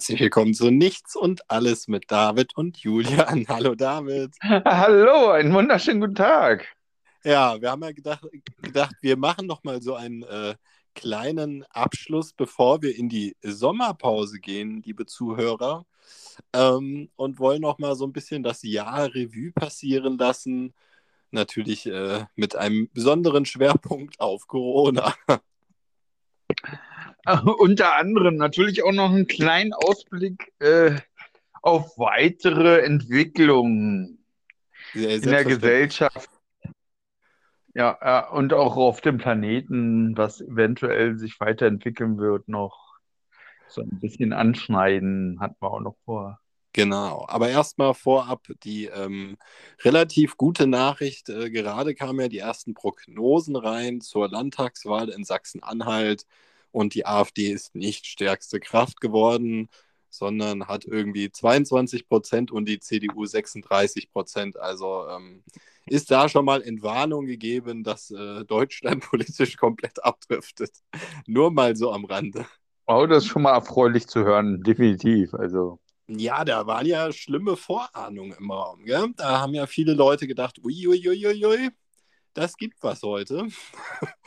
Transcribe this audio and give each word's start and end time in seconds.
Herzlich 0.00 0.20
willkommen 0.20 0.54
zu 0.54 0.70
Nichts 0.70 1.14
und 1.14 1.50
Alles 1.50 1.86
mit 1.86 2.10
David 2.10 2.56
und 2.56 2.78
Julian. 2.78 3.44
Hallo 3.48 3.74
David. 3.74 4.34
Hallo, 4.40 5.28
einen 5.28 5.52
wunderschönen 5.52 6.00
guten 6.00 6.14
Tag. 6.14 6.66
Ja, 7.22 7.60
wir 7.60 7.70
haben 7.70 7.82
ja 7.82 7.92
gedacht, 7.92 8.26
gedacht 8.62 8.94
wir 9.02 9.18
machen 9.18 9.46
noch 9.46 9.62
mal 9.62 9.82
so 9.82 9.96
einen 9.96 10.22
äh, 10.22 10.54
kleinen 10.94 11.66
Abschluss, 11.68 12.32
bevor 12.32 12.80
wir 12.80 12.96
in 12.96 13.10
die 13.10 13.36
Sommerpause 13.42 14.40
gehen, 14.40 14.80
liebe 14.82 15.04
Zuhörer, 15.04 15.84
ähm, 16.54 17.10
und 17.16 17.38
wollen 17.38 17.60
noch 17.60 17.78
mal 17.78 17.94
so 17.94 18.06
ein 18.06 18.14
bisschen 18.14 18.42
das 18.42 18.62
Jahr 18.62 19.14
Revue 19.14 19.52
passieren 19.52 20.16
lassen. 20.16 20.72
Natürlich 21.30 21.84
äh, 21.84 22.24
mit 22.36 22.56
einem 22.56 22.88
besonderen 22.94 23.44
Schwerpunkt 23.44 24.18
auf 24.18 24.46
Corona. 24.46 25.14
Unter 27.58 27.96
anderem 27.96 28.36
natürlich 28.36 28.82
auch 28.82 28.92
noch 28.92 29.10
einen 29.10 29.26
kleinen 29.26 29.72
Ausblick 29.72 30.52
äh, 30.60 30.96
auf 31.62 31.98
weitere 31.98 32.80
Entwicklungen 32.80 34.24
in 34.94 35.22
der 35.22 35.44
Gesellschaft. 35.44 36.30
Ja, 37.74 37.96
ja, 38.02 38.28
und 38.28 38.52
auch 38.52 38.76
auf 38.76 39.00
dem 39.00 39.18
Planeten, 39.18 40.16
was 40.16 40.40
eventuell 40.40 41.16
sich 41.16 41.38
weiterentwickeln 41.38 42.18
wird, 42.18 42.48
noch 42.48 42.96
so 43.68 43.82
ein 43.82 44.00
bisschen 44.00 44.32
anschneiden, 44.32 45.38
hatten 45.38 45.56
wir 45.60 45.70
auch 45.70 45.80
noch 45.80 45.96
vor. 46.04 46.40
Genau, 46.72 47.24
aber 47.28 47.48
erstmal 47.48 47.94
vorab 47.94 48.46
die 48.62 48.86
ähm, 48.86 49.36
relativ 49.82 50.36
gute 50.36 50.66
Nachricht. 50.66 51.28
Äh, 51.28 51.50
gerade 51.50 51.94
kamen 51.94 52.20
ja 52.20 52.28
die 52.28 52.38
ersten 52.38 52.74
Prognosen 52.74 53.56
rein 53.56 54.00
zur 54.00 54.28
Landtagswahl 54.28 55.08
in 55.08 55.24
Sachsen-Anhalt 55.24 56.26
und 56.72 56.94
die 56.94 57.06
AfD 57.06 57.50
ist 57.50 57.74
nicht 57.74 58.06
stärkste 58.06 58.60
Kraft 58.60 59.00
geworden, 59.00 59.68
sondern 60.10 60.66
hat 60.66 60.84
irgendwie 60.84 61.30
22 61.30 62.08
Prozent 62.08 62.50
und 62.50 62.66
die 62.66 62.80
CDU 62.80 63.24
36 63.24 64.10
Prozent. 64.10 64.58
Also 64.58 65.06
ähm, 65.08 65.42
ist 65.86 66.10
da 66.10 66.28
schon 66.28 66.44
mal 66.44 66.62
Entwarnung 66.62 67.26
gegeben, 67.26 67.84
dass 67.84 68.10
äh, 68.10 68.44
Deutschland 68.44 69.02
politisch 69.10 69.56
komplett 69.56 70.02
abdriftet. 70.04 70.72
Nur 71.26 71.50
mal 71.50 71.76
so 71.76 71.92
am 71.92 72.04
Rande. 72.04 72.46
Oh, 72.86 73.06
das 73.06 73.24
ist 73.24 73.30
schon 73.30 73.42
mal 73.42 73.54
erfreulich 73.54 74.08
zu 74.08 74.24
hören, 74.24 74.62
definitiv. 74.62 75.32
Also. 75.34 75.78
Ja, 76.08 76.44
da 76.44 76.66
waren 76.66 76.86
ja 76.86 77.12
schlimme 77.12 77.56
Vorahnungen 77.56 78.36
im 78.36 78.50
Raum. 78.50 78.84
Gell? 78.84 79.12
Da 79.16 79.40
haben 79.40 79.54
ja 79.54 79.66
viele 79.66 79.94
Leute 79.94 80.26
gedacht, 80.26 80.58
uiuiuiui, 80.58 81.26
ui, 81.26 81.26
ui, 81.26 81.46
ui, 81.46 81.70
das 82.34 82.56
gibt 82.56 82.82
was 82.82 83.02
heute. 83.02 83.46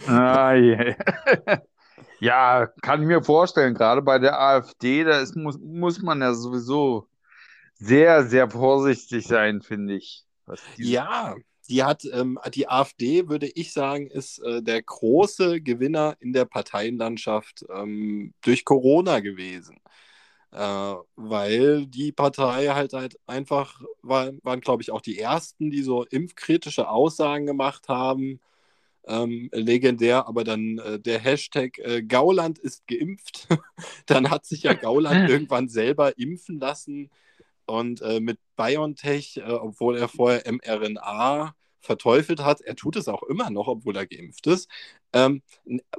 Ah, 0.07 0.53
yeah. 0.53 0.95
Ja, 2.19 2.67
kann 2.81 3.02
ich 3.02 3.08
mir 3.08 3.23
vorstellen, 3.23 3.73
gerade 3.73 4.02
bei 4.02 4.19
der 4.19 4.39
AfD, 4.39 5.03
da 5.03 5.19
ist, 5.19 5.36
muss, 5.36 5.58
muss 5.59 6.02
man 6.02 6.22
ja 6.22 6.33
sowieso 6.33 7.08
sehr, 7.75 8.25
sehr 8.25 8.50
vorsichtig 8.50 9.27
sein, 9.27 9.61
finde 9.61 9.95
ich. 9.95 10.23
Ja, 10.77 11.35
die 11.69 11.83
hat, 11.83 12.03
ähm, 12.11 12.39
die 12.53 12.67
AfD, 12.69 13.30
würde 13.30 13.47
ich 13.47 13.73
sagen, 13.73 14.08
ist 14.08 14.39
äh, 14.39 14.61
der 14.61 14.81
große 14.81 15.61
Gewinner 15.61 16.16
in 16.19 16.33
der 16.33 16.45
Parteienlandschaft 16.45 17.66
ähm, 17.73 18.33
durch 18.41 18.66
Corona 18.66 19.19
gewesen. 19.19 19.78
Äh, 20.52 20.95
weil 21.16 21.88
die 21.88 22.11
Partei 22.11 22.67
halt, 22.67 22.94
halt 22.94 23.17
einfach, 23.28 23.81
war, 24.02 24.31
waren, 24.44 24.61
glaube 24.61 24.83
ich, 24.83 24.91
auch 24.91 25.02
die 25.02 25.19
ersten, 25.19 25.72
die 25.72 25.83
so 25.83 26.03
impfkritische 26.03 26.88
Aussagen 26.89 27.45
gemacht 27.45 27.88
haben 27.89 28.39
ähm, 29.08 29.50
legendär, 29.52 30.28
aber 30.28 30.44
dann 30.44 30.78
äh, 30.80 31.00
der 31.00 31.20
Hashtag 31.20 31.78
äh, 31.80 32.04
Gauland 32.04 32.59
ist 32.59 32.88
geimpft. 32.88 33.48
dann 34.06 34.30
hat 34.30 34.46
sich 34.46 34.64
ja 34.64 34.73
Gauland 34.73 35.30
irgendwann 35.30 35.70
selber 35.70 36.18
impfen 36.18 36.59
lassen 36.59 37.09
und 37.66 38.02
äh, 38.02 38.20
mit 38.20 38.40
BioNTech, 38.56 39.38
äh, 39.38 39.44
obwohl 39.44 39.98
er 39.98 40.08
vorher 40.08 40.44
mRNA 40.52 41.56
verteufelt 41.80 42.42
hat, 42.44 42.62
er 42.62 42.76
tut 42.76 42.96
es 42.96 43.08
auch 43.08 43.24
immer 43.24 43.50
noch, 43.50 43.68
obwohl 43.68 43.96
er 43.97 44.08
geimpft 44.08 44.47
ist, 44.47 44.69
ähm, 45.12 45.42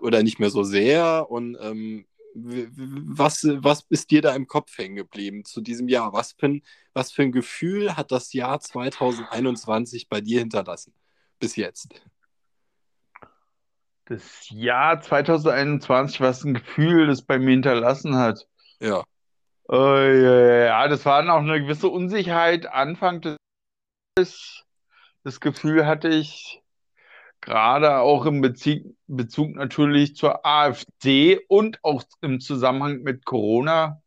oder 0.01 0.23
nicht 0.23 0.39
mehr 0.41 0.51
so 0.51 0.63
sehr. 0.63 1.31
Und 1.31 1.57
ähm, 1.61 2.07
was, 2.35 3.45
was 3.45 3.85
ist 3.91 4.11
dir 4.11 4.23
da 4.23 4.35
im 4.35 4.47
Kopf 4.47 4.77
hängen 4.77 4.97
geblieben 4.97 5.45
zu 5.45 5.61
diesem 5.61 5.89
Jahr? 5.89 6.13
Was 6.13 6.33
für, 6.33 6.47
ein, 6.47 6.63
was 6.93 7.13
für 7.13 7.23
ein 7.23 7.33
Gefühl 7.33 7.97
hat 7.97 8.11
das 8.11 8.33
Jahr 8.33 8.61
2021 8.61 10.09
bei 10.09 10.21
dir 10.21 10.41
hinterlassen 10.41 10.95
bis 11.39 11.57
jetzt? 11.57 11.89
Das 14.07 14.49
Jahr 14.51 15.01
2021, 15.01 16.21
was 16.21 16.45
ein 16.45 16.55
Gefühl 16.55 17.07
das 17.07 17.23
bei 17.23 17.39
mir 17.39 17.53
hinterlassen 17.53 18.17
hat. 18.17 18.47
Ja. 18.81 19.05
Äh, 19.71 20.67
ja, 20.67 20.89
das 20.89 21.07
war 21.07 21.23
auch 21.31 21.41
eine 21.41 21.61
gewisse 21.63 21.89
Unsicherheit. 21.89 22.67
Anfang 22.67 23.21
des 24.17 24.65
das 25.25 25.41
Gefühl 25.41 25.87
hatte 25.87 26.09
ich 26.09 26.63
gerade 27.41 27.99
auch 27.99 28.27
im 28.27 28.43
Bezug, 28.43 28.83
Bezug 29.07 29.55
natürlich 29.55 30.17
zur 30.17 30.45
AfD 30.47 31.41
und 31.49 31.79
auch 31.83 32.05
im 32.21 32.41
Zusammenhang 32.41 33.03
mit 33.03 33.25
Corona 33.25 34.03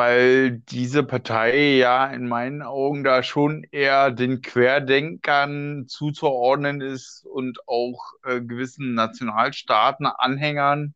weil 0.00 0.52
diese 0.60 1.04
Partei 1.04 1.76
ja 1.76 2.06
in 2.06 2.26
meinen 2.26 2.62
Augen 2.62 3.04
da 3.04 3.22
schon 3.22 3.64
eher 3.70 4.10
den 4.10 4.40
Querdenkern 4.40 5.88
zuzuordnen 5.88 6.80
ist 6.80 7.26
und 7.26 7.58
auch 7.68 8.14
äh, 8.24 8.40
gewissen 8.40 8.94
Nationalstaaten, 8.94 10.06
Anhängern. 10.06 10.94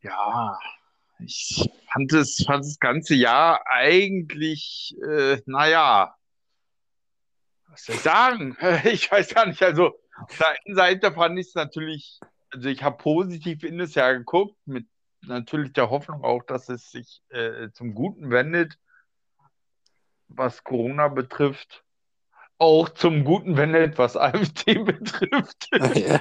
Ja, 0.00 0.58
ich 1.18 1.68
fand 1.92 2.14
das, 2.14 2.42
fand 2.46 2.64
das 2.64 2.78
ganze 2.78 3.14
Jahr 3.14 3.60
eigentlich, 3.66 4.96
äh, 5.06 5.42
naja, 5.44 6.16
was 7.66 7.84
soll 7.84 7.96
ich 7.96 8.00
sagen? 8.00 8.56
Ich 8.84 9.12
weiß 9.12 9.34
gar 9.34 9.44
nicht. 9.44 9.62
Also, 9.62 9.88
auf 10.18 10.38
der 10.38 10.56
einen 10.64 10.74
Seite 10.74 11.12
fand 11.12 11.38
ich 11.38 11.48
es 11.48 11.54
natürlich, 11.54 12.20
also 12.48 12.70
ich 12.70 12.82
habe 12.82 12.96
positiv 12.96 13.64
in 13.64 13.76
das 13.76 13.94
Jahr 13.94 14.14
geguckt 14.14 14.56
mit 14.64 14.86
natürlich 15.22 15.72
der 15.72 15.90
Hoffnung 15.90 16.24
auch, 16.24 16.42
dass 16.44 16.68
es 16.68 16.90
sich 16.90 17.22
äh, 17.28 17.70
zum 17.72 17.94
Guten 17.94 18.30
wendet, 18.30 18.78
was 20.28 20.64
Corona 20.64 21.08
betrifft. 21.08 21.84
Auch 22.58 22.88
zum 22.88 23.24
Guten 23.24 23.56
wendet, 23.56 23.98
was 23.98 24.16
AfD 24.16 24.78
betrifft. 24.78 25.68
ja. 25.72 26.20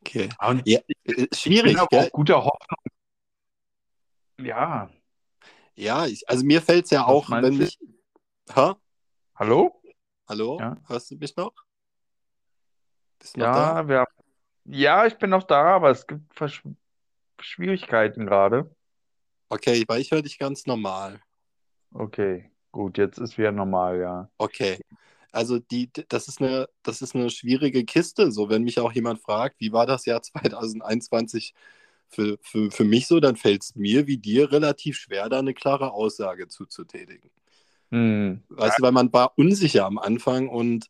Okay. 0.00 0.28
Und 0.40 0.66
ja, 0.66 0.80
äh, 1.04 1.26
schwierig. 1.32 1.72
Ich 1.72 1.76
bin 1.76 1.78
aber 1.78 1.98
auch 1.98 2.10
guter 2.10 2.44
Hoffnung. 2.44 2.78
Ja. 4.40 4.90
Ja, 5.74 6.06
ich, 6.06 6.28
also 6.28 6.44
mir 6.44 6.60
fällt 6.60 6.86
es 6.86 6.90
ja 6.90 7.06
auch, 7.06 7.30
wenn 7.30 7.60
ich. 7.60 7.78
Ha? 8.54 8.76
Hallo? 9.36 9.80
Hallo? 10.28 10.58
Ja? 10.58 10.76
Hörst 10.88 11.10
du 11.10 11.16
mich 11.16 11.36
noch? 11.36 11.52
Bist 13.18 13.36
du 13.36 13.40
noch 13.40 13.46
ja, 13.46 13.82
da? 13.82 13.88
Wir, 13.88 14.06
ja, 14.64 15.06
ich 15.06 15.16
bin 15.16 15.30
noch 15.30 15.44
da, 15.44 15.76
aber 15.76 15.90
es 15.90 16.06
gibt 16.06 16.34
Versch 16.34 16.62
Schwierigkeiten 17.44 18.26
gerade. 18.26 18.74
Okay, 19.48 19.84
weil 19.86 20.00
ich 20.00 20.10
höre 20.10 20.22
dich 20.22 20.38
ganz 20.38 20.66
normal. 20.66 21.20
Okay, 21.92 22.50
gut, 22.70 22.98
jetzt 22.98 23.18
ist 23.18 23.36
wieder 23.36 23.52
normal, 23.52 24.00
ja. 24.00 24.30
Okay. 24.38 24.78
Also 25.30 25.58
die, 25.58 25.90
das 26.08 26.28
ist 26.28 26.40
eine, 26.40 26.68
das 26.82 27.00
ist 27.00 27.14
eine 27.14 27.30
schwierige 27.30 27.84
Kiste. 27.84 28.30
So, 28.30 28.50
wenn 28.50 28.64
mich 28.64 28.78
auch 28.78 28.92
jemand 28.92 29.20
fragt, 29.20 29.60
wie 29.60 29.72
war 29.72 29.86
das 29.86 30.04
Jahr 30.04 30.22
2021 30.22 31.54
für, 32.08 32.38
für, 32.42 32.70
für 32.70 32.84
mich 32.84 33.06
so, 33.06 33.20
dann 33.20 33.36
fällt 33.36 33.62
es 33.62 33.74
mir 33.74 34.06
wie 34.06 34.18
dir 34.18 34.52
relativ 34.52 34.98
schwer, 34.98 35.28
da 35.28 35.38
eine 35.38 35.54
klare 35.54 35.92
Aussage 35.92 36.48
zuzutätigen. 36.48 37.30
Hm. 37.90 38.42
Weißt 38.48 38.78
du, 38.78 38.82
weil 38.82 38.92
man 38.92 39.12
war 39.12 39.32
unsicher 39.36 39.86
am 39.86 39.98
Anfang 39.98 40.48
und 40.48 40.88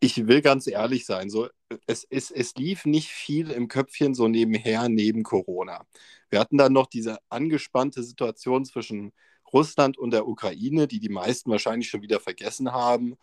ich 0.00 0.26
will 0.26 0.42
ganz 0.42 0.66
ehrlich 0.66 1.06
sein, 1.06 1.30
so, 1.30 1.48
es, 1.86 2.04
es, 2.10 2.30
es 2.30 2.54
lief 2.56 2.84
nicht 2.84 3.08
viel 3.08 3.50
im 3.50 3.68
Köpfchen 3.68 4.14
so 4.14 4.28
nebenher, 4.28 4.88
neben 4.88 5.22
Corona. 5.22 5.84
Wir 6.30 6.40
hatten 6.40 6.58
dann 6.58 6.72
noch 6.72 6.86
diese 6.86 7.18
angespannte 7.28 8.02
Situation 8.02 8.64
zwischen 8.64 9.12
Russland 9.52 9.96
und 9.98 10.10
der 10.10 10.26
Ukraine, 10.26 10.88
die 10.88 11.00
die 11.00 11.08
meisten 11.08 11.50
wahrscheinlich 11.50 11.88
schon 11.88 12.02
wieder 12.02 12.20
vergessen 12.20 12.72
haben. 12.72 13.16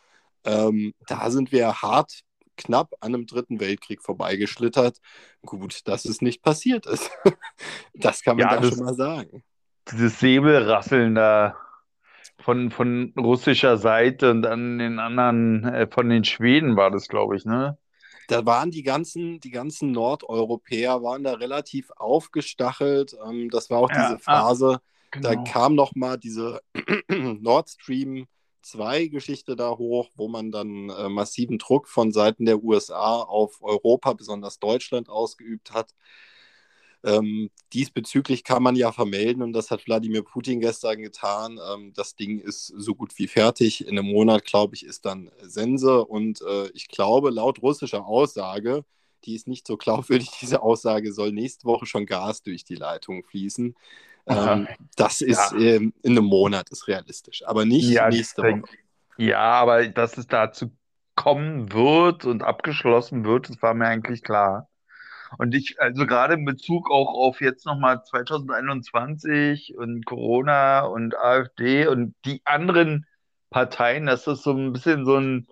Ähm, 0.46 0.94
da 1.08 1.30
sind 1.30 1.52
wir 1.52 1.82
hart 1.82 2.22
knapp 2.58 2.94
an 3.00 3.14
einem 3.14 3.26
dritten 3.26 3.60
Weltkrieg 3.60 4.02
vorbeigeschlittert. 4.02 5.00
Gut, 5.46 5.88
dass 5.88 6.06
es 6.06 6.22
nicht 6.22 6.42
passiert 6.42 6.86
ist. 6.86 7.12
das 7.94 8.24
kann 8.24 8.38
man 8.38 8.48
ja, 8.48 8.60
da 8.60 8.68
schon 8.68 8.86
mal 8.86 8.96
sagen. 8.96 9.44
Dieses 9.92 10.20
Säbelrasseln 10.20 11.16
da 11.16 11.58
von, 12.42 12.72
von 12.72 13.14
russischer 13.18 13.78
Seite 13.78 14.32
und 14.32 14.46
an 14.46 14.78
den 14.78 15.00
anderen, 15.00 15.64
äh, 15.64 15.88
von 15.88 16.10
den 16.10 16.24
Schweden 16.24 16.76
war 16.76 16.92
das, 16.92 17.08
glaube 17.08 17.36
ich, 17.36 17.46
ne? 17.46 17.78
Da 18.28 18.46
waren 18.46 18.72
die 18.72 18.84
ganzen, 18.84 19.40
die 19.40 19.52
ganzen 19.52 19.92
Nordeuropäer 19.92 21.04
waren 21.04 21.24
da 21.24 21.34
relativ 21.34 21.92
aufgestachelt. 21.98 23.16
Ähm, 23.28 23.50
das 23.50 23.70
war 23.70 23.80
auch 23.80 23.90
ja, 23.90 24.04
diese 24.04 24.16
ah, 24.16 24.20
Phase, 24.20 24.80
ah, 24.80 24.82
genau. 25.12 25.30
da 25.30 25.44
kam 25.44 25.76
noch 25.76 25.96
mal 25.96 26.18
diese 26.18 26.62
Nord 27.10 27.70
Stream 27.70 28.28
2 28.62 29.08
Geschichte 29.08 29.56
da 29.56 29.72
hoch, 29.72 30.10
wo 30.16 30.28
man 30.28 30.52
dann 30.52 30.90
äh, 30.90 31.10
massiven 31.10 31.58
Druck 31.58 31.88
von 31.88 32.12
Seiten 32.12 32.46
der 32.46 32.64
USA 32.64 33.22
auf 33.22 33.62
Europa, 33.62 34.14
besonders 34.14 34.60
Deutschland, 34.60 35.10
ausgeübt 35.10 35.74
hat. 35.74 35.94
Ähm, 37.04 37.50
diesbezüglich 37.74 38.44
kann 38.44 38.62
man 38.62 38.76
ja 38.76 38.92
vermelden, 38.92 39.42
und 39.42 39.54
das 39.54 39.72
hat 39.72 39.86
Wladimir 39.88 40.24
Putin 40.24 40.60
gestern 40.60 41.02
getan, 41.02 41.60
ähm, 41.74 41.94
das 41.96 42.16
Ding 42.16 42.40
ist 42.40 42.68
so 42.68 42.94
gut 42.94 43.18
wie 43.18 43.28
fertig. 43.28 43.88
In 43.88 43.98
einem 43.98 44.08
Monat, 44.08 44.46
glaube 44.46 44.76
ich, 44.76 44.86
ist 44.86 45.06
dann 45.06 45.32
Sense. 45.42 46.06
Und 46.06 46.42
äh, 46.42 46.70
ich 46.74 46.88
glaube, 46.88 47.32
laut 47.32 47.62
russischer 47.62 48.06
Aussage, 48.06 48.84
die 49.26 49.36
ist 49.36 49.48
nicht 49.48 49.66
so 49.66 49.78
glaubwürdig, 49.78 50.30
diese 50.42 50.62
Aussage, 50.62 51.14
soll 51.14 51.32
nächste 51.32 51.66
Woche 51.66 51.86
schon 51.86 52.06
Gas 52.06 52.44
durch 52.44 52.64
die 52.64 52.76
Leitung 52.76 53.24
fließen. 53.24 53.76
Ähm, 54.28 54.68
das 54.96 55.22
ist 55.22 55.52
ja. 55.54 55.58
ähm, 55.58 55.94
in 56.04 56.12
einem 56.12 56.26
Monat 56.26 56.70
ist 56.70 56.88
realistisch, 56.88 57.44
aber 57.46 57.66
nicht 57.66 57.90
ja, 57.90 58.10
nächste 58.10 58.44
Woche. 58.44 58.64
Ja, 59.18 59.40
aber 59.40 59.88
dass 59.88 60.18
es 60.18 60.28
dazu 60.28 60.72
kommen 61.16 61.74
wird 61.74 62.26
und 62.26 62.44
abgeschlossen 62.44 63.26
wird, 63.26 63.50
das 63.50 63.62
war 63.62 63.74
mir 63.74 63.88
eigentlich 63.88 64.24
klar. 64.24 64.70
Und 65.38 65.56
ich, 65.56 65.80
also 65.80 66.06
gerade 66.06 66.34
in 66.36 66.46
Bezug 66.46 66.92
auch 66.92 67.14
auf 67.14 67.42
jetzt 67.42 67.66
nochmal 67.66 68.04
2021 68.04 69.76
und 69.78 70.06
Corona 70.06 70.82
und 70.82 71.16
AfD 71.16 71.88
und 71.88 72.16
die 72.26 72.42
anderen 72.46 73.06
Parteien, 73.50 74.06
das 74.06 74.28
ist 74.28 74.44
so 74.44 74.52
ein 74.52 74.74
bisschen 74.74 75.06
so 75.06 75.18
ein, 75.18 75.48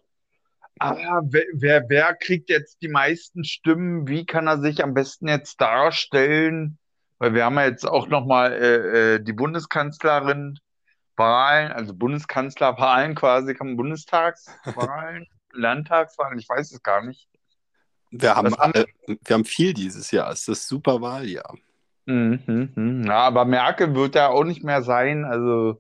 ah, 0.80 1.22
wer, 1.24 1.46
wer, 1.54 1.90
wer 1.90 2.16
kriegt 2.16 2.50
jetzt 2.50 2.82
die 2.82 2.88
meisten 2.88 3.44
Stimmen? 3.44 4.08
Wie 4.08 4.26
kann 4.26 4.48
er 4.48 4.60
sich 4.60 4.84
am 4.84 4.94
besten 4.94 5.28
jetzt 5.28 5.60
darstellen? 5.62 6.78
Weil 7.20 7.34
wir 7.34 7.46
haben 7.46 7.56
ja 7.56 7.66
jetzt 7.66 7.86
auch 7.86 8.08
nochmal 8.08 8.54
äh, 8.54 9.16
äh, 9.16 9.20
die 9.24 9.34
Bundeskanzlerin 9.34 10.60
Wahlen, 11.18 11.72
also 11.74 11.94
Bundeskanzlerwahlen 11.94 13.14
quasi, 13.14 13.54
kann 13.54 13.76
Bundestagswahlen, 13.76 15.28
Landtagswahlen, 15.52 16.40
ich 16.40 16.48
weiß 16.48 16.72
es 16.72 16.82
gar 16.82 17.04
nicht. 17.04 17.28
Wir 18.12 18.36
haben, 18.36 18.54
alle, 18.56 18.86
wir 19.06 19.34
haben 19.34 19.46
viel 19.46 19.74
dieses 19.74 20.12
Jahr. 20.12 20.32
Es 20.32 20.48
ist 20.48 20.68
super 20.68 21.02
Wahljahr. 21.02 21.56
Mhm, 22.06 22.72
mhm. 22.76 23.04
Ja, 23.06 23.20
aber 23.20 23.46
Merkel 23.46 23.94
wird 23.94 24.16
ja 24.16 24.30
auch 24.30 24.44
nicht 24.44 24.64
mehr 24.64 24.82
sein. 24.82 25.26
Also 25.26 25.80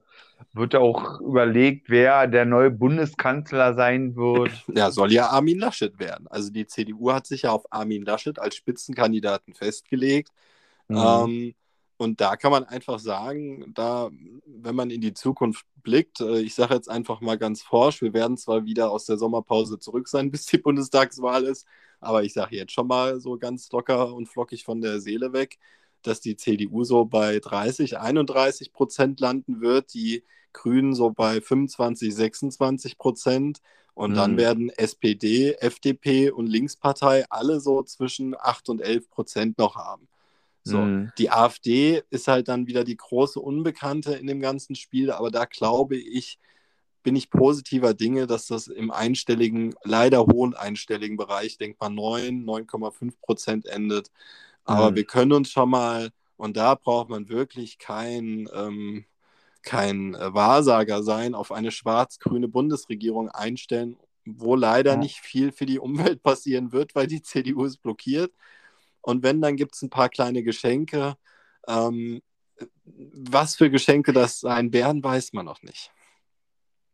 wird 0.53 0.73
ja 0.73 0.79
auch 0.79 1.19
überlegt, 1.21 1.89
wer 1.89 2.27
der 2.27 2.45
neue 2.45 2.71
Bundeskanzler 2.71 3.73
sein 3.73 4.15
wird. 4.15 4.51
Ja, 4.75 4.91
soll 4.91 5.11
ja 5.11 5.27
Armin 5.27 5.59
Laschet 5.59 5.97
werden. 5.99 6.27
Also 6.27 6.51
die 6.51 6.67
CDU 6.67 7.11
hat 7.11 7.25
sich 7.25 7.43
ja 7.43 7.51
auf 7.51 7.65
Armin 7.71 8.03
Laschet 8.03 8.37
als 8.39 8.55
Spitzenkandidaten 8.55 9.53
festgelegt. 9.53 10.31
Mhm. 10.87 10.97
Ähm, 10.97 11.55
und 11.99 12.21
da 12.21 12.37
kann 12.37 12.51
man 12.51 12.63
einfach 12.63 12.97
sagen, 12.97 13.73
da, 13.75 14.09
wenn 14.45 14.73
man 14.73 14.89
in 14.89 15.01
die 15.01 15.13
Zukunft 15.13 15.65
blickt, 15.83 16.21
äh, 16.21 16.39
ich 16.39 16.55
sage 16.55 16.73
jetzt 16.73 16.89
einfach 16.89 17.19
mal 17.19 17.37
ganz 17.37 17.61
forsch, 17.61 18.01
wir 18.01 18.13
werden 18.13 18.37
zwar 18.37 18.63
wieder 18.63 18.89
aus 18.89 19.03
der 19.03 19.17
Sommerpause 19.17 19.79
zurück 19.79 20.07
sein, 20.07 20.31
bis 20.31 20.45
die 20.45 20.59
Bundestagswahl 20.59 21.43
ist, 21.43 21.67
aber 21.99 22.23
ich 22.23 22.31
sage 22.31 22.55
jetzt 22.55 22.71
schon 22.71 22.87
mal 22.87 23.19
so 23.19 23.37
ganz 23.37 23.69
locker 23.73 24.13
und 24.13 24.27
flockig 24.27 24.63
von 24.63 24.79
der 24.79 25.01
Seele 25.01 25.33
weg, 25.33 25.59
dass 26.01 26.21
die 26.21 26.37
CDU 26.37 26.85
so 26.85 27.03
bei 27.03 27.39
30, 27.39 27.97
31 27.99 28.71
Prozent 28.71 29.19
landen 29.19 29.59
wird, 29.59 29.93
die 29.93 30.23
Grünen 30.53 30.95
so 30.95 31.11
bei 31.11 31.41
25, 31.41 32.15
26 32.15 32.97
Prozent. 32.97 33.59
Und 33.93 34.11
mhm. 34.11 34.15
dann 34.15 34.37
werden 34.37 34.69
SPD, 34.69 35.51
FDP 35.59 36.31
und 36.31 36.47
Linkspartei 36.47 37.25
alle 37.29 37.59
so 37.59 37.83
zwischen 37.83 38.35
8 38.39 38.69
und 38.69 38.79
11 38.79 39.09
Prozent 39.09 39.57
noch 39.57 39.75
haben. 39.75 40.08
So, 40.63 40.79
mhm. 40.79 41.11
die 41.17 41.31
AfD 41.31 42.03
ist 42.09 42.27
halt 42.27 42.47
dann 42.47 42.67
wieder 42.67 42.83
die 42.83 42.97
große 42.97 43.39
Unbekannte 43.39 44.13
in 44.13 44.27
dem 44.27 44.39
ganzen 44.39 44.75
Spiel, 44.75 45.11
aber 45.11 45.31
da 45.31 45.45
glaube 45.45 45.95
ich, 45.95 46.37
bin 47.03 47.15
ich 47.15 47.29
positiver 47.29 47.93
Dinge, 47.93 48.27
dass 48.27 48.47
das 48.47 48.67
im 48.67 48.91
einstelligen, 48.91 49.73
leider 49.83 50.25
hohen 50.25 50.53
einstelligen 50.53 51.17
Bereich, 51.17 51.57
denk 51.57 51.79
mal 51.79 51.89
9, 51.89 52.43
9,5 52.43 53.13
Prozent 53.21 53.65
endet. 53.65 54.11
Aber 54.65 54.91
mhm. 54.91 54.95
wir 54.95 55.05
können 55.05 55.31
uns 55.31 55.49
schon 55.49 55.69
mal, 55.69 56.09
und 56.37 56.57
da 56.57 56.75
braucht 56.75 57.09
man 57.09 57.29
wirklich 57.29 57.77
kein, 57.77 58.47
ähm, 58.53 59.05
kein 59.63 60.13
äh, 60.15 60.33
Wahrsager 60.33 61.03
sein, 61.03 61.35
auf 61.35 61.51
eine 61.51 61.71
schwarz-grüne 61.71 62.47
Bundesregierung 62.47 63.29
einstellen, 63.29 63.97
wo 64.25 64.55
leider 64.55 64.91
ja. 64.91 64.97
nicht 64.97 65.19
viel 65.19 65.51
für 65.51 65.65
die 65.65 65.79
Umwelt 65.79 66.21
passieren 66.23 66.71
wird, 66.71 66.95
weil 66.95 67.07
die 67.07 67.21
CDU 67.21 67.65
es 67.65 67.77
blockiert. 67.77 68.31
Und 69.01 69.23
wenn, 69.23 69.41
dann 69.41 69.55
gibt 69.55 69.75
es 69.75 69.81
ein 69.81 69.89
paar 69.89 70.09
kleine 70.09 70.43
Geschenke. 70.43 71.15
Ähm, 71.67 72.21
was 72.85 73.55
für 73.55 73.69
Geschenke 73.69 74.13
das 74.13 74.39
sein 74.39 74.73
werden, 74.73 75.03
weiß 75.03 75.33
man 75.33 75.45
noch 75.45 75.61
nicht. 75.61 75.91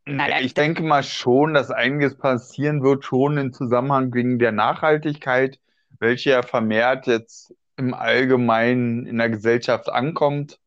Naja, 0.06 0.40
ich 0.40 0.54
denke 0.54 0.84
mal 0.84 1.04
schon, 1.04 1.56
dass 1.56 1.72
einiges 1.72 2.16
passieren 2.16 2.84
wird, 2.84 3.06
schon 3.06 3.38
im 3.38 3.54
Zusammenhang 3.54 4.13
wegen 4.13 4.38
der 4.38 4.52
Nachhaltigkeit, 4.52 5.60
welche 6.00 6.31
ja 6.31 6.44
vermehrt 6.44 7.07
jetzt 7.07 7.56
im 7.75 7.94
Allgemeinen 7.94 9.07
in 9.07 9.18
der 9.18 9.30
Gesellschaft 9.30 9.90
ankommt. 9.90 10.60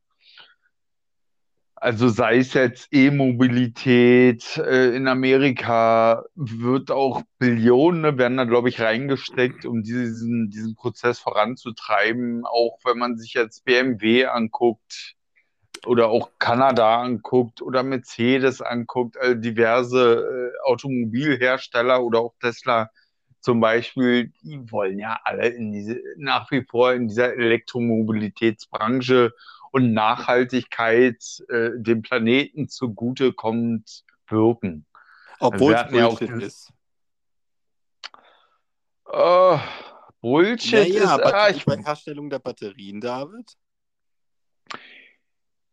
Also 1.80 2.08
sei 2.08 2.38
es 2.38 2.54
jetzt 2.54 2.88
E-Mobilität, 2.90 4.56
äh, 4.56 4.96
in 4.96 5.06
Amerika 5.06 6.24
wird 6.34 6.90
auch 6.90 7.22
Billionen, 7.38 8.00
ne, 8.00 8.18
werden 8.18 8.36
da, 8.36 8.44
glaube 8.44 8.68
ich, 8.68 8.80
reingesteckt, 8.80 9.64
um 9.64 9.82
diesen, 9.84 10.50
diesen 10.50 10.74
Prozess 10.74 11.20
voranzutreiben. 11.20 12.44
Auch 12.46 12.78
wenn 12.84 12.98
man 12.98 13.16
sich 13.16 13.34
jetzt 13.34 13.64
BMW 13.64 14.26
anguckt, 14.26 15.14
oder 15.86 16.08
auch 16.08 16.30
Kanada 16.40 17.00
anguckt 17.00 17.62
oder 17.62 17.82
Mercedes 17.84 18.60
anguckt, 18.60 19.16
also 19.16 19.34
diverse 19.34 20.52
äh, 20.52 20.68
Automobilhersteller 20.68 22.02
oder 22.02 22.20
auch 22.20 22.34
Tesla 22.40 22.90
zum 23.40 23.60
Beispiel, 23.60 24.32
die 24.42 24.70
wollen 24.70 24.98
ja 24.98 25.20
alle 25.24 25.48
in 25.48 25.72
diese, 25.72 26.00
nach 26.16 26.50
wie 26.50 26.64
vor 26.64 26.92
in 26.92 27.06
dieser 27.08 27.34
Elektromobilitätsbranche 27.34 29.32
und 29.78 29.92
Nachhaltigkeit 29.92 31.22
äh, 31.48 31.70
dem 31.76 32.02
Planeten 32.02 32.68
zugutekommend 32.68 34.04
wirken. 34.28 34.86
Obwohl 35.40 35.74
es 35.74 35.92
ja 35.92 36.08
ist. 36.38 36.72
Uh, 39.06 39.58
Bullshit 40.20 40.92
naja, 40.92 41.16
ist... 41.16 41.24
Ah, 41.24 41.48
ich, 41.48 41.64
bei 41.64 41.76
Herstellung 41.78 42.28
der 42.28 42.40
Batterien, 42.40 43.00
David? 43.00 43.56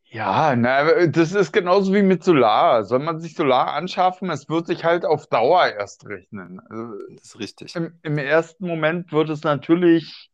Ja, 0.06 0.56
na, 0.56 1.08
das 1.08 1.34
ist 1.34 1.52
genauso 1.52 1.94
wie 1.94 2.04
mit 2.04 2.24
Solar. 2.24 2.86
Soll 2.86 3.00
man 3.00 3.20
sich 3.20 3.36
Solar 3.36 3.74
anschaffen? 3.74 4.30
Es 4.30 4.48
wird 4.48 4.68
sich 4.68 4.86
halt 4.86 5.04
auf 5.04 5.28
Dauer 5.28 5.66
erst 5.66 6.06
rechnen. 6.06 6.62
Also 6.70 6.94
das 7.10 7.26
ist 7.26 7.40
richtig. 7.40 7.76
Im, 7.76 8.00
Im 8.04 8.18
ersten 8.18 8.66
Moment 8.66 9.12
wird 9.12 9.30
es 9.30 9.44
natürlich 9.44 10.32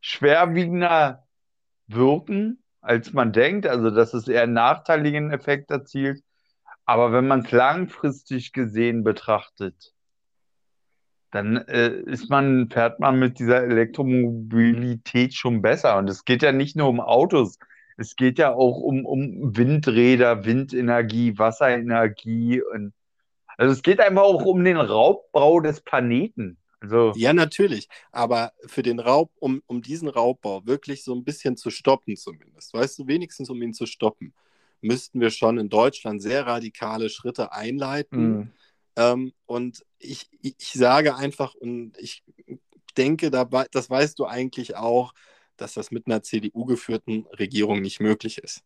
schwerwiegender 0.00 1.26
wirken, 1.88 2.61
als 2.82 3.12
man 3.12 3.32
denkt. 3.32 3.66
Also, 3.66 3.90
dass 3.90 4.14
es 4.14 4.28
eher 4.28 4.42
einen 4.42 4.52
nachteiligen 4.52 5.32
Effekt 5.32 5.70
erzielt. 5.70 6.22
Aber 6.84 7.12
wenn 7.12 7.26
man 7.26 7.40
es 7.40 7.50
langfristig 7.50 8.52
gesehen 8.52 9.04
betrachtet, 9.04 9.94
dann 11.30 11.56
äh, 11.56 11.88
ist 11.88 12.28
man, 12.28 12.68
fährt 12.68 13.00
man 13.00 13.18
mit 13.18 13.38
dieser 13.38 13.62
Elektromobilität 13.62 15.34
schon 15.34 15.62
besser. 15.62 15.96
Und 15.96 16.10
es 16.10 16.24
geht 16.26 16.42
ja 16.42 16.52
nicht 16.52 16.76
nur 16.76 16.88
um 16.88 17.00
Autos 17.00 17.58
es 17.96 18.16
geht 18.16 18.38
ja 18.38 18.52
auch 18.52 18.78
um, 18.78 19.04
um 19.06 19.56
Windräder, 19.56 20.44
Windenergie, 20.44 21.38
Wasserenergie 21.38 22.62
und 22.62 22.92
also 23.58 23.72
es 23.72 23.82
geht 23.82 24.00
einfach 24.00 24.22
auch 24.22 24.44
um 24.44 24.64
den 24.64 24.78
Raubbau 24.78 25.60
des 25.60 25.82
Planeten. 25.82 26.58
Also 26.82 27.12
ja, 27.14 27.32
natürlich. 27.32 27.88
Aber 28.10 28.52
für 28.66 28.82
den 28.82 28.98
Raub, 28.98 29.30
um, 29.38 29.62
um 29.66 29.82
diesen 29.82 30.08
Raubbau 30.08 30.66
wirklich 30.66 31.04
so 31.04 31.14
ein 31.14 31.22
bisschen 31.22 31.56
zu 31.56 31.70
stoppen, 31.70 32.16
zumindest, 32.16 32.74
weißt 32.74 32.98
du, 32.98 33.06
wenigstens 33.06 33.48
um 33.50 33.62
ihn 33.62 33.72
zu 33.72 33.86
stoppen, 33.86 34.34
müssten 34.80 35.20
wir 35.20 35.30
schon 35.30 35.58
in 35.58 35.68
Deutschland 35.68 36.20
sehr 36.20 36.44
radikale 36.44 37.08
Schritte 37.08 37.52
einleiten. 37.52 38.32
Mhm. 38.32 38.50
Ähm, 38.96 39.32
und 39.46 39.84
ich, 40.00 40.28
ich 40.42 40.72
sage 40.72 41.14
einfach, 41.14 41.54
und 41.54 41.96
ich 41.98 42.24
denke, 42.96 43.30
dabei, 43.30 43.66
das 43.70 43.88
weißt 43.88 44.18
du 44.18 44.26
eigentlich 44.26 44.74
auch, 44.76 45.14
dass 45.56 45.74
das 45.74 45.92
mit 45.92 46.06
einer 46.06 46.22
CDU-geführten 46.22 47.26
Regierung 47.38 47.80
nicht 47.80 48.00
möglich 48.00 48.38
ist. 48.38 48.64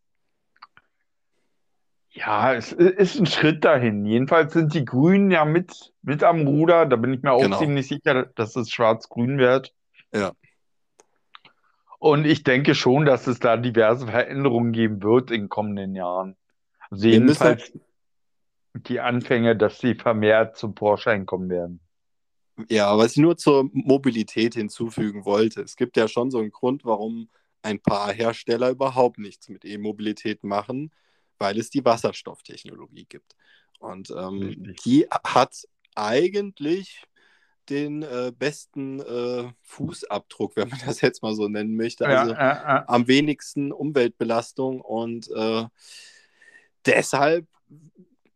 Ja, 2.17 2.55
es 2.55 2.71
ist 2.71 3.19
ein 3.19 3.27
Schritt 3.27 3.63
dahin. 3.63 4.03
Jedenfalls 4.05 4.53
sind 4.53 4.73
die 4.73 4.85
Grünen 4.85 5.29
ja 5.29 5.45
mit, 5.45 5.93
mit 6.01 6.23
am 6.23 6.47
Ruder. 6.47 6.87
Da 6.87 6.95
bin 6.95 7.13
ich 7.13 7.21
mir 7.21 7.31
auch 7.31 7.43
genau. 7.43 7.59
ziemlich 7.59 7.87
sicher, 7.87 8.25
dass 8.33 8.55
es 8.55 8.71
schwarz-grün 8.71 9.37
wird. 9.37 9.71
Ja. 10.11 10.31
Und 11.99 12.25
ich 12.25 12.43
denke 12.43 12.73
schon, 12.73 13.05
dass 13.05 13.27
es 13.27 13.39
da 13.39 13.55
diverse 13.55 14.07
Veränderungen 14.07 14.71
geben 14.71 15.03
wird 15.03 15.29
in 15.29 15.47
kommenden 15.47 15.93
Jahren. 15.93 16.35
Also 16.89 17.07
jedenfalls 17.07 17.71
die 18.73 18.99
Anfänge, 18.99 19.55
dass 19.55 19.79
sie 19.79 19.93
vermehrt 19.93 20.57
zum 20.57 20.75
Vorschein 20.75 21.27
kommen 21.27 21.49
werden. 21.51 21.81
Ja, 22.67 22.97
was 22.97 23.11
ich 23.11 23.17
nur 23.17 23.37
zur 23.37 23.69
Mobilität 23.73 24.55
hinzufügen 24.55 25.23
wollte. 25.23 25.61
Es 25.61 25.75
gibt 25.75 25.95
ja 25.97 26.07
schon 26.07 26.31
so 26.31 26.39
einen 26.39 26.49
Grund, 26.49 26.83
warum 26.83 27.29
ein 27.61 27.79
paar 27.79 28.11
Hersteller 28.11 28.71
überhaupt 28.71 29.19
nichts 29.19 29.49
mit 29.49 29.65
E-Mobilität 29.65 30.43
machen, 30.43 30.91
weil 31.39 31.57
es 31.57 31.69
die 31.69 31.85
Wasserstofftechnologie 31.85 33.05
gibt. 33.05 33.35
Und 33.79 34.09
ähm, 34.11 34.75
die 34.85 35.07
hat 35.23 35.67
eigentlich 35.95 37.03
den 37.69 38.01
äh, 38.01 38.31
besten 38.37 38.99
äh, 39.01 39.51
Fußabdruck, 39.63 40.55
wenn 40.55 40.69
man 40.69 40.79
das 40.85 41.01
jetzt 41.01 41.21
mal 41.21 41.35
so 41.35 41.47
nennen 41.47 41.75
möchte. 41.75 42.07
Also 42.07 42.33
ja, 42.33 42.39
ja. 42.39 42.85
am 42.87 43.07
wenigsten 43.07 43.71
Umweltbelastung 43.71 44.81
und 44.81 45.29
äh, 45.31 45.65
deshalb 46.85 47.45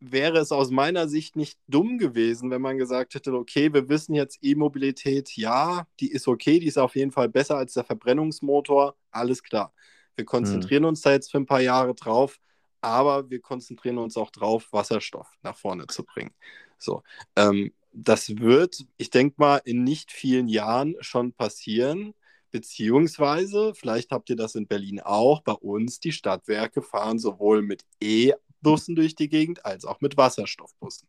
wäre 0.02 0.40
es 0.40 0.52
aus 0.52 0.72
meiner 0.72 1.08
Sicht 1.08 1.36
nicht 1.36 1.60
dumm 1.68 2.00
gewesen, 2.00 2.50
wenn 2.50 2.62
man 2.62 2.78
gesagt 2.78 3.14
hätte, 3.14 3.34
okay, 3.34 3.72
wir 3.72 3.88
wissen 3.88 4.16
jetzt 4.16 4.40
E-Mobilität, 4.42 5.38
ja, 5.38 5.86
die 6.00 6.12
ist 6.12 6.28
okay, 6.28 6.60
die 6.60 6.66
ist 6.66 6.80
auf 6.80 6.96
jeden 6.96 7.12
Fall 7.12 7.30
besser 7.30 7.58
als 7.58 7.74
der 7.74 7.84
Verbrennungsmotor, 7.84 8.96
alles 9.12 9.44
klar. 9.44 9.74
Wir 10.16 10.26
konzentrieren 10.26 10.86
uns 10.86 11.02
da 11.02 11.12
jetzt 11.12 11.32
für 11.32 11.38
ein 11.38 11.46
paar 11.46 11.62
Jahre 11.62 11.94
drauf, 11.94 12.40
aber 12.82 13.30
wir 13.30 13.42
konzentrieren 13.42 13.98
uns 13.98 14.18
auch 14.18 14.32
drauf, 14.32 14.68
Wasserstoff 14.72 15.28
nach 15.44 15.58
vorne 15.58 15.88
zu 15.88 16.04
bringen. 16.04 16.34
So, 16.78 17.04
ähm, 17.36 17.72
das 17.94 18.38
wird, 18.38 18.86
ich 18.98 19.10
denke 19.10 19.36
mal, 19.38 19.62
in 19.66 19.84
nicht 19.84 20.12
vielen 20.12 20.48
Jahren 20.48 20.96
schon 21.00 21.34
passieren. 21.34 22.14
Beziehungsweise, 22.52 23.74
vielleicht 23.76 24.12
habt 24.12 24.30
ihr 24.30 24.36
das 24.36 24.56
in 24.56 24.68
Berlin 24.68 25.00
auch, 25.00 25.42
bei 25.42 25.54
uns 25.54 26.00
die 26.00 26.12
Stadtwerke 26.12 26.82
fahren 26.82 27.18
sowohl 27.18 27.62
mit 27.62 27.84
E-Bussen 28.02 28.96
durch 28.96 29.16
die 29.16 29.30
Gegend 29.30 29.66
als 29.66 29.86
auch 29.86 30.02
mit 30.02 30.18
Wasserstoffbussen. 30.18 31.08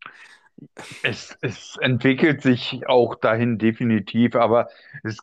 Es, 1.02 1.36
es 1.40 1.76
entwickelt 1.80 2.42
sich 2.42 2.86
auch 2.86 3.16
dahin 3.16 3.58
definitiv, 3.58 4.36
aber 4.36 4.68
das 5.02 5.16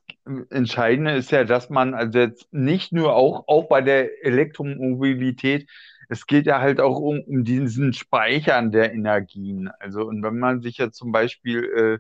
Entscheidende 0.50 1.14
ist 1.14 1.32
ja, 1.32 1.44
dass 1.46 1.70
man 1.70 1.94
also 1.94 2.20
jetzt 2.20 2.52
nicht 2.52 2.92
nur 2.92 3.16
auch, 3.16 3.48
auch 3.48 3.70
bei 3.70 3.82
der 3.82 4.26
Elektromobilität, 4.26 5.70
es 6.10 6.26
geht 6.26 6.48
ja 6.48 6.60
halt 6.60 6.82
auch 6.82 7.00
um, 7.00 7.22
um 7.22 7.44
diesen 7.44 7.94
Speichern 7.94 8.72
der 8.72 8.94
Energien. 8.94 9.70
Also, 9.80 10.06
und 10.06 10.24
wenn 10.24 10.40
man 10.40 10.62
sich 10.62 10.78
ja 10.78 10.92
zum 10.92 11.12
Beispiel, 11.12 11.64
äh, 11.64 12.00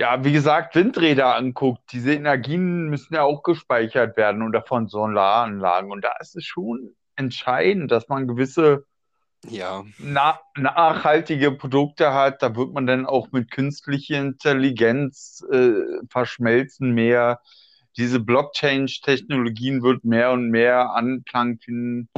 ja, 0.00 0.24
wie 0.24 0.32
gesagt, 0.32 0.76
Windräder 0.76 1.34
anguckt, 1.34 1.82
diese 1.92 2.14
Energien 2.14 2.88
müssen 2.88 3.14
ja 3.14 3.22
auch 3.22 3.42
gespeichert 3.42 4.16
werden 4.16 4.42
oder 4.42 4.62
von 4.62 4.86
Solaranlagen. 4.88 5.90
Und 5.90 6.04
da 6.04 6.12
ist 6.20 6.36
es 6.36 6.44
schon 6.44 6.94
entscheidend, 7.16 7.90
dass 7.90 8.08
man 8.08 8.28
gewisse 8.28 8.86
Ja, 9.48 9.84
na 9.98 10.40
nachhaltige 10.56 11.52
Produkte 11.52 12.14
hat. 12.14 12.42
Da 12.42 12.56
wird 12.56 12.72
man 12.72 12.86
dann 12.86 13.06
auch 13.06 13.32
mit 13.32 13.50
künstlicher 13.50 14.18
Intelligenz 14.20 15.44
äh, 15.50 15.82
verschmelzen 16.08 16.92
mehr. 16.92 17.40
Diese 17.96 18.20
Blockchain-Technologien 18.20 19.82
wird 19.82 20.04
mehr 20.04 20.32
und 20.32 20.50
mehr 20.50 20.94
Anklang 20.94 21.58
finden. 21.58 22.08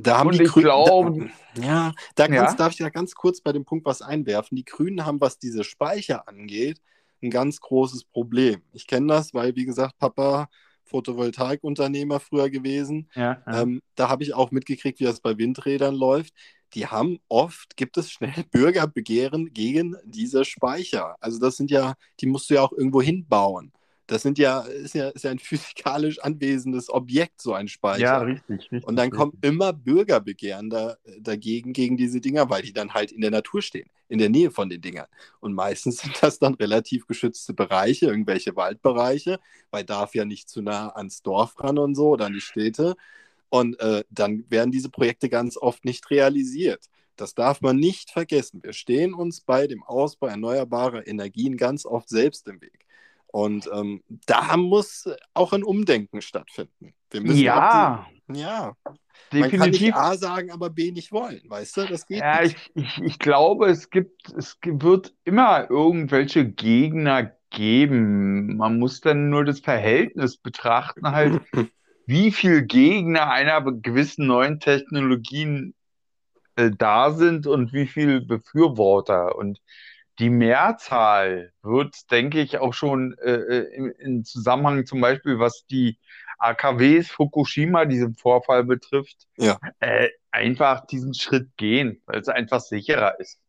Da 0.00 0.18
haben 0.18 0.28
Und 0.28 0.38
die 0.38 0.44
ich 0.44 0.50
Grünen, 0.50 0.66
glaube, 0.66 1.30
da, 1.54 1.62
ja, 1.62 1.92
da 2.14 2.26
ja, 2.26 2.54
darf 2.54 2.72
ich 2.72 2.78
da 2.78 2.90
ganz 2.90 3.14
kurz 3.14 3.40
bei 3.40 3.52
dem 3.52 3.64
Punkt 3.64 3.86
was 3.86 4.02
einwerfen. 4.02 4.56
Die 4.56 4.64
Grünen 4.64 5.04
haben, 5.06 5.20
was 5.20 5.38
diese 5.38 5.64
Speicher 5.64 6.28
angeht, 6.28 6.80
ein 7.22 7.30
ganz 7.30 7.60
großes 7.60 8.04
Problem. 8.04 8.62
Ich 8.72 8.86
kenne 8.86 9.06
das, 9.08 9.32
weil, 9.32 9.56
wie 9.56 9.64
gesagt, 9.64 9.98
Papa 9.98 10.48
Photovoltaikunternehmer 10.84 12.20
früher 12.20 12.50
gewesen. 12.50 13.10
ja, 13.14 13.42
ja. 13.46 13.62
Ähm, 13.62 13.82
da 13.94 14.08
habe 14.08 14.22
ich 14.22 14.34
auch 14.34 14.50
mitgekriegt, 14.50 15.00
wie 15.00 15.04
das 15.04 15.20
bei 15.20 15.36
Windrädern 15.36 15.94
läuft. 15.94 16.32
Die 16.74 16.86
haben 16.86 17.18
oft, 17.28 17.76
gibt 17.76 17.96
es 17.96 18.10
schnell 18.10 18.44
Bürgerbegehren 18.50 19.52
gegen 19.52 19.96
diese 20.04 20.44
Speicher. 20.44 21.16
Also 21.20 21.38
das 21.38 21.56
sind 21.56 21.70
ja, 21.70 21.94
die 22.20 22.26
musst 22.26 22.50
du 22.50 22.54
ja 22.54 22.62
auch 22.62 22.72
irgendwo 22.72 23.02
hinbauen. 23.02 23.72
Das 24.06 24.22
sind 24.22 24.38
ja, 24.38 24.60
ist 24.62 24.94
ja, 24.94 25.08
ist 25.10 25.24
ja 25.24 25.30
ein 25.30 25.38
physikalisch 25.40 26.18
anwesendes 26.20 26.90
Objekt, 26.90 27.40
so 27.42 27.54
ein 27.54 27.68
Ja, 27.90 28.18
Speicher. 28.18 28.20
richtig, 28.20 28.70
Und 28.80 28.96
dann 28.96 29.10
richtig, 29.10 29.10
kommen 29.10 29.32
richtig. 29.32 29.42
immer 29.42 29.72
Bürgerbegehren 29.72 30.70
da, 30.70 30.96
dagegen, 31.20 31.72
gegen 31.72 31.96
diese 31.96 32.20
Dinger, 32.20 32.50
weil 32.50 32.62
die 32.62 32.72
dann 32.72 32.94
halt 32.94 33.12
in 33.12 33.20
der 33.20 33.32
Natur 33.32 33.62
stehen, 33.62 33.90
in 34.08 34.18
der 34.18 34.28
Nähe 34.30 34.50
von 34.52 34.68
den 34.70 34.80
Dingern. 34.80 35.06
Und 35.40 35.54
meistens 35.54 35.98
sind 36.02 36.22
das 36.22 36.38
dann 36.38 36.54
relativ 36.54 37.06
geschützte 37.06 37.54
Bereiche, 37.54 38.06
irgendwelche 38.06 38.56
Waldbereiche, 38.56 39.40
weil 39.70 39.84
darf 39.84 40.14
ja 40.14 40.24
nicht 40.24 40.48
zu 40.48 40.62
nah 40.62 40.90
ans 40.90 41.22
Dorf 41.22 41.54
ran 41.62 41.78
und 41.78 41.94
so 41.96 42.10
oder 42.10 42.26
an 42.26 42.34
die 42.34 42.40
Städte. 42.40 42.96
Und 43.48 43.78
äh, 43.80 44.04
dann 44.10 44.44
werden 44.50 44.72
diese 44.72 44.90
Projekte 44.90 45.28
ganz 45.28 45.56
oft 45.56 45.84
nicht 45.84 46.10
realisiert. 46.10 46.86
Das 47.16 47.34
darf 47.34 47.60
man 47.62 47.76
nicht 47.78 48.10
vergessen. 48.10 48.62
Wir 48.62 48.72
stehen 48.74 49.14
uns 49.14 49.40
bei 49.40 49.66
dem 49.66 49.82
Ausbau 49.84 50.26
erneuerbarer 50.28 51.06
Energien 51.06 51.56
ganz 51.56 51.86
oft 51.86 52.08
selbst 52.08 52.46
im 52.48 52.60
Weg. 52.60 52.85
Und 53.28 53.68
ähm, 53.72 54.02
da 54.08 54.56
muss 54.56 55.08
auch 55.34 55.52
ein 55.52 55.64
Umdenken 55.64 56.22
stattfinden. 56.22 56.94
Wir 57.10 57.20
müssen 57.20 57.42
Ja, 57.44 57.68
die, 57.68 58.32
ja, 58.32 58.74
man 59.38 59.54
kann 59.54 59.70
nicht 59.70 59.88
definitiv. 59.88 59.94
A 59.94 60.16
sagen, 60.16 60.50
aber 60.52 60.70
B 60.70 60.92
nicht 60.92 61.12
wollen, 61.12 61.42
weißt 61.48 61.78
du? 61.78 61.86
Das 61.86 62.06
geht 62.06 62.18
Ja, 62.20 62.32
nicht. 62.32 62.56
ich, 62.56 62.70
ich, 62.74 62.98
ich 63.02 63.18
glaube, 63.18 63.66
es 63.68 63.90
gibt, 63.90 64.32
es 64.32 64.58
wird 64.64 65.14
immer 65.24 65.70
irgendwelche 65.70 66.46
Gegner 66.50 67.32
geben. 67.50 68.56
Man 68.56 68.78
muss 68.78 69.00
dann 69.00 69.28
nur 69.30 69.44
das 69.44 69.60
Verhältnis 69.60 70.38
betrachten, 70.38 71.10
halt, 71.12 71.40
wie 72.06 72.32
viel 72.32 72.62
Gegner 72.62 73.30
einer 73.30 73.60
gewissen 73.72 74.26
neuen 74.26 74.60
Technologien 74.60 75.74
äh, 76.56 76.70
da 76.76 77.12
sind 77.12 77.46
und 77.46 77.72
wie 77.72 77.86
viel 77.86 78.20
Befürworter. 78.22 79.36
Und 79.36 79.60
die 80.18 80.30
Mehrzahl 80.30 81.52
wird, 81.62 82.10
denke 82.10 82.40
ich, 82.40 82.58
auch 82.58 82.74
schon 82.74 83.16
äh, 83.18 83.32
äh, 83.32 83.74
im, 83.74 83.92
im 83.98 84.24
Zusammenhang 84.24 84.86
zum 84.86 85.00
Beispiel, 85.00 85.38
was 85.38 85.66
die 85.66 85.98
AKWs 86.38 87.10
Fukushima, 87.10 87.84
diesen 87.84 88.14
Vorfall 88.14 88.64
betrifft, 88.64 89.26
Ja, 89.36 89.58
äh, 89.80 90.08
einfach 90.30 90.86
diesen 90.86 91.14
Schritt 91.14 91.56
gehen, 91.56 92.02
weil 92.06 92.20
es 92.20 92.28
einfach 92.28 92.60
sicherer 92.60 93.18
ist. 93.20 93.40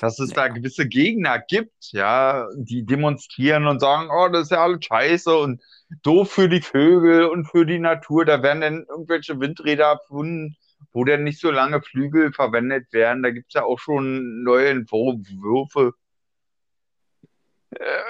Dass 0.00 0.18
es 0.18 0.30
da 0.30 0.46
ja, 0.46 0.52
gewisse 0.52 0.88
Gegner 0.88 1.38
gibt, 1.38 1.92
ja, 1.92 2.48
die 2.56 2.84
demonstrieren 2.84 3.66
und 3.66 3.80
sagen, 3.80 4.10
oh, 4.10 4.28
das 4.28 4.44
ist 4.44 4.50
ja 4.50 4.62
alles 4.62 4.84
scheiße 4.84 5.34
und 5.36 5.62
doof 6.02 6.32
für 6.32 6.48
die 6.48 6.60
Vögel 6.60 7.26
und 7.26 7.46
für 7.46 7.64
die 7.64 7.78
Natur. 7.78 8.24
Da 8.24 8.42
werden 8.42 8.60
dann 8.60 8.86
irgendwelche 8.88 9.38
Windräder 9.38 9.86
erfunden, 9.86 10.56
wo 10.92 11.04
dann 11.04 11.24
nicht 11.24 11.40
so 11.40 11.50
lange 11.50 11.82
Flügel 11.82 12.32
verwendet 12.32 12.92
werden. 12.92 13.22
Da 13.22 13.30
gibt 13.30 13.48
es 13.48 13.54
ja 13.54 13.64
auch 13.64 13.78
schon 13.78 14.42
neue 14.42 14.68
Entwürfe. 14.68 15.92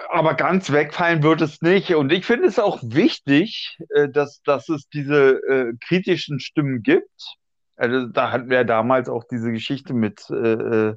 Aber 0.09 0.35
ganz 0.35 0.73
wegfallen 0.73 1.23
wird 1.23 1.43
es 1.43 1.61
nicht. 1.61 1.95
Und 1.95 2.11
ich 2.13 2.25
finde 2.25 2.49
es 2.49 2.59
auch 2.59 2.81
wichtig, 2.83 3.79
äh, 3.91 4.09
dass, 4.09 4.43
dass 4.43 4.69
es 4.69 4.89
diese 4.89 5.35
äh, 5.47 5.75
kritischen 5.87 6.41
Stimmen 6.41 6.83
gibt. 6.83 7.37
Also 7.77 8.07
da 8.07 8.33
hatten 8.33 8.51
wir 8.51 8.59
ja 8.59 8.65
damals 8.65 9.09
auch 9.09 9.25
diese 9.31 9.53
Geschichte 9.53 9.95
mit 9.95 10.29
äh, 10.31 10.35
äh, 10.35 10.97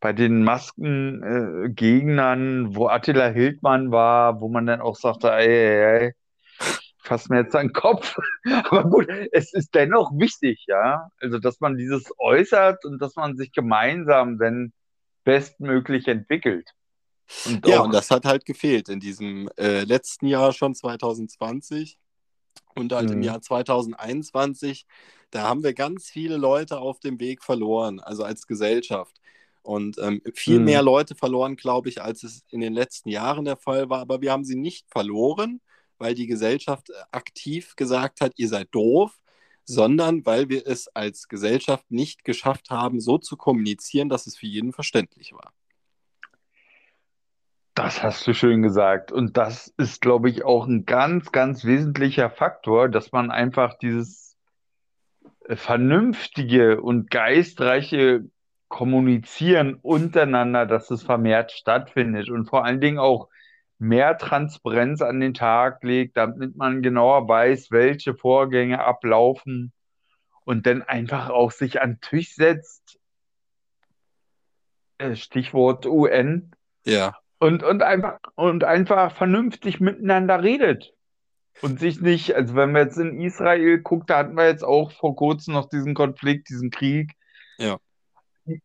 bei 0.00 0.12
den 0.12 0.44
Maskengegnern, 0.44 2.66
äh, 2.66 2.76
wo 2.76 2.86
Attila 2.88 3.28
Hildmann 3.28 3.90
war, 3.90 4.40
wo 4.40 4.48
man 4.48 4.66
dann 4.66 4.80
auch 4.82 4.96
sagte, 4.96 5.32
ey, 5.32 5.48
ey, 5.48 6.06
ey, 6.06 6.12
fass 7.04 7.28
mir 7.28 7.42
jetzt 7.42 7.54
an 7.54 7.68
den 7.68 7.72
Kopf. 7.72 8.16
Aber 8.64 8.84
gut, 8.84 9.08
es 9.32 9.52
ist 9.52 9.74
dennoch 9.74 10.10
wichtig, 10.18 10.64
ja. 10.66 11.10
Also, 11.20 11.38
dass 11.38 11.60
man 11.60 11.76
dieses 11.76 12.10
äußert 12.18 12.84
und 12.84 13.00
dass 13.00 13.14
man 13.16 13.36
sich 13.36 13.52
gemeinsam 13.52 14.38
dann 14.38 14.72
bestmöglich 15.24 16.08
entwickelt. 16.08 16.70
Und 17.46 17.66
ja, 17.66 17.80
und 17.80 17.94
das 17.94 18.10
hat 18.10 18.24
halt 18.24 18.44
gefehlt 18.44 18.88
in 18.88 19.00
diesem 19.00 19.48
äh, 19.56 19.84
letzten 19.84 20.26
Jahr 20.26 20.52
schon 20.52 20.74
2020 20.74 21.98
und 22.74 22.92
halt 22.92 23.10
im 23.10 23.20
mh, 23.20 23.26
Jahr 23.26 23.40
2021. 23.40 24.86
Da 25.30 25.42
haben 25.42 25.62
wir 25.62 25.72
ganz 25.72 26.08
viele 26.08 26.36
Leute 26.36 26.78
auf 26.78 27.00
dem 27.00 27.18
Weg 27.20 27.42
verloren, 27.42 28.00
also 28.00 28.24
als 28.24 28.46
Gesellschaft. 28.46 29.16
Und 29.62 29.96
ähm, 29.98 30.20
viel 30.34 30.60
mehr 30.60 30.82
mh, 30.82 30.84
Leute 30.84 31.14
verloren, 31.14 31.56
glaube 31.56 31.88
ich, 31.88 32.02
als 32.02 32.22
es 32.22 32.44
in 32.50 32.60
den 32.60 32.74
letzten 32.74 33.08
Jahren 33.08 33.46
der 33.46 33.56
Fall 33.56 33.88
war. 33.88 34.00
Aber 34.00 34.20
wir 34.20 34.30
haben 34.30 34.44
sie 34.44 34.56
nicht 34.56 34.86
verloren, 34.90 35.60
weil 35.98 36.14
die 36.14 36.26
Gesellschaft 36.26 36.90
äh, 36.90 36.94
aktiv 37.12 37.76
gesagt 37.76 38.20
hat, 38.20 38.32
ihr 38.36 38.48
seid 38.48 38.68
doof, 38.72 39.18
sondern 39.64 40.26
weil 40.26 40.48
wir 40.48 40.66
es 40.66 40.88
als 40.88 41.28
Gesellschaft 41.28 41.90
nicht 41.90 42.24
geschafft 42.24 42.70
haben, 42.70 43.00
so 43.00 43.18
zu 43.18 43.36
kommunizieren, 43.36 44.08
dass 44.08 44.26
es 44.26 44.36
für 44.36 44.46
jeden 44.46 44.72
verständlich 44.72 45.32
war. 45.32 45.52
das 47.74 48.02
hast 48.02 48.26
du 48.26 48.34
schön 48.34 48.62
gesagt. 48.62 49.10
Und 49.10 49.36
das 49.36 49.74
ist, 49.76 50.00
glaube 50.00 50.30
ich, 50.30 50.44
auch 50.44 50.66
ein 50.66 50.86
ganz, 50.86 51.32
ganz 51.32 51.64
wesentlicher 51.64 52.30
Faktor, 52.30 52.88
dass 52.88 53.12
man 53.12 53.30
einfach 53.30 53.74
dieses 53.78 54.36
äh, 55.48 55.56
vernünftige 55.56 56.80
und 56.80 57.10
geistreiche 57.10 58.24
Kommunizieren 58.68 59.74
untereinander, 59.82 60.66
dass 60.66 60.90
es 60.90 61.02
vermehrt 61.02 61.52
stattfindet 61.52 62.28
und 62.30 62.46
vor 62.46 62.64
allen 62.64 62.80
Dingen 62.80 62.98
auch 62.98 63.28
mehr 63.84 64.18
Transparenz 64.18 65.02
an 65.02 65.20
den 65.20 65.34
Tag 65.34 65.82
legt, 65.82 66.16
damit 66.16 66.56
man 66.56 66.82
genauer 66.82 67.28
weiß, 67.28 67.70
welche 67.70 68.14
Vorgänge 68.14 68.82
ablaufen 68.82 69.72
und 70.44 70.66
dann 70.66 70.82
einfach 70.82 71.30
auch 71.30 71.50
sich 71.50 71.80
an 71.80 71.94
den 71.94 72.00
Tisch 72.00 72.34
setzt, 72.34 72.98
äh, 74.98 75.16
Stichwort 75.16 75.86
UN, 75.86 76.52
Ja, 76.84 77.16
und, 77.38 77.62
und 77.62 77.82
einfach, 77.82 78.18
und 78.36 78.64
einfach 78.64 79.14
vernünftig 79.14 79.80
miteinander 79.80 80.42
redet. 80.42 80.94
Und 81.60 81.78
sich 81.78 82.00
nicht, 82.00 82.34
also 82.34 82.56
wenn 82.56 82.72
man 82.72 82.86
jetzt 82.86 82.96
in 82.96 83.20
Israel 83.20 83.80
guckt, 83.80 84.10
da 84.10 84.18
hatten 84.18 84.34
wir 84.34 84.46
jetzt 84.46 84.64
auch 84.64 84.90
vor 84.92 85.14
kurzem 85.14 85.54
noch 85.54 85.68
diesen 85.68 85.94
Konflikt, 85.94 86.48
diesen 86.48 86.70
Krieg. 86.70 87.12
ja. 87.58 87.78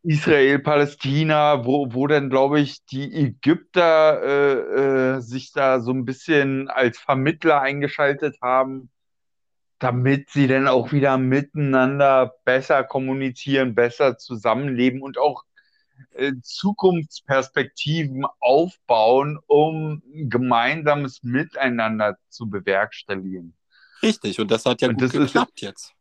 Israel, 0.04 0.60
Palästina, 0.60 1.66
wo, 1.66 1.94
wo 1.94 2.08
dann, 2.08 2.30
glaube 2.30 2.60
ich, 2.60 2.84
die 2.86 3.14
Ägypter 3.14 4.22
äh, 4.22 5.16
äh, 5.18 5.22
sich 5.22 5.54
da 5.54 5.80
so 5.80 5.92
ein 5.92 6.04
bisschen 6.06 6.68
als 6.68 7.00
Vermittler 7.00 7.62
eingeschaltet 7.62 8.38
haben, 8.42 8.90
damit 9.80 10.30
sie 10.32 10.48
dann 10.48 10.68
auch 10.68 10.92
wieder 10.92 11.18
miteinander 11.18 12.36
besser 12.44 12.84
kommunizieren, 12.84 13.74
besser 13.74 14.18
zusammenleben 14.18 15.02
und 15.02 15.18
auch 15.18 15.44
äh, 16.14 16.34
Zukunftsperspektiven 16.44 18.26
aufbauen, 18.40 19.40
um 19.48 20.04
gemeinsames 20.06 21.24
Miteinander 21.24 22.18
zu 22.28 22.50
bewerkstelligen. 22.50 23.56
Richtig, 24.04 24.40
und 24.40 24.52
das 24.52 24.66
hat 24.66 24.82
ja 24.82 24.90
Und 24.90 24.96
gut 24.96 25.04
das 25.04 25.14
ist 25.14 25.34
geklappt 25.34 25.62
jetzt. 25.62 25.94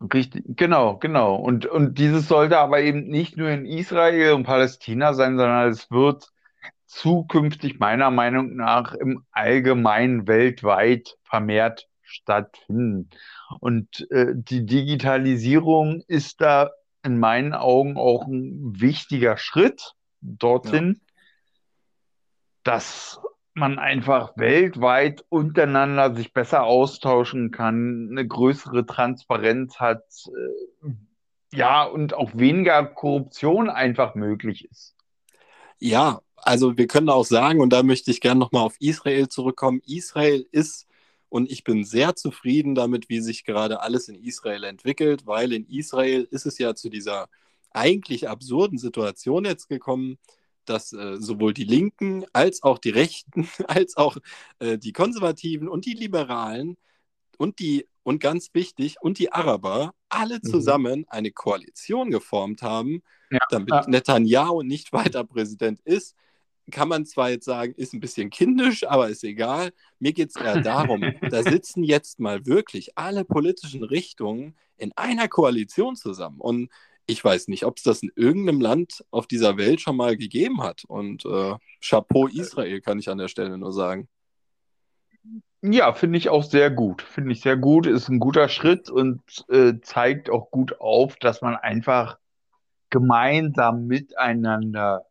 Richtig, 0.00 0.44
genau, 0.46 0.96
genau. 0.98 1.34
Und, 1.34 1.66
und 1.66 1.98
dieses 1.98 2.28
sollte 2.28 2.58
aber 2.58 2.80
eben 2.80 3.08
nicht 3.08 3.36
nur 3.36 3.48
in 3.50 3.66
Israel 3.66 4.32
und 4.34 4.44
Palästina 4.44 5.12
sein, 5.12 5.36
sondern 5.36 5.68
es 5.70 5.90
wird 5.90 6.30
zukünftig 6.86 7.78
meiner 7.80 8.10
Meinung 8.10 8.56
nach 8.56 8.94
im 8.94 9.24
Allgemeinen 9.32 10.26
weltweit 10.28 11.16
vermehrt 11.24 11.88
stattfinden. 12.02 13.10
Und 13.60 14.08
äh, 14.10 14.34
die 14.34 14.64
Digitalisierung 14.64 16.02
ist 16.06 16.40
da 16.40 16.70
in 17.02 17.18
meinen 17.18 17.52
Augen 17.52 17.96
auch 17.96 18.26
ein 18.26 18.80
wichtiger 18.80 19.36
Schritt 19.36 19.94
Ja. 20.20 20.28
dorthin, 20.38 21.00
dass 22.62 23.20
man 23.58 23.78
einfach 23.78 24.36
weltweit 24.36 25.24
untereinander 25.28 26.14
sich 26.14 26.32
besser 26.32 26.64
austauschen 26.64 27.50
kann, 27.50 28.08
eine 28.10 28.26
größere 28.26 28.86
Transparenz 28.86 29.78
hat, 29.78 30.04
äh, 30.28 30.90
ja, 31.52 31.84
und 31.84 32.14
auch 32.14 32.30
weniger 32.34 32.84
Korruption 32.84 33.70
einfach 33.70 34.14
möglich 34.14 34.68
ist. 34.70 34.94
Ja, 35.78 36.20
also 36.36 36.76
wir 36.76 36.86
können 36.86 37.08
auch 37.08 37.24
sagen, 37.24 37.60
und 37.60 37.72
da 37.72 37.82
möchte 37.82 38.10
ich 38.10 38.20
gerne 38.20 38.40
nochmal 38.40 38.62
auf 38.62 38.76
Israel 38.80 39.28
zurückkommen. 39.28 39.80
Israel 39.86 40.46
ist, 40.52 40.86
und 41.28 41.50
ich 41.50 41.64
bin 41.64 41.84
sehr 41.84 42.16
zufrieden 42.16 42.74
damit, 42.74 43.08
wie 43.08 43.20
sich 43.20 43.44
gerade 43.44 43.80
alles 43.80 44.08
in 44.08 44.22
Israel 44.22 44.64
entwickelt, 44.64 45.26
weil 45.26 45.52
in 45.52 45.66
Israel 45.68 46.26
ist 46.30 46.46
es 46.46 46.58
ja 46.58 46.74
zu 46.74 46.88
dieser 46.88 47.28
eigentlich 47.70 48.28
absurden 48.28 48.78
Situation 48.78 49.44
jetzt 49.44 49.68
gekommen, 49.68 50.18
dass 50.68 50.92
äh, 50.92 51.16
sowohl 51.18 51.54
die 51.54 51.64
Linken 51.64 52.24
als 52.32 52.62
auch 52.62 52.78
die 52.78 52.90
Rechten, 52.90 53.48
als 53.68 53.96
auch 53.96 54.16
äh, 54.60 54.78
die 54.78 54.92
Konservativen 54.92 55.68
und 55.68 55.86
die 55.86 55.94
Liberalen 55.94 56.76
und 57.38 57.58
die, 57.60 57.86
und 58.02 58.20
ganz 58.20 58.50
wichtig, 58.54 58.96
und 59.00 59.18
die 59.18 59.32
Araber 59.32 59.94
alle 60.08 60.40
Mhm. 60.42 60.42
zusammen 60.42 61.04
eine 61.08 61.30
Koalition 61.32 62.10
geformt 62.10 62.62
haben, 62.62 63.02
Ja, 63.30 63.40
damit 63.48 63.70
ja. 63.70 63.84
Netanyahu 63.86 64.62
nicht 64.62 64.92
weiter 64.92 65.24
Präsident 65.24 65.80
ist. 65.84 66.16
Kann 66.70 66.88
man 66.88 67.06
zwar 67.06 67.30
jetzt 67.30 67.46
sagen, 67.46 67.74
ist 67.76 67.94
ein 67.94 68.00
bisschen 68.00 68.28
kindisch, 68.30 68.86
aber 68.86 69.08
ist 69.08 69.24
egal. 69.24 69.72
Mir 69.98 70.12
geht 70.12 70.30
es 70.30 70.36
eher 70.36 70.58
darum, 70.58 71.08
da 71.28 71.42
sitzen 71.42 71.82
jetzt 71.82 72.20
mal 72.20 72.44
wirklich 72.46 72.98
alle 72.98 73.24
politischen 73.24 73.84
Richtungen 73.84 74.54
in 74.76 74.92
einer 74.96 75.28
Koalition 75.28 75.96
zusammen. 75.96 76.40
Und 76.40 76.70
ich 77.08 77.24
weiß 77.24 77.48
nicht, 77.48 77.64
ob 77.64 77.78
es 77.78 77.82
das 77.82 78.02
in 78.02 78.12
irgendeinem 78.16 78.60
Land 78.60 79.02
auf 79.10 79.26
dieser 79.26 79.56
Welt 79.56 79.80
schon 79.80 79.96
mal 79.96 80.16
gegeben 80.16 80.62
hat. 80.62 80.84
Und 80.86 81.24
äh, 81.24 81.54
Chapeau 81.82 82.26
Israel, 82.26 82.82
kann 82.82 82.98
ich 82.98 83.08
an 83.08 83.16
der 83.16 83.28
Stelle 83.28 83.56
nur 83.56 83.72
sagen. 83.72 84.08
Ja, 85.62 85.94
finde 85.94 86.18
ich 86.18 86.28
auch 86.28 86.44
sehr 86.44 86.70
gut. 86.70 87.00
Finde 87.00 87.32
ich 87.32 87.40
sehr 87.40 87.56
gut, 87.56 87.86
ist 87.86 88.08
ein 88.08 88.20
guter 88.20 88.48
Schritt 88.48 88.90
und 88.90 89.22
äh, 89.48 89.80
zeigt 89.80 90.28
auch 90.28 90.50
gut 90.50 90.80
auf, 90.80 91.16
dass 91.16 91.40
man 91.40 91.56
einfach 91.56 92.18
gemeinsam 92.90 93.86
miteinander 93.86 95.06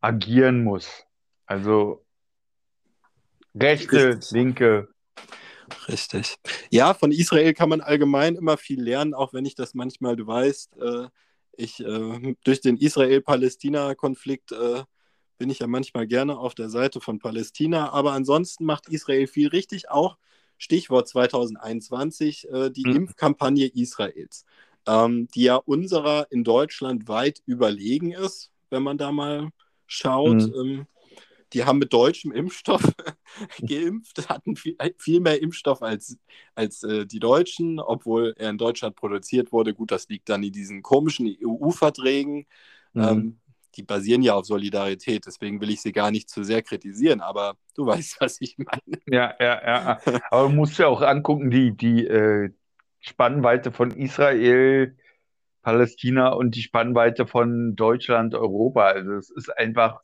agieren 0.00 0.62
muss. 0.62 1.04
Also 1.44 2.04
rechte, 3.54 4.10
Richtig. 4.10 4.30
linke. 4.30 4.88
Richtig. 5.88 6.36
Ja, 6.70 6.94
von 6.94 7.10
Israel 7.10 7.52
kann 7.52 7.68
man 7.68 7.80
allgemein 7.80 8.36
immer 8.36 8.56
viel 8.56 8.80
lernen, 8.80 9.12
auch 9.12 9.32
wenn 9.32 9.44
ich 9.44 9.56
das 9.56 9.74
manchmal, 9.74 10.14
du 10.14 10.26
weißt, 10.26 10.76
äh, 10.78 11.08
ich 11.56 11.80
äh, 11.84 12.34
durch 12.44 12.60
den 12.60 12.76
Israel-Palästina-Konflikt 12.76 14.52
äh, 14.52 14.82
bin 15.38 15.50
ich 15.50 15.58
ja 15.58 15.66
manchmal 15.66 16.06
gerne 16.06 16.38
auf 16.38 16.54
der 16.54 16.70
Seite 16.70 17.00
von 17.00 17.18
Palästina, 17.18 17.90
aber 17.92 18.12
ansonsten 18.12 18.64
macht 18.64 18.88
Israel 18.88 19.26
viel 19.26 19.48
richtig, 19.48 19.90
auch 19.90 20.16
Stichwort 20.58 21.08
2021, 21.08 22.48
äh, 22.50 22.70
die 22.70 22.82
Mhm. 22.86 22.96
Impfkampagne 22.96 23.66
Israels, 23.66 24.44
ähm, 24.86 25.28
die 25.34 25.42
ja 25.42 25.56
unserer 25.56 26.30
in 26.30 26.44
Deutschland 26.44 27.08
weit 27.08 27.42
überlegen 27.46 28.12
ist, 28.12 28.52
wenn 28.70 28.82
man 28.82 28.98
da 28.98 29.10
mal 29.10 29.50
schaut. 29.86 30.36
Mhm. 30.36 30.54
Ähm, 30.54 30.86
die 31.52 31.64
haben 31.64 31.78
mit 31.78 31.92
deutschem 31.92 32.32
Impfstoff 32.32 32.82
geimpft, 33.60 34.28
hatten 34.28 34.56
viel, 34.56 34.76
viel 34.98 35.20
mehr 35.20 35.40
Impfstoff 35.40 35.82
als, 35.82 36.18
als 36.54 36.82
äh, 36.82 37.06
die 37.06 37.20
Deutschen, 37.20 37.80
obwohl 37.80 38.34
er 38.36 38.50
in 38.50 38.58
Deutschland 38.58 38.96
produziert 38.96 39.52
wurde. 39.52 39.74
Gut, 39.74 39.90
das 39.90 40.08
liegt 40.08 40.28
dann 40.28 40.42
in 40.42 40.52
diesen 40.52 40.82
komischen 40.82 41.26
EU-Verträgen. 41.26 42.46
Mhm. 42.92 43.02
Ähm, 43.02 43.38
die 43.76 43.82
basieren 43.82 44.22
ja 44.22 44.34
auf 44.34 44.44
Solidarität, 44.44 45.24
deswegen 45.26 45.60
will 45.60 45.70
ich 45.70 45.80
sie 45.80 45.92
gar 45.92 46.10
nicht 46.10 46.28
zu 46.28 46.44
sehr 46.44 46.62
kritisieren, 46.62 47.20
aber 47.20 47.54
du 47.74 47.86
weißt, 47.86 48.20
was 48.20 48.40
ich 48.40 48.56
meine. 48.58 49.00
Ja, 49.06 49.34
ja, 49.40 49.62
ja. 49.66 50.00
Aber 50.30 50.48
du 50.48 50.54
musst 50.54 50.78
ja 50.78 50.88
auch 50.88 51.02
angucken, 51.02 51.50
die, 51.50 51.76
die 51.76 52.06
äh, 52.06 52.50
Spannweite 53.00 53.72
von 53.72 53.90
Israel, 53.90 54.96
Palästina 55.62 56.30
und 56.30 56.56
die 56.56 56.62
Spannweite 56.62 57.26
von 57.26 57.76
Deutschland, 57.76 58.34
Europa. 58.34 58.86
Also 58.86 59.12
es 59.12 59.30
ist 59.30 59.48
einfach 59.56 60.00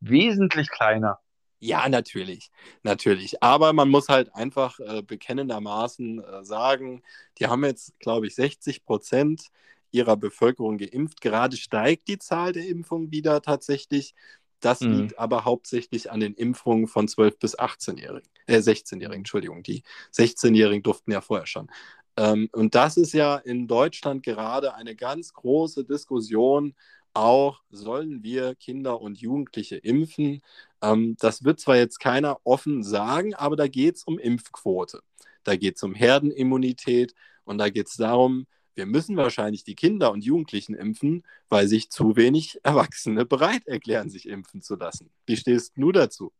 wesentlich 0.00 0.70
kleiner. 0.70 1.20
Ja, 1.60 1.88
natürlich, 1.88 2.50
natürlich. 2.84 3.42
Aber 3.42 3.72
man 3.72 3.88
muss 3.88 4.08
halt 4.08 4.32
einfach 4.34 4.78
äh, 4.78 5.02
bekennendermaßen 5.02 6.22
äh, 6.22 6.44
sagen, 6.44 7.02
die 7.38 7.46
haben 7.48 7.64
jetzt, 7.64 7.98
glaube 7.98 8.28
ich, 8.28 8.34
60 8.36 8.84
Prozent 8.84 9.48
ihrer 9.90 10.16
Bevölkerung 10.16 10.78
geimpft. 10.78 11.20
Gerade 11.20 11.56
steigt 11.56 12.06
die 12.08 12.18
Zahl 12.18 12.52
der 12.52 12.66
Impfungen 12.68 13.10
wieder 13.10 13.42
tatsächlich. 13.42 14.14
Das 14.60 14.80
Mhm. 14.82 14.92
liegt 14.92 15.18
aber 15.18 15.44
hauptsächlich 15.44 16.10
an 16.12 16.20
den 16.20 16.34
Impfungen 16.34 16.86
von 16.86 17.08
12- 17.08 17.38
bis 17.40 17.56
18-Jährigen, 17.58 18.28
äh, 18.46 18.60
16-Jährigen, 18.60 19.20
Entschuldigung. 19.22 19.62
Die 19.64 19.82
16-Jährigen 20.12 20.82
durften 20.84 21.10
ja 21.10 21.20
vorher 21.20 21.46
schon. 21.46 21.68
Ähm, 22.16 22.48
und 22.52 22.74
das 22.74 22.96
ist 22.96 23.12
ja 23.14 23.36
in 23.36 23.66
Deutschland 23.68 24.22
gerade 24.22 24.74
eine 24.74 24.94
ganz 24.96 25.32
große 25.32 25.84
Diskussion. 25.84 26.74
Auch 27.14 27.62
sollen 27.70 28.22
wir 28.22 28.54
Kinder 28.54 29.00
und 29.00 29.20
Jugendliche 29.20 29.76
impfen? 29.76 30.42
Ähm, 30.82 31.16
das 31.18 31.44
wird 31.44 31.60
zwar 31.60 31.76
jetzt 31.76 31.98
keiner 31.98 32.38
offen 32.44 32.82
sagen, 32.82 33.34
aber 33.34 33.56
da 33.56 33.68
geht 33.68 33.96
es 33.96 34.04
um 34.04 34.18
Impfquote. 34.18 35.00
Da 35.44 35.56
geht 35.56 35.76
es 35.76 35.82
um 35.82 35.94
Herdenimmunität 35.94 37.14
und 37.44 37.58
da 37.58 37.70
geht 37.70 37.88
es 37.88 37.96
darum, 37.96 38.46
wir 38.74 38.86
müssen 38.86 39.16
wahrscheinlich 39.16 39.64
die 39.64 39.74
Kinder 39.74 40.12
und 40.12 40.24
Jugendlichen 40.24 40.74
impfen, 40.74 41.24
weil 41.48 41.66
sich 41.66 41.90
zu 41.90 42.14
wenig 42.14 42.60
Erwachsene 42.62 43.26
bereit 43.26 43.66
erklären, 43.66 44.08
sich 44.08 44.28
impfen 44.28 44.62
zu 44.62 44.76
lassen. 44.76 45.10
Wie 45.26 45.36
stehst 45.36 45.72
du 45.76 45.90
dazu? 45.90 46.32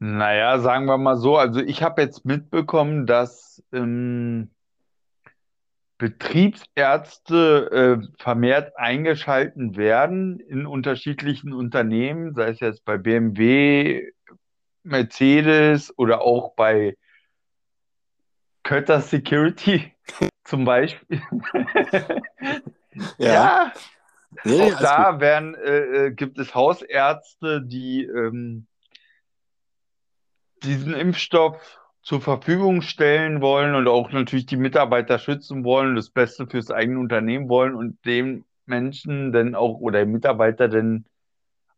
Naja, 0.00 0.58
sagen 0.58 0.86
wir 0.86 0.98
mal 0.98 1.16
so, 1.16 1.36
also 1.36 1.60
ich 1.60 1.82
habe 1.82 2.02
jetzt 2.02 2.24
mitbekommen, 2.24 3.06
dass 3.06 3.62
ähm, 3.72 4.50
Betriebsärzte 5.98 8.00
äh, 8.02 8.22
vermehrt 8.22 8.76
eingeschalten 8.76 9.76
werden 9.76 10.40
in 10.40 10.66
unterschiedlichen 10.66 11.52
Unternehmen, 11.52 12.34
sei 12.34 12.50
es 12.50 12.60
jetzt 12.60 12.84
bei 12.84 12.98
BMW, 12.98 14.12
Mercedes 14.82 15.96
oder 15.98 16.20
auch 16.20 16.54
bei 16.54 16.96
Kötter 18.62 19.00
Security 19.00 19.92
zum 20.44 20.64
Beispiel. 20.64 21.22
Ja, 23.18 23.72
Nee, 24.44 24.72
auch 24.72 24.80
da 24.80 25.20
werden, 25.20 25.54
äh, 25.54 26.06
äh, 26.06 26.10
gibt 26.12 26.38
es 26.38 26.54
Hausärzte, 26.54 27.62
die 27.62 28.04
ähm, 28.04 28.66
diesen 30.62 30.94
Impfstoff 30.94 31.80
zur 32.06 32.20
Verfügung 32.20 32.82
stellen 32.82 33.40
wollen 33.40 33.74
und 33.74 33.88
auch 33.88 34.12
natürlich 34.12 34.46
die 34.46 34.56
Mitarbeiter 34.56 35.18
schützen 35.18 35.64
wollen, 35.64 35.96
das 35.96 36.08
Beste 36.08 36.46
fürs 36.46 36.70
eigene 36.70 37.00
Unternehmen 37.00 37.48
wollen 37.48 37.74
und 37.74 37.98
dem 38.06 38.44
Menschen 38.64 39.32
dann 39.32 39.56
auch 39.56 39.80
oder 39.80 40.04
dem 40.04 40.12
Mitarbeiter 40.12 40.68
dann 40.68 41.04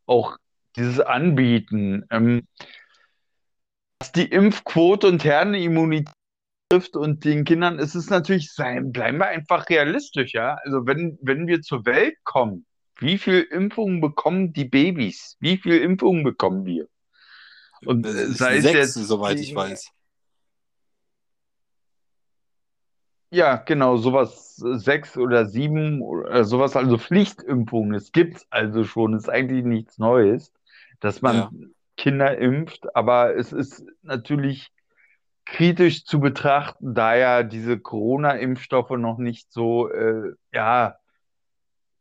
auch 0.04 0.36
dieses 0.76 1.00
anbieten. 1.00 2.04
Ähm, 2.10 2.46
was 4.00 4.12
die 4.12 4.26
Impfquote 4.26 5.06
und 5.06 5.24
Herdenimmunität 5.24 6.12
trifft 6.70 6.94
und 6.94 7.24
den 7.24 7.46
Kindern 7.46 7.78
ist 7.78 7.94
es 7.94 8.10
natürlich, 8.10 8.52
sein, 8.52 8.92
bleiben 8.92 9.16
wir 9.16 9.28
einfach 9.28 9.70
realistisch, 9.70 10.34
ja. 10.34 10.58
Also 10.62 10.86
wenn, 10.86 11.18
wenn 11.22 11.46
wir 11.46 11.62
zur 11.62 11.86
Welt 11.86 12.16
kommen, 12.24 12.66
wie 12.98 13.16
viel 13.16 13.40
Impfungen 13.40 14.02
bekommen 14.02 14.52
die 14.52 14.66
Babys? 14.66 15.38
Wie 15.40 15.56
viel 15.56 15.78
Impfungen 15.78 16.22
bekommen 16.22 16.66
wir? 16.66 16.86
Und 17.86 18.04
äh, 18.04 18.26
sei 18.26 18.58
es 18.58 18.64
Sechs, 18.64 18.74
jetzt 18.74 18.94
soweit 19.06 19.40
ich 19.40 19.54
weiß. 19.54 19.90
Ja, 23.30 23.56
genau, 23.56 23.96
sowas 23.98 24.62
äh, 24.64 24.78
sechs 24.78 25.16
oder 25.18 25.46
sieben 25.46 26.00
oder 26.02 26.44
sowas, 26.44 26.76
also 26.76 26.96
Pflichtimpfungen. 26.98 27.94
Es 27.94 28.12
gibt's 28.12 28.46
also 28.50 28.84
schon, 28.84 29.14
ist 29.14 29.28
eigentlich 29.28 29.64
nichts 29.64 29.98
Neues, 29.98 30.52
dass 31.00 31.20
man 31.22 31.36
Ja. 31.36 31.50
Kinder 31.96 32.38
impft, 32.38 32.94
aber 32.96 33.36
es 33.36 33.52
ist 33.52 33.84
natürlich 34.02 34.70
kritisch 35.46 36.04
zu 36.04 36.20
betrachten, 36.20 36.94
da 36.94 37.16
ja 37.16 37.42
diese 37.42 37.78
Corona-Impfstoffe 37.80 38.90
noch 38.92 39.18
nicht 39.18 39.52
so, 39.52 39.90
äh, 39.90 40.34
ja, 40.52 40.98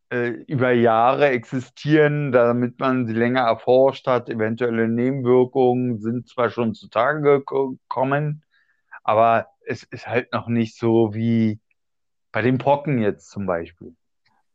äh, 0.09 0.29
über 0.47 0.71
Jahre 0.71 1.29
existieren, 1.29 2.31
damit 2.31 2.79
man 2.79 3.07
sie 3.07 3.13
länger 3.13 3.41
erforscht 3.41 4.07
hat. 4.07 4.29
Eventuelle 4.29 4.87
Nebenwirkungen 4.87 5.99
sind 5.99 6.27
zwar 6.29 6.49
schon 6.49 6.73
zutage 6.75 7.43
gekommen, 7.43 8.43
aber 9.03 9.47
es 9.67 9.83
ist 9.83 10.07
halt 10.07 10.33
noch 10.33 10.47
nicht 10.47 10.77
so 10.77 11.13
wie 11.13 11.59
bei 12.31 12.41
den 12.43 12.57
Pocken 12.59 12.99
jetzt 13.01 13.29
zum 13.31 13.45
Beispiel. 13.47 13.95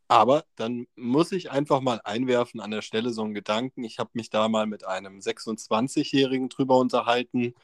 Aber 0.08 0.44
dann 0.56 0.86
muss 0.96 1.32
ich 1.32 1.50
einfach 1.50 1.80
mal 1.80 2.00
einwerfen 2.04 2.60
an 2.60 2.70
der 2.70 2.82
Stelle 2.82 3.10
so 3.10 3.22
einen 3.22 3.34
Gedanken. 3.34 3.82
Ich 3.84 3.98
habe 3.98 4.10
mich 4.14 4.28
da 4.30 4.48
mal 4.48 4.66
mit 4.66 4.84
einem 4.86 5.20
26-Jährigen 5.20 6.48
drüber 6.50 6.76
unterhalten 6.78 7.54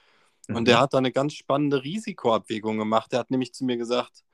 und 0.53 0.69
der 0.69 0.77
Mhm. 0.77 0.83
hat 0.83 0.95
da 0.95 0.99
eine 0.99 1.13
ganz 1.13 1.35
spannende 1.35 1.85
Risikoabwägung 1.85 2.79
gemacht. 2.79 3.13
Der 3.13 3.21
hat 3.21 3.31
nämlich 3.31 3.55
zu 3.55 3.65
mir 3.65 3.77
gesagt, 3.79 4.25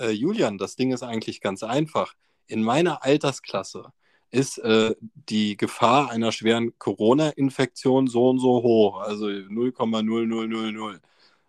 äh, 0.00 0.10
Julian, 0.10 0.58
das 0.58 0.76
Ding 0.76 0.92
ist 0.92 1.02
eigentlich 1.02 1.40
ganz 1.40 1.62
einfach. 1.62 2.14
In 2.46 2.62
meiner 2.62 3.04
Altersklasse 3.04 3.92
ist 4.30 4.58
äh, 4.58 4.94
die 5.30 5.56
Gefahr 5.56 6.10
einer 6.10 6.32
schweren 6.32 6.78
Corona-Infektion 6.78 8.06
so 8.08 8.30
und 8.30 8.38
so 8.40 8.62
hoch, 8.62 9.00
also 9.00 9.28
0,0000. 9.28 11.00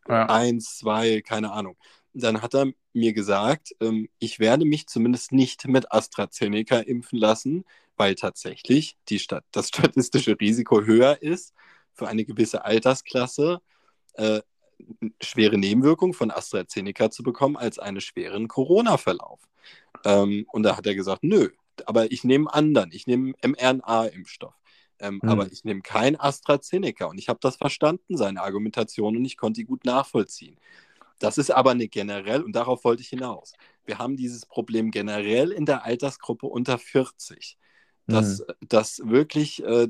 Ja. 0.07 0.27
Eins, 0.27 0.77
zwei, 0.77 1.21
keine 1.21 1.51
Ahnung. 1.51 1.77
Dann 2.13 2.41
hat 2.41 2.53
er 2.53 2.71
mir 2.93 3.13
gesagt, 3.13 3.75
ähm, 3.81 4.09
ich 4.19 4.39
werde 4.39 4.65
mich 4.65 4.87
zumindest 4.87 5.31
nicht 5.31 5.67
mit 5.67 5.91
AstraZeneca 5.91 6.79
impfen 6.79 7.17
lassen, 7.17 7.65
weil 7.97 8.15
tatsächlich 8.15 8.97
die 9.09 9.19
Stat 9.19 9.43
das 9.51 9.67
statistische 9.69 10.39
Risiko 10.39 10.81
höher 10.81 11.21
ist 11.21 11.53
für 11.93 12.07
eine 12.07 12.25
gewisse 12.25 12.65
Altersklasse, 12.65 13.61
äh, 14.13 14.41
schwere 15.21 15.57
Nebenwirkungen 15.57 16.13
von 16.13 16.31
AstraZeneca 16.31 17.09
zu 17.09 17.23
bekommen, 17.23 17.55
als 17.55 17.79
einen 17.79 18.01
schweren 18.01 18.47
Corona-Verlauf. 18.47 19.39
Ähm, 20.05 20.45
und 20.51 20.63
da 20.63 20.75
hat 20.77 20.85
er 20.85 20.95
gesagt, 20.95 21.23
nö, 21.23 21.49
aber 21.85 22.11
ich 22.11 22.23
nehme 22.23 22.53
anderen, 22.53 22.91
ich 22.91 23.07
nehme 23.07 23.33
mRNA-Impfstoff. 23.43 24.53
Ähm, 24.99 25.19
Hm. 25.21 25.29
Aber 25.29 25.51
ich 25.51 25.63
nehme 25.63 25.81
kein 25.81 26.19
AstraZeneca 26.19 27.05
und 27.05 27.17
ich 27.17 27.29
habe 27.29 27.39
das 27.41 27.55
verstanden, 27.57 28.17
seine 28.17 28.41
Argumentation, 28.41 29.17
und 29.17 29.25
ich 29.25 29.37
konnte 29.37 29.61
die 29.61 29.65
gut 29.65 29.85
nachvollziehen. 29.85 30.57
Das 31.19 31.37
ist 31.37 31.51
aber 31.51 31.71
eine 31.71 31.87
generell, 31.87 32.41
und 32.41 32.53
darauf 32.53 32.83
wollte 32.83 33.01
ich 33.01 33.09
hinaus. 33.09 33.53
Wir 33.85 33.97
haben 33.97 34.17
dieses 34.17 34.45
Problem 34.45 34.91
generell 34.91 35.51
in 35.51 35.65
der 35.65 35.83
Altersgruppe 35.85 36.47
unter 36.47 36.77
40, 36.77 37.57
dass, 38.07 38.39
Hm. 38.39 38.67
dass 38.67 39.01
wirklich 39.03 39.63
äh, 39.63 39.89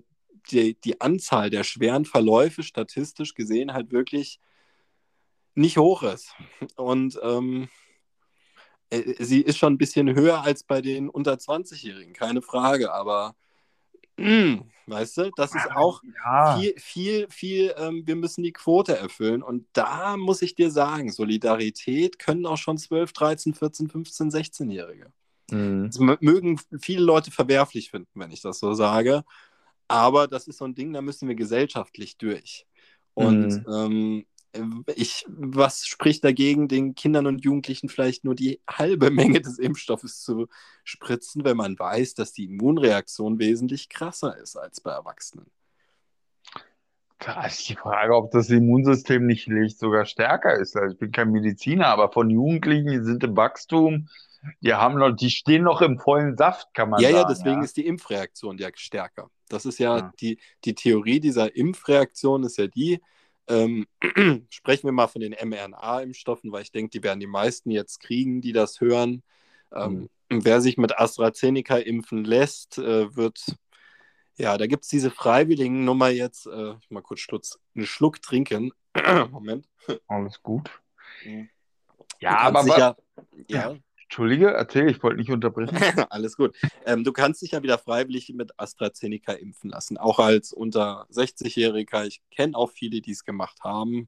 die, 0.52 0.76
die 0.82 1.00
Anzahl 1.02 1.50
der 1.50 1.64
schweren 1.64 2.06
Verläufe 2.06 2.64
statistisch 2.64 3.34
gesehen 3.34 3.74
halt 3.74 3.92
wirklich 3.92 4.40
nicht 5.56 5.78
hoch 5.78 6.04
ist. 6.04 6.34
Und 6.76 7.20
ähm, 7.24 7.70
äh, 8.90 9.24
sie 9.24 9.42
ist 9.42 9.58
schon 9.58 9.74
ein 9.74 9.78
bisschen 9.78 10.14
höher 10.14 10.42
als 10.42 10.64
bei 10.64 10.82
den 10.82 11.10
unter 11.10 11.34
20-Jährigen, 11.34 12.14
keine 12.14 12.42
Frage, 12.42 12.94
aber 12.94 13.36
mm, 14.18 14.72
weißt 14.88 15.18
du, 15.18 15.32
das 15.32 15.56
ist 15.56 15.72
auch 15.72 16.02
Ja, 16.24 16.68
viel, 16.68 16.74
viel, 16.80 17.28
viel, 17.30 17.74
ähm, 17.78 18.04
wir 18.06 18.16
müssen 18.16 18.44
die 18.44 18.54
Quote 18.54 18.98
erfüllen. 18.98 19.44
Und 19.44 19.68
da 19.74 20.18
muss 20.18 20.42
ich 20.42 20.56
dir 20.56 20.72
sagen, 20.72 21.12
Solidarität 21.12 22.20
können 22.20 22.46
auch 22.46 22.58
schon 22.58 22.78
12, 22.78 23.14
13, 23.14 23.54
14, 23.54 23.90
15, 23.90 24.30
16-Jährige. 24.32 25.14
hm. 25.52 25.92
Das 25.92 26.00
mögen 26.00 26.60
viele 26.82 27.04
Leute 27.04 27.32
verwerflich 27.32 27.92
finden, 27.92 28.10
wenn 28.20 28.32
ich 28.32 28.42
das 28.42 28.60
so 28.60 28.74
sage. 28.74 29.24
Aber 29.88 30.28
das 30.28 30.48
ist 30.48 30.58
so 30.60 30.66
ein 30.66 30.76
Ding, 30.76 30.94
da 30.94 31.02
müssen 31.02 31.28
wir 31.28 31.36
gesellschaftlich 31.36 32.18
durch. 32.18 32.68
Und 33.16 33.62
ähm, 33.68 34.26
ich, 34.96 35.26
was 35.28 35.86
spricht 35.86 36.24
dagegen, 36.24 36.68
den 36.68 36.96
Kindern 36.96 37.26
und 37.28 37.44
Jugendlichen 37.44 37.90
vielleicht 37.90 38.24
nur 38.24 38.36
die 38.36 38.62
halbe 38.70 39.10
Menge 39.12 39.42
des 39.42 39.58
Impfstoffes 39.60 40.22
zu 40.22 40.48
spritzen, 40.84 41.44
wenn 41.44 41.58
man 41.58 41.78
weiß, 41.78 42.14
dass 42.14 42.34
die 42.34 42.46
Immunreaktion 42.46 43.40
wesentlich 43.40 43.90
krasser 43.90 44.38
ist 44.38 44.56
als 44.56 44.82
bei 44.82 44.92
Erwachsenen? 44.92 45.52
Da 47.20 47.46
ist 47.46 47.70
die 47.70 47.76
Frage, 47.76 48.16
ob 48.16 48.32
das 48.32 48.50
Immunsystem 48.50 49.26
nicht 49.26 49.46
vielleicht 49.46 49.80
sogar 49.80 50.06
stärker 50.06 50.56
ist. 50.56 50.76
Also 50.76 50.94
ich 50.94 51.00
bin 51.00 51.12
kein 51.12 51.32
Mediziner, 51.32 51.88
aber 51.88 52.12
von 52.12 52.30
Jugendlichen, 52.30 52.92
die 52.92 53.04
sind 53.04 53.24
im 53.24 53.38
Wachstum, 53.38 54.10
die 54.60 54.74
haben 54.74 55.00
noch, 55.00 55.12
die 55.12 55.30
stehen 55.30 55.64
noch 55.64 55.82
im 55.82 56.00
vollen 56.00 56.36
Saft, 56.36 56.74
kann 56.74 56.90
man 56.90 57.00
Ja, 57.00 57.10
ja, 57.10 57.22
sagen. 57.22 57.30
deswegen 57.30 57.58
ja. 57.60 57.64
ist 57.64 57.78
die 57.78 57.86
Impfreaktion 57.86 58.58
ja 58.58 58.70
stärker. 58.76 59.30
Das 59.48 59.66
ist 59.66 59.80
ja, 59.80 59.98
Ja. 59.98 60.14
Die, 60.20 60.38
die 60.66 60.76
Theorie 60.76 61.22
dieser 61.22 61.56
Impfreaktion 61.56 62.44
ist 62.44 62.58
ja 62.58 62.68
die, 62.68 63.00
ähm, 63.48 63.86
sprechen 64.50 64.86
wir 64.86 64.92
mal 64.92 65.08
von 65.08 65.22
den 65.22 65.34
mRNA-Impfstoffen, 65.34 66.52
weil 66.52 66.64
ich 66.64 66.72
denke, 66.72 66.92
die 66.92 67.04
werden 67.04 67.20
die 67.20 67.28
meisten 67.28 67.72
jetzt 67.72 68.00
kriegen, 68.00 68.42
die 68.42 68.54
das 68.54 68.82
hören. 68.82 69.24
Ähm, 69.74 70.10
Wer 70.30 70.62
sich 70.62 70.78
mit 70.78 70.98
AstraZeneca 70.98 71.78
impfen 71.78 72.24
lässt, 72.24 72.78
äh, 72.80 73.16
wird, 73.16 73.56
ja, 74.36 74.58
da 74.58 74.66
gibt 74.66 74.84
es 74.84 74.90
diese 74.90 75.12
freiwilligen 75.12 75.86
Nummer 75.86 76.10
jetzt, 76.10 76.48
äh, 76.48 76.74
mal 76.90 77.02
kurz 77.02 77.20
Schluck, 77.20 77.44
einen 77.76 77.86
Schluck 77.86 78.22
trinken. 78.22 78.72
Moment. 79.32 79.68
Alles 80.08 80.42
gut. 80.42 80.72
Mhm. 81.24 81.50
Ja, 82.20 82.38
aber, 82.38 82.62
aber 82.62 82.80
ja, 82.80 82.96
ja, 83.48 83.76
Entschuldige, 84.14 84.52
erzähl, 84.52 84.92
ich 84.92 85.02
wollte 85.02 85.18
nicht 85.18 85.32
unterbrechen. 85.32 85.76
Alles 86.12 86.38
gut. 86.38 86.56
Ähm, 86.86 87.04
du 87.04 87.12
kannst 87.12 87.42
dich 87.42 87.54
ja 87.54 87.64
wieder 87.64 87.80
freiwillig 87.80 88.32
mit 88.36 88.52
AstraZeneca 88.60 89.34
impfen 89.34 89.72
lassen, 89.72 89.98
auch 89.98 90.20
als 90.20 90.54
unter 90.54 91.08
60-Jähriger. 91.10 92.06
Ich 92.06 92.22
kenne 92.30 92.56
auch 92.56 92.70
viele, 92.70 93.02
die 93.02 93.10
es 93.10 93.26
gemacht 93.26 93.62
haben. 93.64 94.08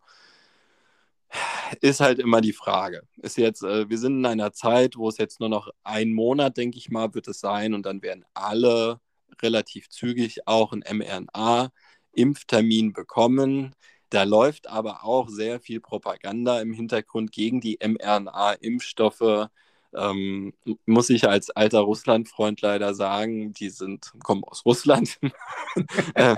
Ist 1.81 2.01
halt 2.01 2.19
immer 2.19 2.41
die 2.41 2.53
Frage. 2.53 3.01
Ist 3.17 3.37
jetzt, 3.37 3.63
äh, 3.63 3.89
wir 3.89 3.97
sind 3.97 4.19
in 4.19 4.27
einer 4.27 4.53
Zeit, 4.53 4.95
wo 4.95 5.09
es 5.09 5.17
jetzt 5.17 5.39
nur 5.39 5.49
noch 5.49 5.69
einen 5.83 6.13
Monat, 6.13 6.55
denke 6.55 6.77
ich 6.77 6.91
mal, 6.91 7.15
wird 7.15 7.27
es 7.27 7.39
sein 7.39 7.73
und 7.73 7.87
dann 7.87 8.03
werden 8.03 8.25
alle 8.35 8.99
relativ 9.41 9.89
zügig 9.89 10.47
auch 10.47 10.71
einen 10.71 10.83
mRNA-Impftermin 10.83 12.93
bekommen. 12.93 13.73
Da 14.11 14.21
läuft 14.21 14.69
aber 14.69 15.03
auch 15.03 15.29
sehr 15.29 15.59
viel 15.59 15.81
Propaganda 15.81 16.61
im 16.61 16.73
Hintergrund 16.73 17.31
gegen 17.31 17.59
die 17.59 17.79
mRNA-Impfstoffe. 17.81 19.49
Ähm, 19.95 20.53
muss 20.85 21.09
ich 21.09 21.27
als 21.27 21.49
alter 21.51 21.79
Russland-Freund 21.81 22.61
leider 22.61 22.93
sagen, 22.93 23.53
die 23.53 23.69
sind, 23.69 24.13
kommen 24.23 24.43
aus 24.43 24.65
Russland. 24.65 25.17
äh, 26.15 26.35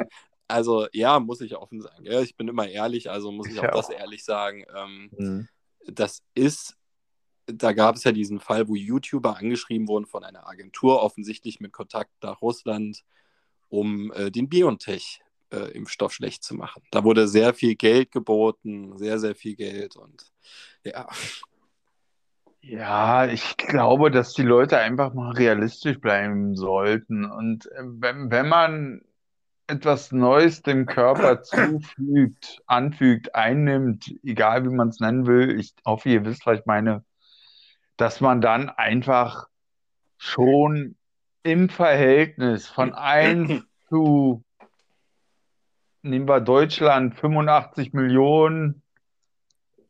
also 0.48 0.88
ja, 0.94 1.20
muss 1.20 1.42
ich 1.42 1.56
offen 1.58 1.82
sagen. 1.82 2.06
Ja, 2.06 2.22
ich 2.22 2.36
bin 2.36 2.48
immer 2.48 2.68
ehrlich, 2.68 3.10
also 3.10 3.32
muss 3.32 3.48
ich 3.48 3.54
Ich 3.56 3.60
auch 3.62 3.72
das 3.72 3.88
auch. 3.88 3.92
ehrlich 3.92 4.24
sagen. 4.24 4.66
Ähm, 4.76 5.10
Mhm. 5.18 5.48
das 5.88 6.22
ist, 6.36 6.76
da 7.48 7.74
gab 7.74 7.96
es 7.96 8.04
ja 8.04 8.12
diesen 8.12 8.40
Fall, 8.40 8.68
wo 8.68 8.76
YouTuber 8.76 9.38
angeschrieben 9.38 9.88
wurden 9.88 10.06
von 10.06 10.24
einer 10.24 10.48
Agentur, 10.48 11.02
offensichtlich 11.02 11.60
mit 11.60 11.72
Kontakt 11.74 12.12
nach 12.22 12.42
Russland, 12.42 13.04
um 13.70 14.12
äh, 14.14 14.32
den 14.32 14.50
BioNTech-Impfstoff 14.50 16.14
schlecht 16.14 16.44
zu 16.44 16.56
machen. 16.56 16.84
Da 16.92 17.04
wurde 17.04 17.28
sehr 17.28 17.54
viel 17.54 17.76
Geld 17.76 18.12
geboten, 18.12 18.98
sehr, 18.98 19.20
sehr 19.20 19.36
viel 19.36 19.56
Geld 19.56 19.96
und 19.96 20.32
ja. 20.84 21.08
Ja, 22.70 23.26
ich 23.28 23.56
glaube, 23.56 24.12
dass 24.12 24.34
die 24.34 24.44
Leute 24.44 24.78
einfach 24.78 25.14
mal 25.14 25.32
realistisch 25.32 26.02
bleiben 26.02 26.54
sollten. 26.56 27.24
Und 27.24 27.66
äh, 27.72 27.82
wenn, 27.82 28.30
wenn 28.30 28.50
man 28.50 29.02
etwas 29.68 30.12
Neues 30.12 30.64
dem 30.64 30.86
Körper 30.86 31.42
zufügt, 31.44 32.62
anfügt, 32.66 33.34
einnimmt, 33.36 34.14
egal 34.22 34.66
wie 34.66 34.76
man 34.76 34.90
es 34.90 35.00
nennen 35.00 35.28
will, 35.28 35.58
ich 35.58 35.76
hoffe, 35.86 36.10
ihr 36.10 36.26
wisst, 36.26 36.46
was 36.46 36.60
ich 36.60 36.66
meine, 36.66 37.06
dass 37.96 38.20
man 38.20 38.42
dann 38.42 38.70
einfach 38.70 39.48
schon 40.18 40.98
im 41.44 41.70
Verhältnis 41.70 42.68
von 42.68 42.94
1 42.94 43.64
zu, 43.88 44.44
nehmen 46.02 46.28
wir 46.28 46.42
Deutschland, 46.42 47.16
85 47.16 47.94
Millionen, 47.94 48.84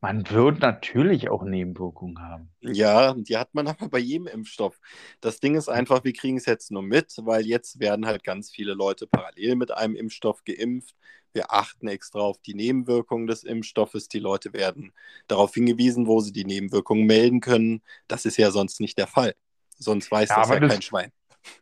man 0.02 0.30
wird 0.30 0.60
natürlich 0.60 1.30
auch 1.30 1.44
Nebenwirkungen 1.44 2.22
haben. 2.22 2.50
Ja, 2.62 3.14
die 3.14 3.38
hat 3.38 3.54
man 3.54 3.68
aber 3.68 3.90
bei 3.90 4.00
jedem 4.00 4.28
Impfstoff. 4.28 4.80
Das 5.22 5.40
Ding 5.40 5.56
ist 5.56 5.70
einfach, 5.70 6.04
wir 6.04 6.14
kriegen 6.14 6.38
es 6.38 6.46
jetzt 6.46 6.72
nur 6.72 6.84
mit, 6.84 7.14
weil 7.24 7.46
jetzt 7.46 7.80
werden 7.80 8.06
halt 8.06 8.24
ganz 8.24 8.52
viele 8.52 8.74
Leute 8.74 9.08
parallel 9.08 9.56
mit 9.56 9.72
einem 9.72 9.96
Impfstoff 9.96 10.44
geimpft. 10.44 10.96
Wir 11.34 11.52
achten 11.54 11.88
extra 11.88 12.20
auf 12.20 12.40
die 12.40 12.56
Nebenwirkungen 12.56 13.28
des 13.28 13.44
Impfstoffes. 13.44 14.08
Die 14.08 14.20
Leute 14.20 14.54
werden 14.54 14.94
darauf 15.28 15.54
hingewiesen, 15.54 16.08
wo 16.08 16.20
sie 16.20 16.32
die 16.32 16.46
Nebenwirkungen 16.46 17.06
melden 17.06 17.42
können. 17.42 17.82
Das 18.08 18.26
ist 18.26 18.38
ja 18.38 18.50
sonst 18.52 18.80
nicht 18.80 18.98
der 18.98 19.08
Fall. 19.08 19.36
Sonst 19.78 20.10
weiß 20.12 20.30
Ja, 20.30 20.36
das 20.38 20.50
ja 20.50 20.60
das- 20.60 20.72
kein 20.72 20.82
Schwein. 20.82 21.12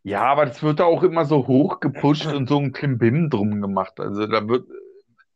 Ja, 0.04 0.22
aber 0.24 0.46
das 0.46 0.64
wird 0.64 0.80
da 0.80 0.86
auch 0.86 1.04
immer 1.04 1.26
so 1.26 1.46
hoch 1.46 1.80
gepusht 1.80 2.26
und 2.26 2.48
so 2.50 2.58
ein 2.58 2.72
Klimbim 2.72 3.30
drum 3.30 3.62
gemacht. 3.62 4.00
Also 4.00 4.26
da 4.26 4.48
wird 4.48 4.68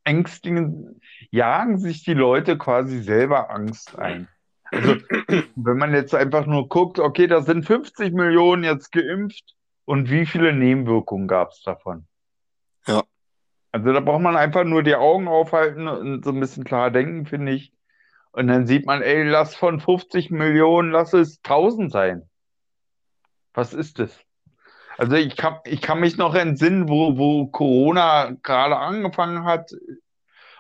ängstigen, 0.09 1.01
jagen 1.29 1.77
sich 1.77 2.03
die 2.03 2.15
Leute 2.15 2.57
quasi 2.57 2.99
selber 3.01 3.51
Angst 3.51 3.97
ein. 3.97 4.27
Also, 4.71 4.95
wenn 5.55 5.77
man 5.77 5.93
jetzt 5.93 6.15
einfach 6.15 6.45
nur 6.45 6.67
guckt, 6.67 6.99
okay, 6.99 7.27
da 7.27 7.41
sind 7.41 7.65
50 7.65 8.13
Millionen 8.13 8.63
jetzt 8.63 8.91
geimpft 8.91 9.55
und 9.85 10.09
wie 10.09 10.25
viele 10.25 10.53
Nebenwirkungen 10.53 11.27
gab 11.27 11.51
es 11.51 11.61
davon? 11.61 12.07
Ja. 12.87 13.03
Also 13.71 13.93
da 13.93 13.99
braucht 13.99 14.21
man 14.21 14.35
einfach 14.35 14.63
nur 14.63 14.81
die 14.81 14.95
Augen 14.95 15.27
aufhalten 15.27 15.87
und 15.87 16.23
so 16.23 16.31
ein 16.31 16.39
bisschen 16.39 16.63
klar 16.63 16.89
denken, 16.89 17.27
finde 17.27 17.51
ich. 17.51 17.71
Und 18.31 18.47
dann 18.47 18.65
sieht 18.65 18.85
man, 18.85 19.01
ey, 19.01 19.23
lass 19.23 19.55
von 19.55 19.79
50 19.79 20.31
Millionen, 20.31 20.91
lass 20.91 21.13
es 21.13 21.39
1000 21.43 21.91
sein. 21.91 22.29
Was 23.53 23.73
ist 23.73 23.99
das? 23.99 24.19
Also 24.99 25.15
ich 25.15 25.35
kann, 25.37 25.59
ich 25.63 25.79
kann 25.79 26.01
mich 26.01 26.17
noch 26.17 26.35
entsinnen, 26.35 26.89
wo, 26.89 27.17
wo 27.17 27.47
Corona 27.47 28.35
gerade 28.43 28.75
angefangen 28.75 29.45
hat 29.45 29.71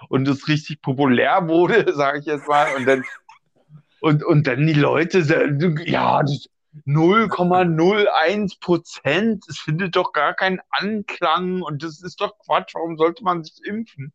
und 0.07 0.25
es 0.29 0.47
richtig 0.47 0.81
populär 0.81 1.49
wurde, 1.49 1.93
sage 1.97 2.19
ich 2.19 2.25
jetzt 2.25 2.47
mal. 2.47 2.73
Und 2.77 2.85
dann, 2.85 3.03
und, 3.99 4.23
und 4.23 4.47
dann 4.47 4.65
die 4.65 4.71
Leute, 4.71 5.19
ja, 5.85 6.21
0,01 6.21 8.61
Prozent, 8.61 9.43
es 9.49 9.59
findet 9.59 9.97
doch 9.97 10.13
gar 10.13 10.33
keinen 10.33 10.61
Anklang 10.69 11.61
und 11.61 11.83
das 11.83 12.01
ist 12.01 12.21
doch 12.21 12.39
Quatsch, 12.39 12.75
warum 12.75 12.95
sollte 12.95 13.25
man 13.25 13.43
sich 13.43 13.59
impfen? 13.65 14.13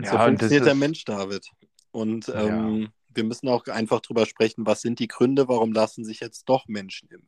Ja, 0.00 0.12
so 0.12 0.18
funktioniert 0.18 0.66
der 0.66 0.74
Mensch, 0.74 1.04
David. 1.04 1.50
Und 1.90 2.28
ähm, 2.28 2.82
ja. 2.82 2.88
wir 3.14 3.24
müssen 3.24 3.48
auch 3.48 3.66
einfach 3.66 4.00
drüber 4.00 4.26
sprechen, 4.26 4.66
was 4.66 4.82
sind 4.82 5.00
die 5.00 5.08
Gründe, 5.08 5.48
warum 5.48 5.72
lassen 5.72 6.04
sich 6.04 6.20
jetzt 6.20 6.44
doch 6.44 6.68
Menschen 6.68 7.08
impfen? 7.08 7.26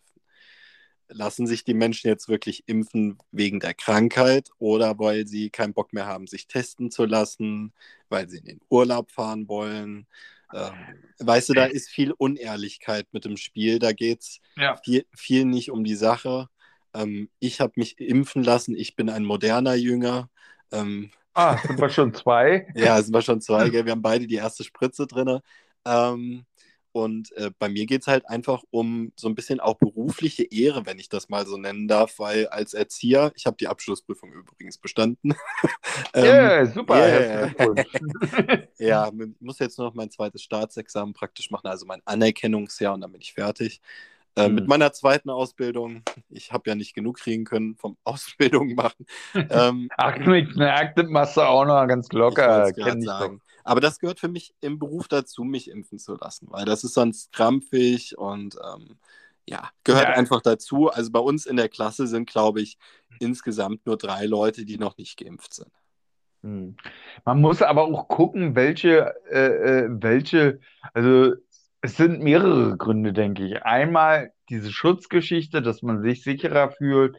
Lassen 1.08 1.48
sich 1.48 1.64
die 1.64 1.74
Menschen 1.74 2.06
jetzt 2.06 2.28
wirklich 2.28 2.68
impfen 2.68 3.18
wegen 3.32 3.58
der 3.58 3.74
Krankheit 3.74 4.50
oder 4.58 4.96
weil 5.00 5.26
sie 5.26 5.50
keinen 5.50 5.74
Bock 5.74 5.92
mehr 5.92 6.06
haben, 6.06 6.28
sich 6.28 6.46
testen 6.46 6.92
zu 6.92 7.04
lassen, 7.04 7.72
weil 8.08 8.28
sie 8.28 8.38
in 8.38 8.44
den 8.44 8.60
Urlaub 8.68 9.10
fahren 9.10 9.48
wollen? 9.48 10.06
Ähm, 10.54 10.74
weißt 11.18 11.48
du, 11.48 11.54
da 11.54 11.64
ist 11.64 11.88
viel 11.88 12.12
Unehrlichkeit 12.12 13.06
mit 13.12 13.24
dem 13.24 13.36
Spiel. 13.36 13.78
Da 13.78 13.92
geht 13.92 14.20
es 14.20 14.40
ja. 14.56 14.76
viel, 14.76 15.06
viel, 15.14 15.44
nicht 15.44 15.70
um 15.70 15.84
die 15.84 15.94
Sache. 15.94 16.48
Ähm, 16.94 17.28
ich 17.38 17.60
habe 17.60 17.72
mich 17.76 17.98
impfen 17.98 18.42
lassen. 18.42 18.76
Ich 18.76 18.96
bin 18.96 19.08
ein 19.08 19.24
moderner 19.24 19.74
Jünger. 19.74 20.28
Ähm, 20.72 21.10
ah, 21.34 21.58
sind 21.58 21.80
wir 21.80 21.90
schon 21.90 22.14
zwei? 22.14 22.66
ja, 22.74 23.00
sind 23.02 23.14
wir 23.14 23.22
schon 23.22 23.40
zwei. 23.40 23.68
Gell? 23.70 23.84
Wir 23.84 23.92
haben 23.92 24.02
beide 24.02 24.26
die 24.26 24.36
erste 24.36 24.64
Spritze 24.64 25.06
drin. 25.06 25.40
Ähm, 25.84 26.44
und 26.92 27.32
äh, 27.36 27.50
bei 27.58 27.68
mir 27.68 27.86
geht 27.86 28.02
es 28.02 28.06
halt 28.06 28.28
einfach 28.28 28.62
um 28.70 29.12
so 29.16 29.28
ein 29.28 29.34
bisschen 29.34 29.60
auch 29.60 29.74
berufliche 29.74 30.44
Ehre, 30.44 30.86
wenn 30.86 30.98
ich 30.98 31.08
das 31.08 31.28
mal 31.28 31.46
so 31.46 31.56
nennen 31.56 31.88
darf, 31.88 32.18
weil 32.18 32.48
als 32.48 32.74
Erzieher, 32.74 33.32
ich 33.36 33.46
habe 33.46 33.56
die 33.56 33.68
Abschlussprüfung 33.68 34.32
übrigens 34.32 34.78
bestanden. 34.78 35.34
ähm, 36.14 36.24
yeah, 36.24 36.66
super. 36.66 36.96
Yeah. 36.96 38.64
ja, 38.78 39.08
ich 39.08 39.40
muss 39.40 39.58
jetzt 39.58 39.78
noch 39.78 39.94
mein 39.94 40.10
zweites 40.10 40.42
Staatsexamen 40.42 41.14
praktisch 41.14 41.50
machen, 41.50 41.68
also 41.68 41.86
mein 41.86 42.02
Anerkennungsjahr 42.04 42.94
und 42.94 43.02
dann 43.02 43.12
bin 43.12 43.20
ich 43.20 43.34
fertig. 43.34 43.80
Äh, 44.36 44.46
hm. 44.46 44.54
Mit 44.54 44.68
meiner 44.68 44.92
zweiten 44.92 45.30
Ausbildung, 45.30 46.02
ich 46.28 46.52
habe 46.52 46.70
ja 46.70 46.74
nicht 46.74 46.94
genug 46.94 47.18
kriegen 47.18 47.44
können 47.44 47.76
vom 47.76 47.96
Ausbildung 48.04 48.74
machen. 48.74 49.06
Ähm, 49.34 49.88
Ach, 49.96 50.14
eine 50.14 50.72
Akte 50.72 51.04
machst 51.04 51.36
du 51.36 51.42
auch 51.42 51.64
noch 51.64 51.86
ganz 51.86 52.10
locker. 52.12 52.68
Ich 52.68 52.76
ich 52.76 53.04
sagen. 53.04 53.40
Aber 53.64 53.80
das 53.80 53.98
gehört 53.98 54.20
für 54.20 54.28
mich 54.28 54.54
im 54.60 54.78
Beruf 54.78 55.08
dazu, 55.08 55.44
mich 55.44 55.70
impfen 55.70 55.98
zu 55.98 56.14
lassen, 56.14 56.48
weil 56.50 56.64
das 56.64 56.84
ist 56.84 56.94
sonst 56.94 57.32
krampfig 57.32 58.16
und 58.18 58.56
ähm, 58.56 58.98
ja, 59.46 59.68
gehört 59.84 60.08
ja. 60.08 60.14
einfach 60.14 60.40
dazu. 60.40 60.88
Also 60.88 61.10
bei 61.10 61.18
uns 61.18 61.46
in 61.46 61.56
der 61.56 61.68
Klasse 61.68 62.06
sind, 62.06 62.30
glaube 62.30 62.60
ich, 62.60 62.78
insgesamt 63.18 63.86
nur 63.86 63.96
drei 63.96 64.26
Leute, 64.26 64.64
die 64.64 64.78
noch 64.78 64.96
nicht 64.96 65.18
geimpft 65.18 65.54
sind. 65.54 65.72
Hm. 66.42 66.76
Man 67.24 67.40
muss 67.40 67.60
aber 67.60 67.84
auch 67.84 68.08
gucken, 68.08 68.54
welche, 68.54 69.14
äh, 69.30 69.84
äh 69.84 69.88
welche, 69.90 70.60
also 70.94 71.34
es 71.82 71.96
sind 71.96 72.22
mehrere 72.22 72.76
Gründe, 72.76 73.12
denke 73.12 73.44
ich. 73.44 73.62
Einmal 73.62 74.32
diese 74.48 74.70
Schutzgeschichte, 74.70 75.62
dass 75.62 75.82
man 75.82 76.02
sich 76.02 76.22
sicherer 76.22 76.70
fühlt. 76.70 77.16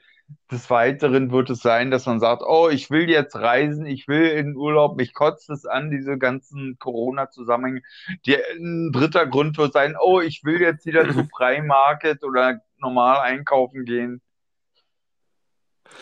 Des 0.51 0.69
Weiteren 0.69 1.31
wird 1.31 1.49
es 1.49 1.61
sein, 1.61 1.91
dass 1.91 2.05
man 2.05 2.19
sagt, 2.19 2.43
oh, 2.45 2.69
ich 2.69 2.89
will 2.89 3.09
jetzt 3.09 3.35
reisen, 3.35 3.85
ich 3.85 4.07
will 4.07 4.27
in 4.27 4.55
Urlaub, 4.55 4.97
mich 4.97 5.13
kotzt 5.13 5.49
es 5.49 5.65
an, 5.65 5.91
diese 5.91 6.17
ganzen 6.17 6.77
Corona-Zusammenhänge. 6.79 7.81
Ein 8.27 8.91
dritter 8.91 9.27
Grund 9.27 9.57
wird 9.57 9.73
sein, 9.73 9.95
oh, 9.99 10.19
ich 10.19 10.43
will 10.43 10.61
jetzt 10.61 10.85
wieder 10.85 11.09
zu 11.09 11.25
Freimarket 11.35 12.23
oder 12.23 12.61
normal 12.77 13.19
einkaufen 13.19 13.85
gehen. 13.85 14.21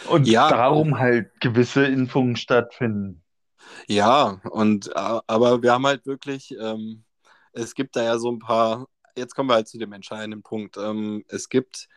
Und 0.09 0.27
ja. 0.27 0.49
darum 0.49 0.99
halt 0.99 1.31
gewisse 1.41 1.85
Impfungen 1.85 2.35
stattfinden. 2.35 3.23
Ja, 3.87 4.39
und 4.49 4.95
aber 4.95 5.61
wir 5.61 5.73
haben 5.73 5.85
halt 5.85 6.05
wirklich 6.05 6.55
ähm, 6.59 7.03
es 7.53 7.73
gibt 7.73 7.95
da 7.95 8.03
ja 8.03 8.17
so 8.17 8.31
ein 8.31 8.39
paar, 8.39 8.87
jetzt 9.15 9.35
kommen 9.35 9.49
wir 9.49 9.55
halt 9.55 9.67
zu 9.67 9.77
dem 9.77 9.93
entscheidenden 9.93 10.43
Punkt. 10.43 10.77
Ähm, 10.77 11.23
es 11.27 11.49
gibt 11.49 11.87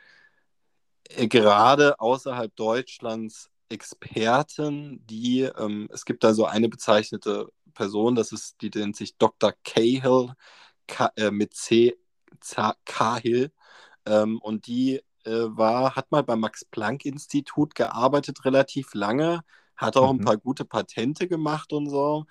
gerade 1.08 1.98
außerhalb 2.00 2.54
Deutschlands 2.56 3.50
Experten, 3.68 5.04
die, 5.06 5.40
ähm, 5.42 5.88
es 5.92 6.04
gibt 6.04 6.24
da 6.24 6.34
so 6.34 6.44
eine 6.44 6.68
bezeichnete 6.68 7.48
Person, 7.74 8.14
das 8.14 8.32
ist, 8.32 8.60
die 8.60 8.70
nennt 8.74 8.96
sich 8.96 9.16
Dr. 9.16 9.54
Cahill 9.64 10.34
K, 10.86 11.10
äh, 11.16 11.30
mit 11.30 11.54
C, 11.54 11.96
Z, 12.40 12.76
Cahill, 12.84 13.50
ähm, 14.04 14.38
und 14.40 14.66
die 14.66 15.00
äh, 15.24 15.30
war, 15.46 15.94
hat 15.96 16.10
mal 16.12 16.22
beim 16.22 16.40
Max-Planck-Institut 16.40 17.74
gearbeitet, 17.74 18.44
relativ 18.44 18.92
lange, 18.94 19.42
hat 19.76 19.96
auch 19.96 20.12
mhm. 20.12 20.20
ein 20.20 20.24
paar 20.24 20.36
gute 20.36 20.64
Patente 20.64 21.26
gemacht 21.26 21.72
und 21.72 21.88
so 21.88 22.26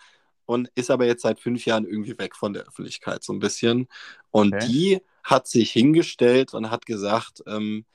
und 0.45 0.69
ist 0.75 0.91
aber 0.91 1.05
jetzt 1.05 1.21
seit 1.23 1.39
fünf 1.39 1.65
Jahren 1.65 1.85
irgendwie 1.85 2.17
weg 2.17 2.35
von 2.35 2.53
der 2.53 2.63
Öffentlichkeit 2.63 3.23
so 3.23 3.33
ein 3.33 3.39
bisschen. 3.39 3.87
Und 4.31 4.53
okay. 4.53 4.67
die 4.67 5.01
hat 5.23 5.47
sich 5.47 5.71
hingestellt 5.71 6.53
und 6.53 6.69
hat 6.69 6.85
gesagt, 6.85 7.41
ähm, 7.47 7.85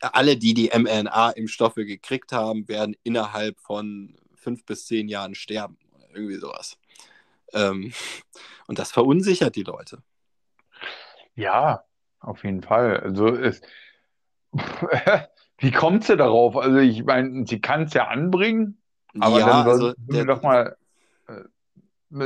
alle, 0.00 0.36
die 0.36 0.54
die 0.54 0.70
mRNA-Impfstoffe 0.74 1.74
gekriegt 1.76 2.32
haben, 2.32 2.68
werden 2.68 2.96
innerhalb 3.02 3.58
von 3.60 4.16
fünf 4.34 4.64
bis 4.64 4.86
zehn 4.86 5.08
Jahren 5.08 5.34
sterben. 5.34 5.78
Irgendwie 6.12 6.36
sowas. 6.36 6.78
Ähm, 7.52 7.92
und 8.66 8.78
das 8.78 8.92
verunsichert 8.92 9.56
die 9.56 9.62
Leute. 9.62 10.02
Ja, 11.34 11.84
auf 12.20 12.44
jeden 12.44 12.62
Fall. 12.62 13.00
Also 13.00 13.28
es, 13.28 13.60
wie 15.58 15.72
kommt 15.72 16.04
sie 16.04 16.16
darauf? 16.16 16.56
Also 16.56 16.78
ich 16.78 17.04
meine, 17.04 17.46
sie 17.46 17.60
kann 17.60 17.84
es 17.84 17.94
ja 17.94 18.06
anbringen, 18.06 18.80
aber 19.18 19.40
ja, 19.40 19.46
dann 19.46 19.68
also 19.68 19.92
der, 19.96 20.24
doch 20.24 20.42
mal 20.42 20.76
äh, 21.28 21.42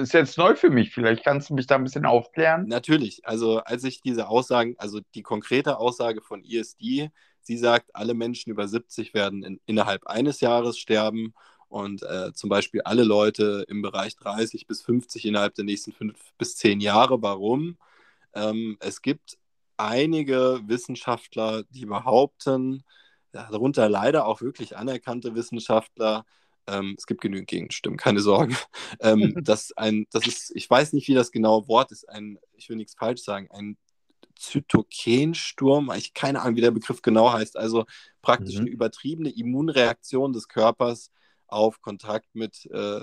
ist 0.00 0.12
jetzt 0.12 0.36
neu 0.38 0.54
für 0.54 0.70
mich. 0.70 0.92
Vielleicht 0.92 1.24
kannst 1.24 1.50
du 1.50 1.54
mich 1.54 1.66
da 1.66 1.76
ein 1.76 1.84
bisschen 1.84 2.06
aufklären. 2.06 2.66
Natürlich. 2.66 3.26
Also, 3.26 3.60
als 3.60 3.84
ich 3.84 4.02
diese 4.02 4.28
Aussagen, 4.28 4.74
also 4.78 5.00
die 5.14 5.22
konkrete 5.22 5.78
Aussage 5.78 6.20
von 6.20 6.44
ISD, 6.44 7.10
sie 7.42 7.56
sagt, 7.56 7.94
alle 7.94 8.14
Menschen 8.14 8.50
über 8.50 8.68
70 8.68 9.14
werden 9.14 9.42
in, 9.42 9.60
innerhalb 9.66 10.06
eines 10.06 10.40
Jahres 10.40 10.78
sterben 10.78 11.34
und 11.68 12.02
äh, 12.02 12.32
zum 12.32 12.50
Beispiel 12.50 12.82
alle 12.82 13.04
Leute 13.04 13.64
im 13.68 13.82
Bereich 13.82 14.16
30 14.16 14.66
bis 14.66 14.82
50 14.82 15.24
innerhalb 15.26 15.54
der 15.54 15.64
nächsten 15.64 15.92
fünf 15.92 16.18
bis 16.38 16.56
zehn 16.56 16.80
Jahre. 16.80 17.20
Warum? 17.22 17.76
Ähm, 18.34 18.76
es 18.80 19.02
gibt 19.02 19.38
einige 19.76 20.60
Wissenschaftler, 20.64 21.64
die 21.70 21.86
behaupten, 21.86 22.84
darunter 23.32 23.88
leider 23.88 24.26
auch 24.26 24.40
wirklich 24.40 24.76
anerkannte 24.76 25.34
Wissenschaftler, 25.34 26.24
ähm, 26.68 26.94
es 26.98 27.06
gibt 27.06 27.20
genügend 27.20 27.48
Gegenstimmen, 27.48 27.96
keine 27.96 28.20
Sorge. 28.20 28.54
Ähm, 29.00 29.34
das, 29.42 29.72
ein, 29.76 30.06
das 30.10 30.26
ist, 30.26 30.52
ich 30.54 30.68
weiß 30.68 30.92
nicht, 30.92 31.08
wie 31.08 31.14
das 31.14 31.30
genaue 31.30 31.66
Wort 31.68 31.92
ist, 31.92 32.08
ein, 32.08 32.38
ich 32.54 32.68
will 32.68 32.76
nichts 32.76 32.94
falsch 32.94 33.22
sagen, 33.22 33.48
ein 33.50 33.76
Zytokensturm, 34.38 35.92
ich 35.96 36.14
keine 36.14 36.40
Ahnung, 36.40 36.56
wie 36.56 36.62
der 36.62 36.70
Begriff 36.70 37.02
genau 37.02 37.32
heißt, 37.32 37.56
also 37.56 37.84
praktisch 38.22 38.54
mhm. 38.54 38.62
eine 38.62 38.70
übertriebene 38.70 39.30
Immunreaktion 39.30 40.32
des 40.32 40.48
Körpers 40.48 41.10
auf 41.46 41.82
Kontakt 41.82 42.34
mit 42.34 42.66
äh, 42.66 43.02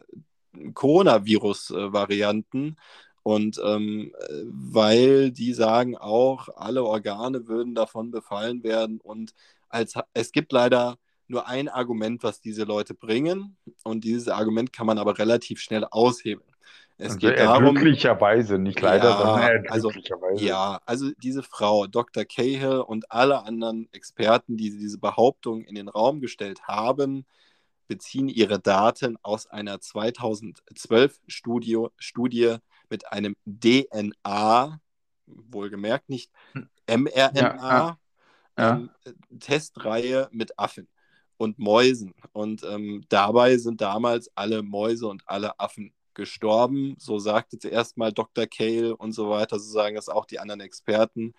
Coronavirus-Varianten. 0.74 2.78
Und 3.24 3.60
ähm, 3.63 4.13
weil 4.43 5.32
die 5.32 5.54
sagen 5.54 5.98
auch, 5.98 6.50
alle 6.56 6.84
Organe 6.84 7.48
würden 7.48 7.74
davon 7.74 8.12
befallen 8.12 8.62
werden. 8.63 9.00
Und 9.02 9.34
als, 9.67 9.95
es 10.13 10.32
gibt 10.32 10.52
leider 10.52 11.00
nur 11.28 11.48
ein 11.48 11.67
Argument, 11.67 12.21
was 12.21 12.39
diese 12.39 12.65
Leute 12.65 12.93
bringen. 12.93 13.58
Und 13.84 14.04
dieses 14.04 14.28
Argument 14.28 14.71
kann 14.71 14.86
man 14.86 15.00
aber 15.00 15.17
relativ 15.17 15.60
schnell 15.60 15.86
aushebeln. 15.89 16.55
Es 16.97 17.13
also 17.13 17.19
geht 17.19 17.39
darum. 17.39 17.75
Glücklicherweise, 17.75 18.58
nicht 18.58 18.79
leider, 18.79 19.10
ja, 19.10 19.17
sondern 19.17 19.67
also, 19.67 19.91
Ja, 20.36 20.79
also 20.86 21.12
diese 21.21 21.43
Frau, 21.43 21.88
Dr. 21.88 22.23
Cahill 22.23 22.79
und 22.79 23.12
alle 23.12 23.43
anderen 23.43 23.89
Experten, 23.91 24.55
die 24.55 24.69
diese 24.69 24.97
Behauptung 24.97 25.65
in 25.65 25.75
den 25.75 25.89
Raum 25.89 26.21
gestellt 26.21 26.63
haben, 26.63 27.25
beziehen 27.88 28.29
ihre 28.29 28.60
Daten 28.60 29.17
aus 29.21 29.47
einer 29.47 29.79
2012 29.79 31.19
Studie, 31.27 32.58
mit 32.89 33.12
einem 33.12 33.36
DNA, 33.45 34.79
wohlgemerkt 35.25 36.10
nicht 36.10 36.31
mRNA, 36.88 37.34
Ja, 37.36 37.97
ja. 38.58 38.71
ähm, 38.71 38.89
Testreihe 39.39 40.29
mit 40.31 40.58
Affen 40.58 40.88
und 41.38 41.60
Mäusen. 41.60 42.13
Und 42.31 42.63
ähm, 42.63 43.03
dabei 43.10 43.58
sind 43.58 43.81
damals 43.81 44.31
alle 44.36 44.63
Mäuse 44.63 45.08
und 45.08 45.23
alle 45.25 45.60
Affen 45.60 45.94
gestorben. 46.15 46.95
So 46.99 47.19
sagte 47.19 47.60
zuerst 47.60 47.97
mal 47.97 48.12
Dr. 48.13 48.47
Cale 48.47 48.95
und 48.97 49.13
so 49.13 49.30
weiter, 49.30 49.60
so 49.60 49.69
sagen 49.71 49.97
es 49.97 50.10
auch 50.10 50.25
die 50.25 50.39
anderen 50.39 50.62
Experten. 50.62 51.34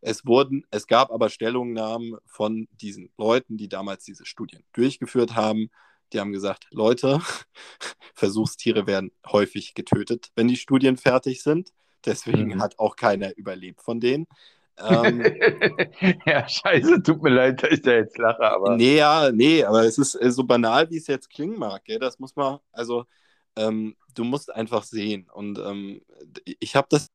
Es, 0.00 0.26
wurden, 0.26 0.64
es 0.70 0.86
gab 0.86 1.10
aber 1.12 1.30
Stellungnahmen 1.30 2.16
von 2.26 2.68
diesen 2.80 3.10
Leuten, 3.18 3.56
die 3.56 3.68
damals 3.68 4.04
diese 4.04 4.26
Studien 4.26 4.64
durchgeführt 4.72 5.34
haben. 5.36 5.70
Die 6.12 6.20
haben 6.20 6.32
gesagt, 6.32 6.66
Leute, 6.70 7.20
Versuchstiere 8.14 8.86
werden 8.86 9.12
häufig 9.26 9.74
getötet, 9.74 10.30
wenn 10.36 10.48
die 10.48 10.56
Studien 10.56 10.96
fertig 10.96 11.42
sind. 11.42 11.72
Deswegen 12.04 12.54
Mhm. 12.54 12.60
hat 12.60 12.78
auch 12.78 12.96
keiner 12.96 13.36
überlebt 13.36 13.82
von 13.82 14.00
denen. 14.00 14.26
Ähm, 14.78 15.22
ja, 16.26 16.46
scheiße, 16.48 17.02
tut 17.02 17.22
mir 17.22 17.30
leid, 17.30 17.62
dass 17.62 17.70
ich 17.72 17.82
da 17.82 17.92
jetzt 17.92 18.18
lache, 18.18 18.42
aber. 18.42 18.76
Nee, 18.76 18.96
ja, 18.98 19.32
nee, 19.32 19.64
aber 19.64 19.84
es 19.84 19.96
ist 19.98 20.14
äh, 20.16 20.30
so 20.30 20.44
banal, 20.44 20.90
wie 20.90 20.98
es 20.98 21.06
jetzt 21.06 21.30
klingen 21.30 21.58
mag. 21.58 21.84
Gell? 21.86 21.98
Das 21.98 22.18
muss 22.18 22.36
man, 22.36 22.58
also 22.72 23.06
ähm, 23.56 23.96
du 24.14 24.24
musst 24.24 24.52
einfach 24.52 24.84
sehen. 24.84 25.28
Und 25.30 25.58
ähm, 25.58 26.02
ich 26.60 26.76
habe 26.76 26.88
das 26.90 27.08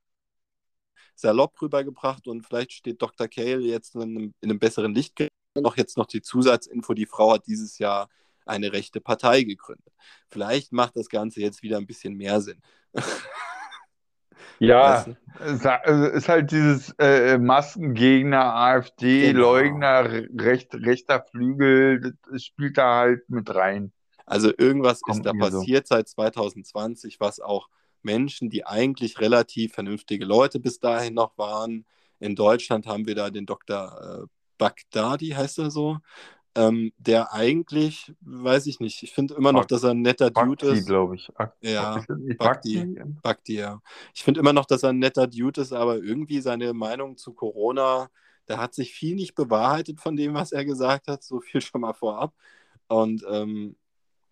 salopp 1.16 1.62
rübergebracht 1.62 2.28
und 2.28 2.44
vielleicht 2.46 2.74
steht 2.74 3.02
Dr. 3.02 3.28
Cale 3.28 3.62
jetzt 3.62 3.96
in 3.96 4.02
einem, 4.02 4.34
in 4.42 4.50
einem 4.50 4.60
besseren 4.60 4.94
Licht. 4.94 5.16
Noch 5.56 5.78
jetzt 5.78 5.98
noch 5.98 6.08
die 6.08 6.22
Zusatzinfo, 6.22 6.94
die 6.94 7.06
Frau 7.06 7.34
hat 7.34 7.48
dieses 7.48 7.78
Jahr 7.78 8.10
eine 8.46 8.74
rechte 8.74 9.02
Partei 9.02 9.44
gegründet. 9.44 9.94
Vielleicht 10.30 10.72
macht 10.74 10.96
das 10.96 11.10
Ganze 11.10 11.42
jetzt 11.42 11.62
wieder 11.64 11.78
ein 11.78 11.88
bisschen 11.88 12.16
mehr 12.16 12.42
Sinn. 12.42 12.62
Ja, 14.60 14.80
Weißt 14.80 15.08
du? 15.08 15.18
es 15.40 15.66
also 15.66 16.06
ist 16.06 16.30
halt 16.30 16.52
dieses 16.52 16.92
äh, 17.00 17.38
Maskengegner, 17.38 18.54
AfD, 18.56 19.34
Genau. 19.34 19.54
Leugner, 19.54 20.04
recht, 20.40 20.74
rechter 20.76 21.24
Flügel, 21.32 22.16
das 22.32 22.44
spielt 22.46 22.78
da 22.78 22.96
halt 23.00 23.30
mit 23.30 23.54
rein. 23.54 23.92
Also 24.32 24.52
irgendwas 24.58 25.02
Kommt 25.02 25.18
ist 25.18 25.26
da 25.26 25.34
mir 25.34 25.52
so. 25.52 25.60
passiert 25.60 25.88
seit 25.88 26.08
2020, 26.08 27.20
was 27.20 27.40
auch 27.40 27.70
Menschen, 28.02 28.50
die 28.50 28.66
eigentlich 28.66 29.20
relativ 29.20 29.74
vernünftige 29.74 30.26
Leute 30.26 30.60
bis 30.60 30.80
dahin 30.80 31.14
noch 31.14 31.38
waren. 31.38 31.86
In 32.20 32.36
Deutschland 32.36 32.88
haben 32.88 33.06
wir 33.08 33.16
da 33.16 33.30
den 33.30 33.46
Dr. 33.46 34.24
äh, 34.24 34.28
Bagdadi, 34.58 35.30
heißt 35.30 35.60
er 35.60 35.72
so, 35.72 35.98
ähm, 36.56 36.92
der 36.98 37.34
eigentlich, 37.34 38.14
weiß 38.22 38.68
ich 38.68 38.80
nicht, 38.80 39.04
ich 39.04 39.12
finde 39.14 39.34
immer 39.36 39.52
noch, 39.52 39.66
dass 39.66 39.84
er 39.84 39.92
ein 39.92 40.02
netter 40.02 40.30
Dude 40.30 40.66
Bakti, 40.66 40.80
ist. 40.80 40.86
glaube 40.86 41.16
ich. 41.16 41.30
Ak- 41.36 41.56
Ja, 41.62 42.04
Bakti. 42.38 42.96
Bakti? 43.22 43.56
Ja. 43.56 43.82
Ich 44.14 44.24
finde 44.24 44.40
immer 44.40 44.54
noch, 44.54 44.66
dass 44.66 44.84
er 44.84 44.90
ein 44.90 45.00
netter 45.00 45.28
Dude 45.28 45.62
ist, 45.62 45.74
aber 45.74 45.98
irgendwie 45.98 46.42
seine 46.42 46.74
Meinung 46.74 47.18
zu 47.18 47.34
Corona, 47.34 48.10
da 48.46 48.58
hat 48.58 48.74
sich 48.74 48.94
viel 48.94 49.16
nicht 49.16 49.36
bewahrheitet 49.36 50.00
von 50.00 50.16
dem, 50.16 50.34
was 50.34 50.52
er 50.52 50.66
gesagt 50.66 51.08
hat, 51.08 51.24
so 51.24 51.40
viel 51.40 51.62
schon 51.62 51.82
mal 51.82 51.94
vorab. 51.94 52.34
Und 52.88 53.24
ähm, 53.30 53.76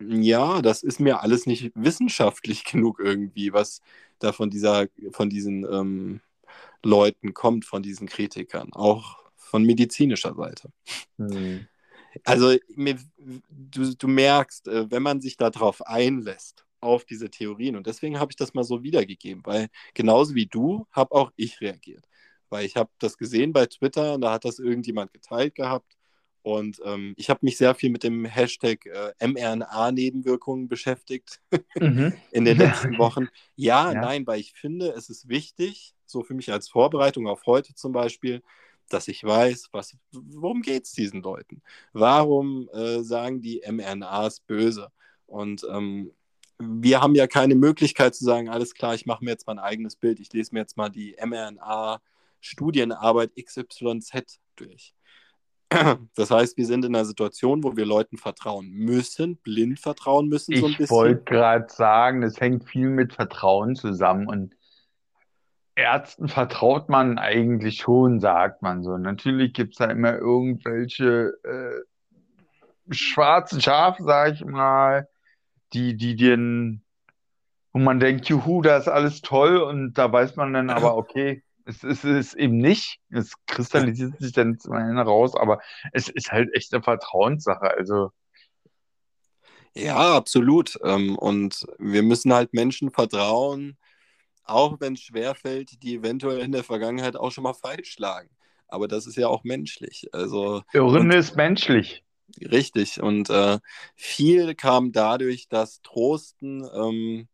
ja, 0.00 0.62
das 0.62 0.82
ist 0.82 1.00
mir 1.00 1.22
alles 1.22 1.46
nicht 1.46 1.72
wissenschaftlich 1.74 2.64
genug 2.70 3.00
irgendwie, 3.00 3.52
was 3.52 3.80
da 4.18 4.32
von 4.32 4.50
dieser, 4.50 4.88
von 5.12 5.30
diesen 5.30 5.64
ähm, 5.64 6.20
Leuten 6.82 7.34
kommt, 7.34 7.64
von 7.64 7.82
diesen 7.82 8.06
Kritikern, 8.06 8.72
auch 8.72 9.18
von 9.36 9.64
medizinischer 9.64 10.34
Seite. 10.34 10.70
Hm. 11.18 11.66
Also 12.24 12.56
mir, 12.74 12.96
du, 13.48 13.94
du 13.94 14.08
merkst, 14.08 14.68
äh, 14.68 14.90
wenn 14.90 15.02
man 15.02 15.20
sich 15.20 15.36
darauf 15.36 15.86
einlässt, 15.86 16.66
auf 16.80 17.04
diese 17.04 17.30
Theorien, 17.30 17.76
und 17.76 17.86
deswegen 17.86 18.18
habe 18.18 18.32
ich 18.32 18.36
das 18.36 18.54
mal 18.54 18.64
so 18.64 18.82
wiedergegeben, 18.82 19.44
weil 19.44 19.68
genauso 19.94 20.34
wie 20.34 20.46
du, 20.46 20.86
habe 20.92 21.12
auch 21.12 21.30
ich 21.36 21.60
reagiert. 21.60 22.08
Weil 22.48 22.64
ich 22.64 22.76
habe 22.76 22.90
das 22.98 23.16
gesehen 23.18 23.52
bei 23.52 23.66
Twitter 23.66 24.14
und 24.14 24.22
da 24.22 24.32
hat 24.32 24.44
das 24.44 24.58
irgendjemand 24.58 25.12
geteilt 25.12 25.54
gehabt. 25.54 25.96
Und 26.42 26.80
ähm, 26.84 27.12
ich 27.16 27.28
habe 27.28 27.40
mich 27.42 27.58
sehr 27.58 27.74
viel 27.74 27.90
mit 27.90 28.02
dem 28.02 28.24
Hashtag 28.24 28.86
äh, 28.86 29.12
mRNA-Nebenwirkungen 29.26 30.68
beschäftigt 30.68 31.40
Mhm. 31.78 32.14
in 32.32 32.44
den 32.44 32.58
letzten 32.58 32.96
Wochen. 32.98 33.28
Ja, 33.56 33.92
Ja. 33.92 34.00
nein, 34.00 34.26
weil 34.26 34.40
ich 34.40 34.52
finde, 34.52 34.92
es 34.96 35.10
ist 35.10 35.28
wichtig, 35.28 35.94
so 36.06 36.22
für 36.22 36.34
mich 36.34 36.50
als 36.50 36.68
Vorbereitung 36.68 37.26
auf 37.26 37.46
heute 37.46 37.74
zum 37.74 37.92
Beispiel, 37.92 38.42
dass 38.88 39.06
ich 39.08 39.22
weiß, 39.22 39.68
was, 39.72 39.96
worum 40.12 40.62
geht 40.62 40.84
es 40.84 40.92
diesen 40.92 41.22
Leuten? 41.22 41.62
Warum 41.92 42.68
äh, 42.72 43.02
sagen 43.02 43.40
die 43.40 43.62
mRNA 43.70 44.26
ist 44.26 44.46
böse? 44.46 44.88
Und 45.26 45.64
ähm, 45.70 46.12
wir 46.58 47.00
haben 47.00 47.14
ja 47.14 47.26
keine 47.26 47.54
Möglichkeit 47.54 48.14
zu 48.14 48.24
sagen, 48.24 48.48
alles 48.48 48.74
klar, 48.74 48.94
ich 48.94 49.06
mache 49.06 49.24
mir 49.24 49.30
jetzt 49.30 49.46
mein 49.46 49.58
eigenes 49.58 49.96
Bild, 49.96 50.20
ich 50.20 50.32
lese 50.32 50.52
mir 50.54 50.60
jetzt 50.60 50.76
mal 50.76 50.88
die 50.90 51.16
mRNA-Studienarbeit 51.24 53.30
XYZ 53.36 54.40
durch. 54.56 54.94
Das 56.16 56.30
heißt, 56.30 56.56
wir 56.56 56.66
sind 56.66 56.84
in 56.84 56.94
einer 56.94 57.04
Situation, 57.04 57.62
wo 57.62 57.76
wir 57.76 57.86
Leuten 57.86 58.16
vertrauen 58.16 58.70
müssen, 58.70 59.36
blind 59.36 59.78
vertrauen 59.78 60.28
müssen, 60.28 60.56
so 60.56 60.66
ein 60.66 60.76
Ich 60.78 60.90
wollte 60.90 61.22
gerade 61.22 61.66
sagen, 61.68 62.22
das 62.22 62.40
hängt 62.40 62.64
viel 62.64 62.88
mit 62.88 63.12
Vertrauen 63.12 63.76
zusammen 63.76 64.26
und 64.26 64.56
Ärzten 65.76 66.28
vertraut 66.28 66.88
man 66.88 67.18
eigentlich 67.18 67.78
schon, 67.78 68.20
sagt 68.20 68.62
man 68.62 68.82
so. 68.82 68.98
Natürlich 68.98 69.52
gibt 69.54 69.72
es 69.74 69.78
da 69.78 69.86
immer 69.86 70.18
irgendwelche 70.18 71.32
äh, 71.44 72.92
schwarzen 72.92 73.60
Schafe, 73.60 74.02
sag 74.02 74.34
ich 74.34 74.44
mal, 74.44 75.08
die, 75.72 75.96
die 75.96 76.16
den, 76.16 76.82
wo 77.72 77.78
man 77.78 78.00
denkt, 78.00 78.28
juhu, 78.28 78.60
da 78.60 78.76
ist 78.76 78.88
alles 78.88 79.22
toll 79.22 79.58
und 79.58 79.94
da 79.94 80.12
weiß 80.12 80.36
man 80.36 80.52
dann 80.52 80.70
aber, 80.70 80.96
okay, 80.96 81.42
es 81.70 81.84
ist 81.84 82.04
es 82.04 82.34
eben 82.34 82.58
nicht. 82.58 83.00
Es 83.10 83.32
kristallisiert 83.46 84.18
sich 84.18 84.32
dann 84.32 84.58
zum 84.58 84.74
Ende 84.74 85.02
raus, 85.02 85.34
aber 85.34 85.60
es 85.92 86.08
ist 86.08 86.32
halt 86.32 86.54
echt 86.54 86.72
eine 86.74 86.82
Vertrauenssache. 86.82 87.70
Also, 87.70 88.10
Ja, 89.74 90.16
absolut. 90.16 90.78
Ähm, 90.84 91.16
und 91.16 91.64
wir 91.78 92.02
müssen 92.02 92.32
halt 92.32 92.52
Menschen 92.52 92.90
vertrauen, 92.90 93.78
auch 94.44 94.80
wenn 94.80 94.94
es 94.94 95.00
schwerfällt, 95.00 95.82
die 95.82 95.96
eventuell 95.96 96.40
in 96.40 96.52
der 96.52 96.64
Vergangenheit 96.64 97.16
auch 97.16 97.30
schon 97.30 97.44
mal 97.44 97.54
falsch 97.54 97.98
lagen. 97.98 98.30
Aber 98.66 98.88
das 98.88 99.06
ist 99.06 99.16
ja 99.16 99.28
auch 99.28 99.44
menschlich. 99.44 100.08
Also 100.12 100.62
Irren 100.72 101.10
ist 101.10 101.36
menschlich. 101.36 102.04
richtig. 102.40 103.00
Und 103.00 103.30
äh, 103.30 103.58
viel 103.96 104.54
kam 104.54 104.92
dadurch, 104.92 105.48
dass 105.48 105.82
Trosten 105.82 106.68
ähm, 106.74 107.28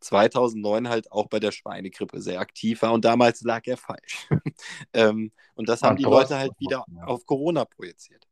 2009 0.00 0.88
halt 0.88 1.10
auch 1.12 1.28
bei 1.28 1.40
der 1.40 1.52
Schweinegrippe 1.52 2.20
sehr 2.20 2.40
aktiv 2.40 2.82
war. 2.82 2.92
Und 2.92 3.04
damals 3.04 3.42
lag 3.42 3.62
er 3.66 3.76
falsch. 3.76 4.28
ähm, 4.92 5.32
und 5.54 5.68
das 5.68 5.82
Ah, 5.82 5.88
haben 5.88 5.96
die 5.96 6.04
Leute 6.04 6.36
halt 6.38 6.52
wieder 6.58 6.84
auf 7.04 7.24
Corona 7.26 7.64
projiziert. 7.64 8.26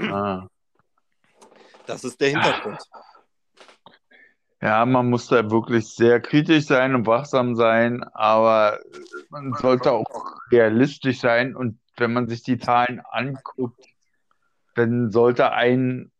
Ah. 0.00 0.46
Das 1.86 2.04
ist 2.04 2.20
der 2.20 2.30
Hintergrund. 2.30 2.78
Ja, 4.60 4.86
man 4.86 5.10
muss 5.10 5.26
da 5.26 5.50
wirklich 5.50 5.88
sehr 5.88 6.20
kritisch 6.20 6.66
sein 6.66 6.94
und 6.94 7.06
wachsam 7.06 7.56
sein, 7.56 8.04
aber 8.14 8.78
man 9.28 9.54
sollte 9.54 9.90
auch 9.90 10.36
realistisch 10.52 11.18
sein 11.18 11.56
und 11.56 11.80
wenn 11.96 12.12
man 12.12 12.28
sich 12.28 12.44
die 12.44 12.58
Zahlen 12.58 13.00
anguckt, 13.10 13.84
dann 14.76 15.10
sollte 15.10 15.50
einem 15.52 16.12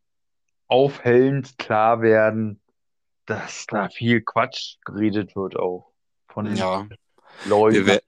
aufhellend 0.66 1.58
klar 1.58 2.02
werden, 2.02 2.61
dass 3.32 3.66
da 3.66 3.88
viel 3.88 4.20
Quatsch 4.20 4.76
geredet 4.84 5.34
wird 5.36 5.56
auch 5.56 5.90
von 6.28 6.54
Ja. 6.54 6.86
Leuten. 7.46 7.86
Wir, 7.86 8.02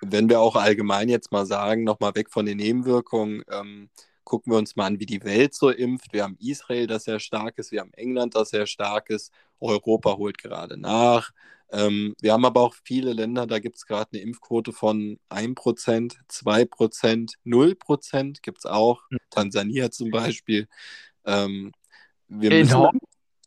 wenn 0.00 0.28
wir 0.28 0.40
auch 0.40 0.54
allgemein 0.54 1.08
jetzt 1.08 1.32
mal 1.32 1.44
sagen, 1.44 1.82
nochmal 1.82 2.14
weg 2.14 2.30
von 2.30 2.46
den 2.46 2.58
Nebenwirkungen, 2.58 3.42
ähm, 3.50 3.90
gucken 4.22 4.52
wir 4.52 4.58
uns 4.58 4.76
mal 4.76 4.86
an, 4.86 5.00
wie 5.00 5.06
die 5.06 5.24
Welt 5.24 5.54
so 5.54 5.70
impft. 5.70 6.12
Wir 6.12 6.22
haben 6.22 6.36
Israel, 6.38 6.86
das 6.86 7.04
sehr 7.04 7.18
stark 7.18 7.58
ist, 7.58 7.72
wir 7.72 7.80
haben 7.80 7.92
England, 7.94 8.36
das 8.36 8.50
sehr 8.50 8.66
stark 8.66 9.10
ist, 9.10 9.32
Europa 9.58 10.16
holt 10.16 10.38
gerade 10.38 10.76
nach. 10.76 11.32
Ähm, 11.70 12.14
wir 12.20 12.32
haben 12.32 12.44
aber 12.44 12.60
auch 12.60 12.76
viele 12.84 13.12
Länder, 13.12 13.46
da 13.48 13.58
gibt 13.58 13.76
es 13.76 13.86
gerade 13.86 14.10
eine 14.12 14.22
Impfquote 14.22 14.72
von 14.72 15.18
1%, 15.30 16.16
2%, 16.28 17.34
0% 17.44 18.40
gibt 18.40 18.58
es 18.58 18.66
auch. 18.66 19.02
Tansania 19.30 19.90
zum 19.90 20.10
Beispiel. 20.12 20.68
Ähm, 21.24 21.72
wir 22.28 22.52
In 22.52 22.58
müssen, 22.60 23.00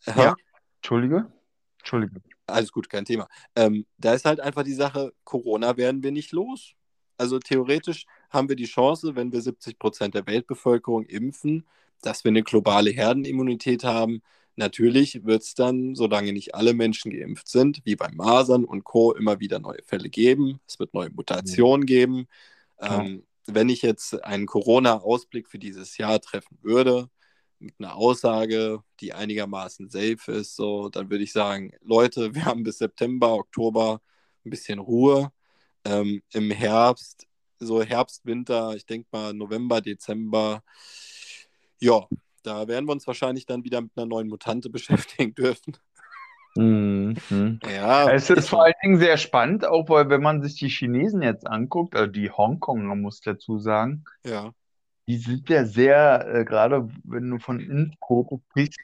Ja. 0.15 0.35
Entschuldige? 0.81 1.31
Entschuldige. 1.79 2.21
alles 2.47 2.71
gut, 2.71 2.89
kein 2.89 3.05
Thema. 3.05 3.27
Ähm, 3.55 3.85
da 3.97 4.13
ist 4.13 4.25
halt 4.25 4.39
einfach 4.39 4.63
die 4.63 4.73
Sache, 4.73 5.13
Corona 5.23 5.77
werden 5.77 6.03
wir 6.03 6.11
nicht 6.11 6.31
los. 6.31 6.73
Also 7.17 7.39
theoretisch 7.39 8.05
haben 8.29 8.49
wir 8.49 8.55
die 8.55 8.65
Chance, 8.65 9.15
wenn 9.15 9.31
wir 9.31 9.41
70 9.41 9.77
Prozent 9.77 10.15
der 10.15 10.25
Weltbevölkerung 10.25 11.05
impfen, 11.05 11.67
dass 12.01 12.23
wir 12.23 12.29
eine 12.29 12.43
globale 12.43 12.91
Herdenimmunität 12.91 13.83
haben. 13.83 14.21
Natürlich 14.55 15.25
wird 15.25 15.43
es 15.43 15.53
dann, 15.53 15.95
solange 15.95 16.33
nicht 16.33 16.55
alle 16.55 16.73
Menschen 16.73 17.11
geimpft 17.11 17.47
sind, 17.47 17.81
wie 17.85 17.95
bei 17.95 18.09
Masern 18.11 18.65
und 18.65 18.83
Co., 18.83 19.13
immer 19.13 19.39
wieder 19.39 19.59
neue 19.59 19.81
Fälle 19.83 20.09
geben. 20.09 20.59
Es 20.67 20.79
wird 20.79 20.93
neue 20.93 21.09
Mutationen 21.09 21.85
geben. 21.85 22.27
Ja. 22.81 23.01
Ähm, 23.01 23.23
wenn 23.47 23.69
ich 23.69 23.81
jetzt 23.81 24.23
einen 24.23 24.45
Corona-Ausblick 24.45 25.47
für 25.47 25.59
dieses 25.59 25.97
Jahr 25.97 26.19
treffen 26.19 26.57
würde, 26.61 27.09
mit 27.59 27.75
einer 27.79 27.95
Aussage, 27.95 28.83
die 28.99 29.13
einigermaßen 29.13 29.89
safe 29.89 30.31
ist, 30.31 30.55
so, 30.55 30.89
dann 30.89 31.09
würde 31.09 31.23
ich 31.23 31.33
sagen, 31.33 31.71
Leute, 31.81 32.33
wir 32.35 32.45
haben 32.45 32.63
bis 32.63 32.77
September, 32.77 33.33
Oktober 33.33 34.01
ein 34.45 34.49
bisschen 34.49 34.79
Ruhe. 34.79 35.31
Ähm, 35.85 36.21
Im 36.33 36.51
Herbst, 36.51 37.27
so 37.59 37.81
Herbst, 37.83 38.25
Winter, 38.25 38.75
ich 38.75 38.85
denke 38.85 39.07
mal 39.11 39.33
November, 39.33 39.81
Dezember, 39.81 40.63
ja, 41.79 42.07
da 42.43 42.67
werden 42.67 42.87
wir 42.87 42.93
uns 42.93 43.07
wahrscheinlich 43.07 43.45
dann 43.45 43.63
wieder 43.63 43.81
mit 43.81 43.91
einer 43.95 44.05
neuen 44.05 44.27
Mutante 44.27 44.69
beschäftigen 44.69 45.33
dürfen. 45.33 45.77
Mhm. 46.55 47.59
Ja, 47.63 48.11
es 48.11 48.29
ist 48.29 48.49
vor 48.49 48.63
allen 48.63 48.73
Dingen 48.83 48.97
sehr 48.97 49.17
spannend, 49.17 49.65
auch 49.65 49.87
weil 49.89 50.09
wenn 50.09 50.21
man 50.21 50.41
sich 50.41 50.55
die 50.55 50.69
Chinesen 50.69 51.21
jetzt 51.21 51.47
anguckt, 51.47 51.95
also 51.95 52.11
die 52.11 52.31
Hongkonger 52.31 52.95
muss 52.95 53.17
ich 53.17 53.23
dazu 53.23 53.59
sagen, 53.59 54.03
ja. 54.25 54.51
Die 55.09 55.17
sind 55.17 55.49
ja 55.49 55.65
sehr, 55.65 56.27
äh, 56.27 56.45
gerade 56.45 56.87
wenn 57.03 57.31
du 57.31 57.39
von 57.39 57.59
Impfquote 57.59 58.39
sprichst, 58.51 58.79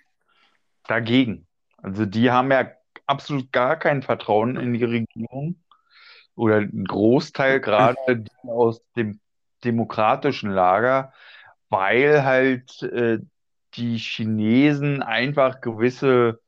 dagegen. 0.88 1.46
Also 1.78 2.08
die 2.08 2.32
haben 2.32 2.52
ja 2.52 2.72
absolut 3.06 3.52
gar 3.52 3.78
kein 3.78 4.02
Vertrauen 4.02 4.58
in 4.58 4.74
die 4.74 4.84
Regierung 4.84 5.62
oder 6.36 6.58
ein 6.58 6.84
Großteil 6.84 7.60
gerade 7.62 7.98
aus 8.42 8.82
dem 8.96 9.20
demokratischen 9.64 10.50
Lager, 10.50 11.14
weil 11.70 12.24
halt 12.24 12.82
äh, 12.82 13.20
die 13.76 13.98
Chinesen 13.98 15.04
einfach 15.04 15.62
gewisse 15.62 16.42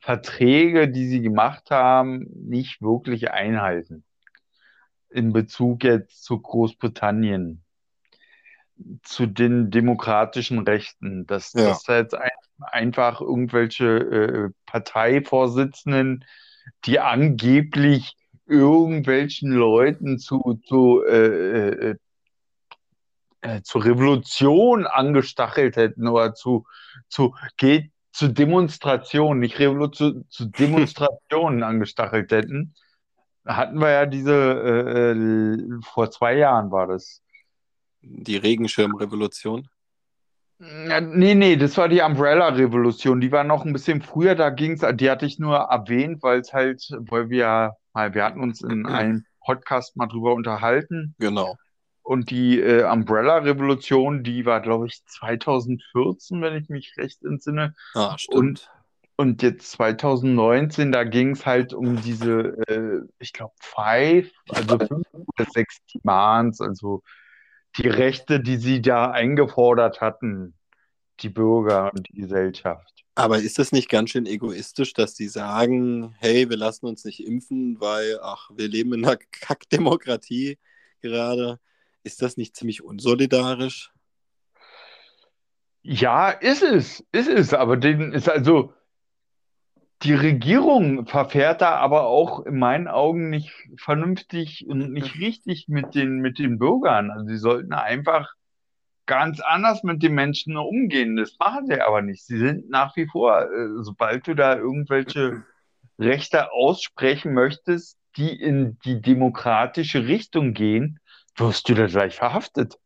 Verträge, 0.00 0.88
die 0.88 1.06
sie 1.08 1.20
gemacht 1.20 1.70
haben, 1.70 2.26
nicht 2.34 2.80
wirklich 2.80 3.32
einhalten. 3.32 4.02
In 5.10 5.34
Bezug 5.34 5.84
jetzt 5.84 6.24
zu 6.24 6.40
Großbritannien, 6.40 7.62
zu 9.02 9.26
den 9.26 9.70
demokratischen 9.70 10.60
Rechten, 10.60 11.26
dass, 11.26 11.52
ja. 11.52 11.68
dass 11.68 11.82
da 11.84 11.98
jetzt 11.98 12.14
ein, 12.14 12.30
einfach 12.58 13.20
irgendwelche 13.20 13.86
äh, 13.86 14.50
Parteivorsitzenden, 14.66 16.24
die 16.84 17.00
angeblich 17.00 18.16
irgendwelchen 18.46 19.52
Leuten 19.52 20.18
zu, 20.18 20.60
zu 20.66 21.02
äh, 21.04 21.90
äh, 21.90 21.96
äh, 23.42 23.62
zur 23.62 23.84
Revolution 23.84 24.86
angestachelt 24.86 25.76
hätten 25.76 26.08
oder 26.08 26.34
zu, 26.34 26.66
zu 27.08 27.34
geht 27.56 27.90
zu 28.12 28.28
Demonstrationen, 28.28 29.40
nicht 29.40 29.58
Revolution, 29.58 30.24
zu 30.28 30.46
Demonstrationen 30.58 31.62
angestachelt 31.62 32.32
hätten. 32.32 32.74
Hatten 33.46 33.80
wir 33.80 33.90
ja 33.90 34.06
diese, 34.06 34.34
äh, 34.34 35.12
äh, 35.12 35.80
vor 35.82 36.10
zwei 36.10 36.36
Jahren 36.36 36.70
war 36.70 36.86
das. 36.86 37.22
Die 38.02 38.36
Regenschirmrevolution? 38.36 39.68
Nee, 40.58 41.34
nee, 41.34 41.56
das 41.56 41.78
war 41.78 41.88
die 41.88 42.02
Umbrella-Revolution. 42.02 43.20
Die 43.22 43.32
war 43.32 43.44
noch 43.44 43.64
ein 43.64 43.72
bisschen 43.72 44.02
früher, 44.02 44.34
da 44.34 44.50
ging 44.50 44.72
es, 44.72 44.96
die 44.96 45.10
hatte 45.10 45.24
ich 45.24 45.38
nur 45.38 45.56
erwähnt, 45.56 46.22
weil 46.22 46.40
es 46.40 46.52
halt, 46.52 46.86
weil 46.98 47.30
wir, 47.30 47.76
wir 47.94 48.24
hatten 48.24 48.40
uns 48.40 48.60
in 48.60 48.84
einem 48.84 49.24
Podcast 49.40 49.96
mal 49.96 50.06
drüber 50.06 50.34
unterhalten. 50.34 51.14
Genau. 51.18 51.56
Und 52.02 52.30
die 52.30 52.60
äh, 52.60 52.84
Umbrella-Revolution, 52.84 54.22
die 54.22 54.44
war, 54.44 54.60
glaube 54.60 54.86
ich, 54.86 55.02
2014, 55.06 56.42
wenn 56.42 56.56
ich 56.56 56.68
mich 56.68 56.94
recht 56.98 57.22
entsinne. 57.24 57.74
Ah, 57.94 58.18
stimmt. 58.18 58.36
Und, 58.36 58.70
und 59.16 59.42
jetzt 59.42 59.70
2019, 59.72 60.92
da 60.92 61.04
ging 61.04 61.30
es 61.30 61.46
halt 61.46 61.72
um 61.72 62.00
diese, 62.02 62.58
äh, 62.66 63.00
ich 63.18 63.32
glaube, 63.32 63.54
five, 63.60 64.30
also 64.48 64.78
fünf 64.78 65.06
oder 65.14 65.46
sechs 65.52 65.78
Demands, 65.94 66.60
also 66.60 67.02
die 67.76 67.88
Rechte, 67.88 68.40
die 68.40 68.56
sie 68.56 68.82
da 68.82 69.10
eingefordert 69.10 70.00
hatten, 70.00 70.54
die 71.20 71.28
Bürger 71.28 71.92
und 71.94 72.08
die 72.08 72.14
Gesellschaft. 72.14 73.04
Aber 73.14 73.38
ist 73.38 73.58
das 73.58 73.72
nicht 73.72 73.88
ganz 73.88 74.10
schön 74.10 74.26
egoistisch, 74.26 74.94
dass 74.94 75.14
sie 75.14 75.28
sagen, 75.28 76.14
hey, 76.18 76.48
wir 76.48 76.56
lassen 76.56 76.86
uns 76.86 77.04
nicht 77.04 77.24
impfen, 77.24 77.80
weil, 77.80 78.18
ach, 78.22 78.50
wir 78.54 78.68
leben 78.68 78.94
in 78.94 79.04
einer 79.04 79.16
Kackdemokratie 79.30 80.58
gerade. 81.00 81.58
Ist 82.02 82.22
das 82.22 82.36
nicht 82.36 82.56
ziemlich 82.56 82.82
unsolidarisch? 82.82 83.92
Ja, 85.82 86.30
ist 86.30 86.62
es, 86.62 87.04
ist 87.12 87.28
es, 87.28 87.54
aber 87.54 87.76
den 87.76 88.12
ist 88.12 88.28
also 88.28 88.72
die 90.02 90.14
Regierung 90.14 91.06
verfährt 91.06 91.60
da 91.60 91.76
aber 91.76 92.06
auch 92.06 92.46
in 92.46 92.58
meinen 92.58 92.88
Augen 92.88 93.28
nicht 93.28 93.52
vernünftig 93.76 94.66
und 94.66 94.92
nicht 94.92 95.18
richtig 95.18 95.68
mit 95.68 95.94
den, 95.94 96.20
mit 96.20 96.38
den 96.38 96.58
Bürgern. 96.58 97.10
Also 97.10 97.26
sie 97.26 97.36
sollten 97.36 97.74
einfach 97.74 98.32
ganz 99.04 99.40
anders 99.40 99.82
mit 99.82 100.02
den 100.02 100.14
Menschen 100.14 100.56
umgehen. 100.56 101.16
Das 101.16 101.36
machen 101.38 101.66
sie 101.66 101.80
aber 101.80 102.00
nicht. 102.00 102.24
Sie 102.24 102.38
sind 102.38 102.70
nach 102.70 102.96
wie 102.96 103.08
vor, 103.08 103.42
äh, 103.42 103.82
sobald 103.82 104.26
du 104.26 104.34
da 104.34 104.56
irgendwelche 104.56 105.44
Rechte 105.98 106.52
aussprechen 106.52 107.34
möchtest, 107.34 107.98
die 108.16 108.40
in 108.40 108.78
die 108.84 109.02
demokratische 109.02 110.06
Richtung 110.06 110.54
gehen, 110.54 110.98
wirst 111.36 111.68
du 111.68 111.74
da 111.74 111.86
gleich 111.86 112.16
verhaftet. 112.16 112.78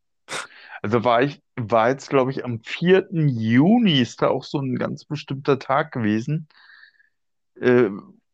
Also 0.82 1.04
war 1.04 1.22
ich, 1.22 1.40
war 1.56 1.90
jetzt, 1.90 2.10
glaube 2.10 2.30
ich, 2.30 2.44
am 2.44 2.60
4. 2.60 3.08
Juni 3.10 4.00
ist 4.00 4.20
da 4.20 4.28
auch 4.28 4.44
so 4.44 4.58
ein 4.58 4.76
ganz 4.76 5.04
bestimmter 5.04 5.58
Tag 5.58 5.92
gewesen. 5.92 6.48
Äh, 7.60 7.90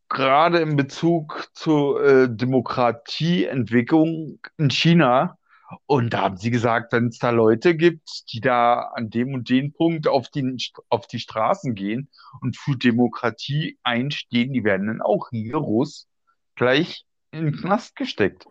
gerade 0.08 0.60
in 0.60 0.76
Bezug 0.76 1.48
zur 1.54 2.04
äh, 2.04 2.28
Demokratieentwicklung 2.28 4.38
in 4.58 4.70
China. 4.70 5.38
Und 5.86 6.12
da 6.12 6.22
haben 6.22 6.36
sie 6.36 6.50
gesagt, 6.50 6.92
wenn 6.92 7.06
es 7.06 7.18
da 7.18 7.30
Leute 7.30 7.76
gibt, 7.76 8.32
die 8.32 8.40
da 8.40 8.90
an 8.94 9.08
dem 9.08 9.34
und 9.34 9.48
dem 9.48 9.72
Punkt 9.72 10.08
auf 10.08 10.28
die, 10.28 10.56
auf 10.88 11.06
die 11.06 11.20
Straßen 11.20 11.76
gehen 11.76 12.08
und 12.40 12.56
für 12.56 12.76
Demokratie 12.76 13.78
einstehen, 13.84 14.52
die 14.52 14.64
werden 14.64 14.88
dann 14.88 15.00
auch 15.00 15.28
hier 15.30 15.56
Russ 15.56 16.08
gleich 16.56 17.06
in 17.30 17.44
den 17.44 17.56
Knast 17.56 17.94
gesteckt. 17.94 18.46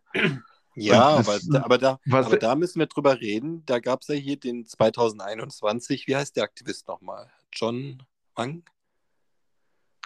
Ja, 0.75 1.09
aber, 1.09 1.39
aber, 1.61 1.77
da, 1.77 1.99
aber 2.09 2.37
da 2.37 2.55
müssen 2.55 2.79
wir 2.79 2.87
drüber 2.87 3.19
reden. 3.19 3.65
Da 3.65 3.79
gab 3.79 4.01
es 4.01 4.07
ja 4.07 4.15
hier 4.15 4.39
den 4.39 4.65
2021, 4.65 6.07
wie 6.07 6.15
heißt 6.15 6.37
der 6.37 6.45
Aktivist 6.45 6.87
nochmal? 6.87 7.29
John 7.51 8.01
Wang? 8.35 8.63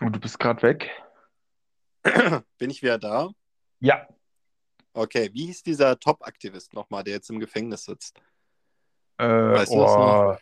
Und 0.01 0.07
oh, 0.07 0.09
du 0.09 0.19
bist 0.19 0.39
gerade 0.39 0.61
weg. 0.63 0.91
Bin 2.57 2.69
ich 2.69 2.81
wieder 2.81 2.97
da? 2.97 3.29
Ja. 3.79 4.07
Okay, 4.93 5.29
wie 5.33 5.45
hieß 5.47 5.63
dieser 5.63 5.99
Top-Aktivist 5.99 6.73
nochmal, 6.73 7.03
der 7.03 7.13
jetzt 7.13 7.29
im 7.29 7.39
Gefängnis 7.39 7.85
sitzt? 7.85 8.19
Äh, 9.17 9.25
weißt 9.25 9.71
du 9.71 9.77
oh. 9.77 9.83
das 9.83 9.95
noch? 9.95 10.39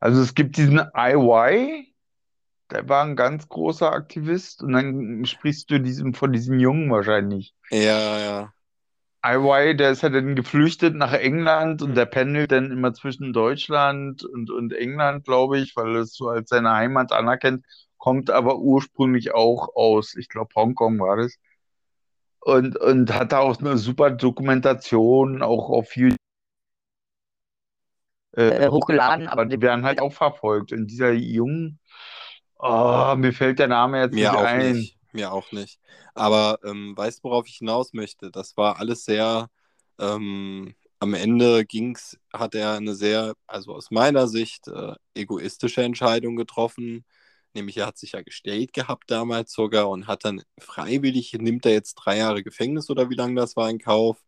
Also 0.00 0.22
es 0.22 0.34
gibt 0.34 0.56
diesen 0.56 0.80
IY, 0.94 1.94
der 2.70 2.88
war 2.88 3.04
ein 3.04 3.16
ganz 3.16 3.48
großer 3.48 3.92
Aktivist 3.92 4.62
und 4.62 4.72
dann 4.72 5.24
sprichst 5.26 5.70
du 5.70 5.78
diesem, 5.78 6.14
von 6.14 6.32
diesem 6.32 6.58
Jungen 6.58 6.90
wahrscheinlich. 6.90 7.54
Ja, 7.70 8.18
ja. 8.18 8.52
IY, 9.22 9.76
der 9.76 9.90
ist 9.90 10.02
ja 10.02 10.08
dann 10.08 10.34
geflüchtet 10.34 10.94
nach 10.94 11.12
England 11.12 11.82
und 11.82 11.94
der 11.94 12.06
pendelt 12.06 12.52
dann 12.52 12.70
immer 12.70 12.94
zwischen 12.94 13.34
Deutschland 13.34 14.24
und, 14.24 14.50
und 14.50 14.72
England, 14.72 15.24
glaube 15.24 15.58
ich, 15.58 15.76
weil 15.76 15.94
er 15.94 16.02
es 16.02 16.14
so 16.14 16.28
als 16.28 16.48
seine 16.48 16.72
Heimat 16.72 17.12
anerkennt, 17.12 17.66
kommt 18.00 18.30
aber 18.30 18.58
ursprünglich 18.58 19.32
auch 19.34 19.76
aus, 19.76 20.16
ich 20.16 20.28
glaube, 20.28 20.52
Hongkong 20.56 20.98
war 20.98 21.18
das. 21.18 21.36
Und, 22.40 22.76
und 22.78 23.14
hat 23.14 23.32
da 23.32 23.40
auch 23.40 23.60
eine 23.60 23.76
super 23.76 24.10
Dokumentation, 24.10 25.42
auch 25.42 25.68
auf 25.68 25.94
YouTube 25.94 26.16
äh, 28.32 28.68
hochgeladen, 28.68 29.28
aber 29.28 29.44
die 29.44 29.60
werden 29.60 29.84
halt 29.84 30.00
auch 30.00 30.12
verfolgt. 30.12 30.72
Und 30.72 30.86
dieser 30.86 31.12
Jungen, 31.12 31.78
oh, 32.58 33.14
mir 33.16 33.34
fällt 33.34 33.58
der 33.58 33.68
Name 33.68 34.00
jetzt 34.00 34.14
mir 34.14 34.32
nicht 34.32 34.40
ein. 34.40 34.72
Nicht. 34.72 34.96
Mir 35.12 35.32
auch 35.32 35.52
nicht. 35.52 35.78
Aber 36.14 36.58
ähm, 36.64 36.96
weißt 36.96 37.18
du, 37.18 37.24
worauf 37.24 37.46
ich 37.48 37.56
hinaus 37.56 37.92
möchte? 37.92 38.30
Das 38.30 38.56
war 38.56 38.78
alles 38.78 39.04
sehr, 39.04 39.48
ähm, 39.98 40.74
am 41.00 41.14
Ende 41.14 41.66
ging's, 41.66 42.18
hat 42.32 42.54
er 42.54 42.74
eine 42.74 42.94
sehr, 42.94 43.34
also 43.46 43.74
aus 43.74 43.90
meiner 43.90 44.26
Sicht, 44.28 44.68
äh, 44.68 44.94
egoistische 45.14 45.82
Entscheidung 45.82 46.36
getroffen. 46.36 47.04
Nämlich 47.54 47.76
er 47.78 47.86
hat 47.86 47.98
sich 47.98 48.12
ja 48.12 48.22
gestellt 48.22 48.72
gehabt 48.72 49.10
damals 49.10 49.52
sogar 49.52 49.88
und 49.88 50.06
hat 50.06 50.24
dann 50.24 50.42
freiwillig, 50.58 51.32
nimmt 51.34 51.66
er 51.66 51.72
jetzt 51.72 51.94
drei 51.94 52.18
Jahre 52.18 52.42
Gefängnis 52.42 52.90
oder 52.90 53.10
wie 53.10 53.16
lange 53.16 53.34
das 53.34 53.56
war 53.56 53.68
in 53.68 53.78
Kauf, 53.78 54.18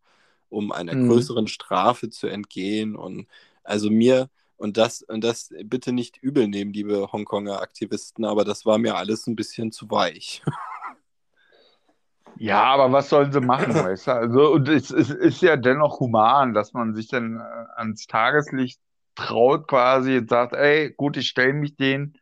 um 0.49 0.73
einer 0.73 0.95
mhm. 0.95 1.09
größeren 1.09 1.47
Strafe 1.47 2.11
zu 2.11 2.27
entgehen. 2.27 2.97
Und 2.97 3.29
also 3.62 3.91
mir, 3.91 4.29
und 4.57 4.77
das, 4.77 5.03
und 5.03 5.23
das 5.23 5.51
bitte 5.64 5.93
nicht 5.93 6.18
übel 6.18 6.49
nehmen, 6.49 6.73
liebe 6.73 7.12
Hongkonger 7.12 7.61
Aktivisten, 7.61 8.25
aber 8.25 8.45
das 8.45 8.66
war 8.66 8.79
mir 8.79 8.97
alles 8.97 9.27
ein 9.27 9.37
bisschen 9.37 9.73
zu 9.73 9.91
weich. 9.91 10.43
Ja, 12.37 12.62
aber 12.62 12.91
was 12.91 13.11
sollen 13.11 13.31
sie 13.31 13.41
machen, 13.43 13.75
weißt 13.75 14.07
du? 14.07 14.12
Also, 14.14 14.53
und 14.53 14.66
es, 14.66 14.91
es 14.91 15.11
ist 15.11 15.43
ja 15.43 15.57
dennoch 15.57 16.01
human, 16.01 16.55
dass 16.55 16.73
man 16.73 16.95
sich 16.95 17.09
dann 17.09 17.37
äh, 17.37 17.43
ans 17.77 18.07
Tageslicht 18.07 18.81
traut 19.14 19.68
quasi 19.68 20.16
und 20.16 20.31
sagt, 20.31 20.55
ey, 20.55 20.93
gut, 20.97 21.18
ich 21.18 21.29
stelle 21.29 21.53
mich 21.53 21.77
denen 21.77 22.18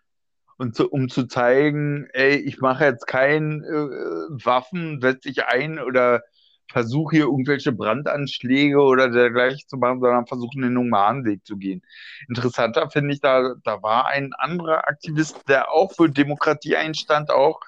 und 0.60 0.76
zu, 0.76 0.90
um 0.90 1.08
zu 1.08 1.26
zeigen, 1.26 2.06
ey, 2.12 2.36
ich 2.36 2.60
mache 2.60 2.84
jetzt 2.84 3.06
kein 3.06 3.62
äh, 3.62 4.44
Waffen, 4.44 5.00
setze 5.00 5.30
ich 5.30 5.46
ein 5.46 5.78
oder 5.78 6.22
Versuch, 6.70 7.12
hier 7.12 7.24
irgendwelche 7.24 7.72
Brandanschläge 7.72 8.78
oder 8.78 9.08
dergleichen 9.08 9.66
zu 9.66 9.78
machen, 9.78 10.00
sondern 10.00 10.26
versuchen, 10.26 10.60
den 10.60 10.76
humanen 10.76 11.24
Weg 11.24 11.46
zu 11.46 11.56
gehen. 11.56 11.80
Interessanter 12.28 12.90
finde 12.90 13.14
ich, 13.14 13.22
da, 13.22 13.54
da 13.64 13.82
war 13.82 14.08
ein 14.08 14.34
anderer 14.34 14.86
Aktivist, 14.86 15.48
der 15.48 15.72
auch 15.72 15.94
für 15.94 16.10
Demokratie 16.10 16.76
einstand, 16.76 17.30
auch, 17.30 17.60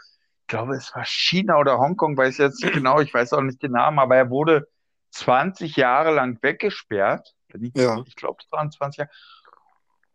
ich 0.42 0.48
glaube, 0.48 0.76
es 0.76 0.94
war 0.94 1.06
China 1.06 1.56
oder 1.56 1.78
Hongkong, 1.78 2.14
weiß 2.14 2.34
ich 2.34 2.40
jetzt 2.40 2.62
nicht 2.62 2.74
genau, 2.74 3.00
ich 3.00 3.14
weiß 3.14 3.32
auch 3.32 3.40
nicht 3.40 3.62
den 3.62 3.72
Namen, 3.72 4.00
aber 4.00 4.16
er 4.16 4.28
wurde 4.28 4.68
20 5.12 5.76
Jahre 5.76 6.12
lang 6.12 6.38
weggesperrt. 6.42 7.34
Ich, 7.58 7.72
ja. 7.74 8.02
ich 8.06 8.16
glaube, 8.16 8.42
es 8.44 8.52
waren 8.52 8.70
20 8.70 8.98
Jahre. 8.98 9.10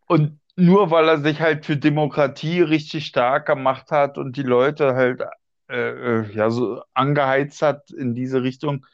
Und 0.08 0.40
nur 0.56 0.90
weil 0.90 1.08
er 1.08 1.18
sich 1.20 1.40
halt 1.40 1.64
für 1.64 1.76
Demokratie 1.76 2.60
richtig 2.60 3.06
stark 3.06 3.46
gemacht 3.46 3.92
hat 3.92 4.18
und 4.18 4.36
die 4.36 4.42
Leute 4.42 4.94
halt 4.94 5.22
äh, 5.68 5.76
äh, 5.76 6.32
ja, 6.32 6.50
so 6.50 6.82
angeheizt 6.94 7.62
hat 7.62 7.90
in 7.90 8.14
diese 8.14 8.42
Richtung. 8.42 8.86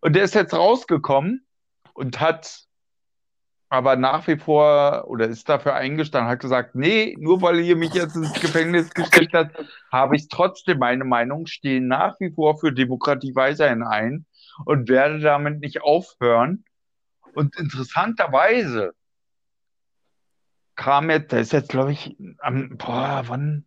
Und 0.00 0.16
der 0.16 0.24
ist 0.24 0.34
jetzt 0.34 0.54
rausgekommen 0.54 1.46
und 1.94 2.20
hat 2.20 2.66
aber 3.68 3.96
nach 3.96 4.26
wie 4.26 4.36
vor 4.36 5.04
oder 5.08 5.26
ist 5.26 5.48
dafür 5.48 5.74
eingestanden, 5.74 6.30
hat 6.30 6.40
gesagt, 6.40 6.74
nee, 6.74 7.16
nur 7.18 7.42
weil 7.42 7.60
ihr 7.60 7.76
mich 7.76 7.94
jetzt 7.94 8.16
ins 8.16 8.32
Gefängnis 8.40 8.94
gesteckt 8.94 9.34
habt, 9.34 9.56
habe 9.90 10.16
ich 10.16 10.28
trotzdem 10.28 10.78
meine 10.78 11.04
Meinung, 11.04 11.46
stehe 11.46 11.80
nach 11.80 12.18
wie 12.20 12.30
vor 12.30 12.58
für 12.58 12.72
Demokratie 12.72 13.34
weiterhin 13.34 13.82
ein 13.82 14.24
und 14.64 14.88
werde 14.88 15.20
damit 15.20 15.60
nicht 15.60 15.82
aufhören. 15.82 16.64
Und 17.34 17.56
interessanterweise 17.58 18.94
kam 20.76 21.10
jetzt, 21.10 21.32
der 21.32 21.40
ist 21.40 21.52
jetzt, 21.52 21.70
glaube 21.70 21.92
ich, 21.92 22.16
am, 22.38 22.76
boah, 22.76 23.24
wann, 23.26 23.64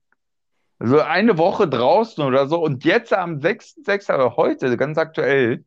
also 0.77 1.01
eine 1.01 1.37
Woche 1.37 1.67
draußen 1.67 2.23
oder 2.23 2.47
so. 2.47 2.63
Und 2.63 2.85
jetzt 2.85 3.11
am 3.11 3.39
6.6., 3.39 4.11
also 4.11 4.37
heute, 4.37 4.77
ganz 4.77 4.97
aktuell, 4.97 5.65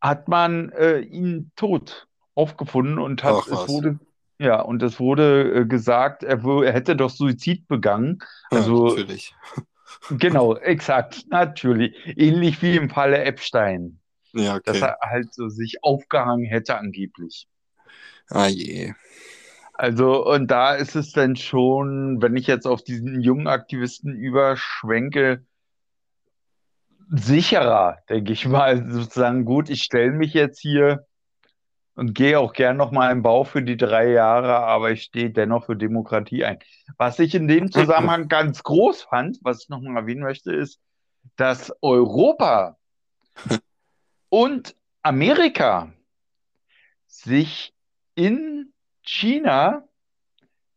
hat 0.00 0.28
man 0.28 0.70
äh, 0.70 1.00
ihn 1.00 1.52
tot 1.56 2.08
aufgefunden 2.34 2.98
und 2.98 3.22
hat, 3.22 3.34
Ach, 3.34 3.46
es 3.46 3.68
wurde, 3.68 3.98
ja, 4.38 4.60
und 4.60 4.82
es 4.82 4.98
wurde 4.98 5.52
äh, 5.52 5.66
gesagt, 5.66 6.22
er, 6.22 6.44
er, 6.44 6.72
hätte 6.72 6.96
doch 6.96 7.10
Suizid 7.10 7.68
begangen. 7.68 8.18
Also, 8.50 8.88
ja, 8.88 8.94
natürlich. 8.96 9.34
Genau, 10.10 10.54
exakt, 10.54 11.24
natürlich. 11.30 11.96
Ähnlich 12.04 12.60
wie 12.60 12.76
im 12.76 12.90
Falle 12.90 13.24
Epstein. 13.24 13.98
Ja, 14.32 14.56
okay. 14.56 14.62
Dass 14.66 14.82
er 14.82 14.98
halt 15.00 15.32
so 15.32 15.48
sich 15.48 15.82
aufgehangen 15.82 16.44
hätte, 16.44 16.76
angeblich. 16.76 17.48
Ah 18.28 18.46
je. 18.46 18.92
Also, 19.78 20.26
und 20.26 20.50
da 20.50 20.74
ist 20.74 20.96
es 20.96 21.12
dann 21.12 21.36
schon, 21.36 22.20
wenn 22.20 22.36
ich 22.36 22.48
jetzt 22.48 22.66
auf 22.66 22.82
diesen 22.82 23.20
jungen 23.20 23.46
Aktivisten 23.46 24.12
überschwenke, 24.12 25.46
sicherer, 27.08 27.98
denke 28.08 28.32
ich 28.32 28.44
mal, 28.44 28.84
sozusagen, 28.90 29.44
gut, 29.44 29.70
ich 29.70 29.84
stelle 29.84 30.10
mich 30.10 30.34
jetzt 30.34 30.58
hier 30.58 31.06
und 31.94 32.12
gehe 32.12 32.40
auch 32.40 32.54
gern 32.54 32.76
nochmal 32.76 33.12
im 33.12 33.22
Bau 33.22 33.44
für 33.44 33.62
die 33.62 33.76
drei 33.76 34.10
Jahre, 34.10 34.56
aber 34.56 34.90
ich 34.90 35.04
stehe 35.04 35.30
dennoch 35.30 35.66
für 35.66 35.76
Demokratie 35.76 36.44
ein. 36.44 36.58
Was 36.96 37.20
ich 37.20 37.36
in 37.36 37.46
dem 37.46 37.70
Zusammenhang 37.70 38.26
ganz 38.26 38.64
groß 38.64 39.02
fand, 39.02 39.38
was 39.42 39.62
ich 39.62 39.68
nochmal 39.68 40.02
erwähnen 40.02 40.22
möchte, 40.22 40.52
ist, 40.52 40.80
dass 41.36 41.72
Europa 41.82 42.76
und 44.28 44.74
Amerika 45.02 45.92
sich 47.06 47.72
in 48.16 48.72
China 49.10 49.88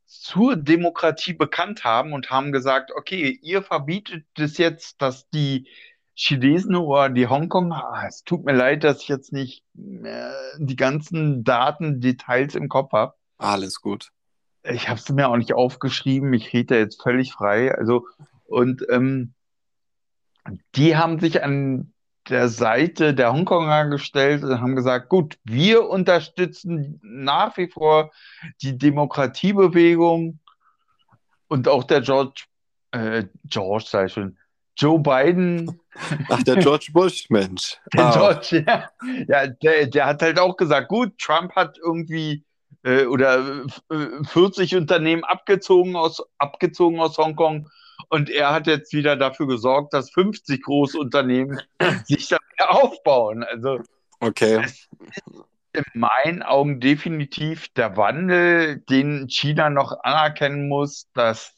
zur 0.05 0.55
Demokratie 0.55 1.33
bekannt 1.33 1.83
haben 1.83 2.13
und 2.13 2.29
haben 2.29 2.53
gesagt, 2.53 2.91
okay, 2.95 3.37
ihr 3.41 3.61
verbietet 3.61 4.25
es 4.37 4.57
jetzt, 4.57 5.01
dass 5.01 5.29
die 5.31 5.67
Chinesen 6.15 6.77
oder 6.77 7.09
die 7.09 7.27
Hongkong, 7.27 7.73
ah, 7.73 8.05
es 8.07 8.23
tut 8.23 8.45
mir 8.45 8.53
leid, 8.53 8.85
dass 8.85 9.01
ich 9.01 9.09
jetzt 9.09 9.33
nicht 9.33 9.65
äh, 9.75 10.31
die 10.59 10.77
ganzen 10.77 11.43
Daten, 11.43 11.99
Details 11.99 12.55
im 12.55 12.69
Kopf 12.69 12.93
habe. 12.93 13.15
Alles 13.37 13.81
gut. 13.81 14.11
Ich 14.63 14.87
habe 14.87 14.99
es 14.99 15.09
mir 15.09 15.27
auch 15.27 15.37
nicht 15.37 15.53
aufgeschrieben, 15.53 16.31
ich 16.33 16.53
rede 16.53 16.77
jetzt 16.77 17.01
völlig 17.01 17.33
frei. 17.33 17.75
Also, 17.75 18.07
und 18.45 18.85
ähm, 18.89 19.33
die 20.75 20.95
haben 20.95 21.19
sich 21.19 21.43
an 21.43 21.93
der 22.31 22.47
Seite 22.47 23.13
der 23.13 23.33
Hongkonger 23.33 23.87
gestellt 23.87 24.43
und 24.43 24.59
haben 24.61 24.75
gesagt, 24.75 25.09
gut, 25.09 25.37
wir 25.43 25.89
unterstützen 25.89 26.99
nach 27.03 27.57
wie 27.57 27.67
vor 27.67 28.11
die 28.61 28.77
Demokratiebewegung 28.77 30.39
und 31.47 31.67
auch 31.67 31.83
der 31.83 32.01
George, 32.01 32.45
äh, 32.91 33.25
George 33.45 33.85
sei 33.87 34.07
schon, 34.07 34.37
Joe 34.77 34.99
Biden. 34.99 35.79
Ach, 36.29 36.41
der 36.43 36.55
George 36.55 36.87
Bush, 36.93 37.29
Mensch. 37.29 37.77
Der 37.93 38.05
ah. 38.05 38.11
George, 38.11 38.63
ja, 38.65 38.89
ja 39.27 39.47
der, 39.47 39.87
der 39.87 40.05
hat 40.05 40.21
halt 40.21 40.39
auch 40.39 40.55
gesagt, 40.55 40.87
gut, 40.87 41.17
Trump 41.19 41.53
hat 41.55 41.77
irgendwie 41.77 42.45
äh, 42.83 43.05
oder 43.05 43.65
40 44.23 44.71
äh, 44.71 44.77
Unternehmen 44.77 45.25
abgezogen 45.25 45.97
aus, 45.97 46.23
abgezogen 46.37 46.99
aus 47.01 47.17
Hongkong 47.17 47.69
und 48.11 48.29
er 48.29 48.51
hat 48.51 48.67
jetzt 48.67 48.91
wieder 48.91 49.15
dafür 49.15 49.47
gesorgt, 49.47 49.93
dass 49.93 50.11
50 50.11 50.61
Großunternehmen 50.63 51.61
sich 52.05 52.27
da 52.27 52.37
wieder 52.51 52.71
aufbauen. 52.71 53.43
Also, 53.43 53.79
okay. 54.19 54.65
in 55.71 55.83
meinen 55.93 56.43
Augen 56.43 56.81
definitiv 56.81 57.69
der 57.69 57.95
Wandel, 57.95 58.79
den 58.89 59.29
China 59.29 59.69
noch 59.69 60.03
anerkennen 60.03 60.67
muss, 60.67 61.09
dass 61.13 61.53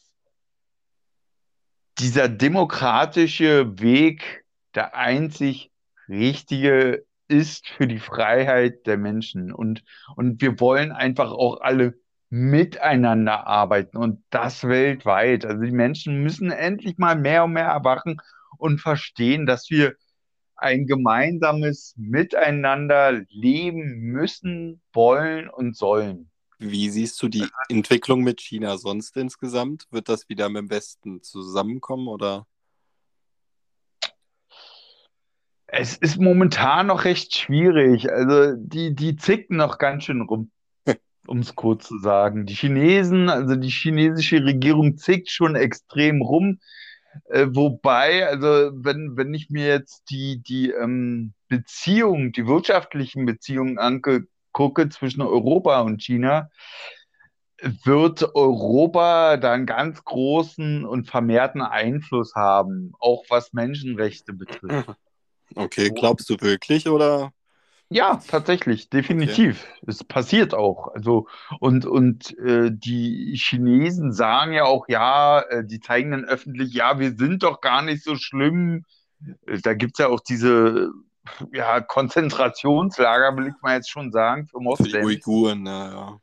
dieser 1.97 2.29
demokratische 2.29 3.79
Weg 3.79 4.45
der 4.75 4.95
einzig 4.95 5.71
richtige 6.07 7.03
ist 7.27 7.67
für 7.67 7.87
die 7.87 7.99
Freiheit 7.99 8.85
der 8.85 8.97
Menschen. 8.97 9.51
Und, 9.51 9.83
und 10.15 10.39
wir 10.39 10.59
wollen 10.59 10.91
einfach 10.91 11.31
auch 11.31 11.61
alle 11.61 11.95
miteinander 12.33 13.45
arbeiten 13.45 13.95
und 13.95 14.23
das 14.31 14.63
weltweit. 14.63 15.45
Also 15.45 15.61
die 15.61 15.71
Menschen 15.71 16.23
müssen 16.23 16.49
endlich 16.49 16.97
mal 16.97 17.15
mehr 17.15 17.43
und 17.43 17.53
mehr 17.53 17.67
erwachen 17.67 18.19
und 18.57 18.81
verstehen, 18.81 19.45
dass 19.45 19.69
wir 19.69 19.93
ein 20.55 20.87
gemeinsames 20.87 21.93
Miteinander 21.95 23.21
leben 23.29 23.99
müssen, 23.99 24.81
wollen 24.93 25.47
und 25.47 25.77
sollen. 25.77 26.31
Wie 26.57 26.89
siehst 26.89 27.21
du 27.21 27.27
die 27.27 27.45
Entwicklung 27.69 28.23
mit 28.23 28.41
China 28.41 28.77
sonst 28.77 29.15
insgesamt? 29.15 29.85
Wird 29.91 30.09
das 30.09 30.27
wieder 30.27 30.49
mit 30.49 30.61
dem 30.61 30.69
Westen 30.71 31.21
zusammenkommen 31.21 32.07
oder? 32.07 32.47
Es 35.67 35.97
ist 35.97 36.19
momentan 36.19 36.87
noch 36.87 37.05
recht 37.05 37.35
schwierig. 37.35 38.11
Also 38.11 38.55
die, 38.57 38.95
die 38.95 39.17
zicken 39.17 39.57
noch 39.57 39.77
ganz 39.77 40.05
schön 40.05 40.21
rum 40.21 40.49
um 41.27 41.39
es 41.39 41.55
kurz 41.55 41.87
zu 41.87 41.97
sagen. 41.99 42.45
Die 42.45 42.55
Chinesen, 42.55 43.29
also 43.29 43.55
die 43.55 43.69
chinesische 43.69 44.43
Regierung 44.43 44.97
zickt 44.97 45.29
schon 45.29 45.55
extrem 45.55 46.21
rum. 46.21 46.59
Äh, 47.29 47.47
wobei, 47.51 48.27
also 48.27 48.71
wenn, 48.73 49.15
wenn 49.15 49.33
ich 49.33 49.49
mir 49.49 49.67
jetzt 49.67 50.09
die, 50.09 50.41
die 50.41 50.71
ähm, 50.71 51.33
Beziehungen, 51.47 52.31
die 52.31 52.47
wirtschaftlichen 52.47 53.25
Beziehungen 53.25 53.77
angucke 53.77 54.89
zwischen 54.89 55.21
Europa 55.21 55.81
und 55.81 56.01
China, 56.01 56.49
wird 57.83 58.35
Europa 58.35 59.37
da 59.37 59.53
einen 59.53 59.65
ganz 59.65 60.03
großen 60.03 60.85
und 60.85 61.07
vermehrten 61.07 61.61
Einfluss 61.61 62.35
haben, 62.35 62.91
auch 62.99 63.23
was 63.29 63.53
Menschenrechte 63.53 64.33
betrifft. 64.33 64.89
Okay, 65.55 65.91
glaubst 65.93 66.31
du 66.31 66.37
wirklich 66.41 66.87
oder? 66.87 67.31
Ja, 67.93 68.21
tatsächlich, 68.27 68.89
definitiv. 68.89 69.65
Okay. 69.65 69.83
Es 69.87 70.03
passiert 70.03 70.53
auch. 70.53 70.93
Also, 70.93 71.27
und, 71.59 71.85
und 71.85 72.37
äh, 72.39 72.71
die 72.71 73.35
Chinesen 73.35 74.11
sagen 74.11 74.53
ja 74.53 74.63
auch, 74.63 74.87
ja, 74.87 75.41
äh, 75.41 75.63
die 75.63 75.79
zeigen 75.79 76.11
dann 76.11 76.25
öffentlich, 76.25 76.73
ja, 76.73 76.99
wir 76.99 77.15
sind 77.15 77.43
doch 77.43 77.61
gar 77.61 77.81
nicht 77.81 78.03
so 78.03 78.15
schlimm. 78.15 78.85
Äh, 79.45 79.59
da 79.61 79.73
gibt 79.73 79.93
es 79.93 79.99
ja 79.99 80.07
auch 80.07 80.21
diese 80.21 80.89
ja, 81.51 81.81
Konzentrationslager, 81.81 83.37
will 83.37 83.47
ich 83.47 83.61
mal 83.61 83.75
jetzt 83.75 83.91
schon 83.91 84.11
sagen, 84.11 84.47
für 84.47 84.59
Moslems. 84.59 84.91
Die 84.91 84.97
Uiguren, 84.97 85.65
ja. 85.65 86.19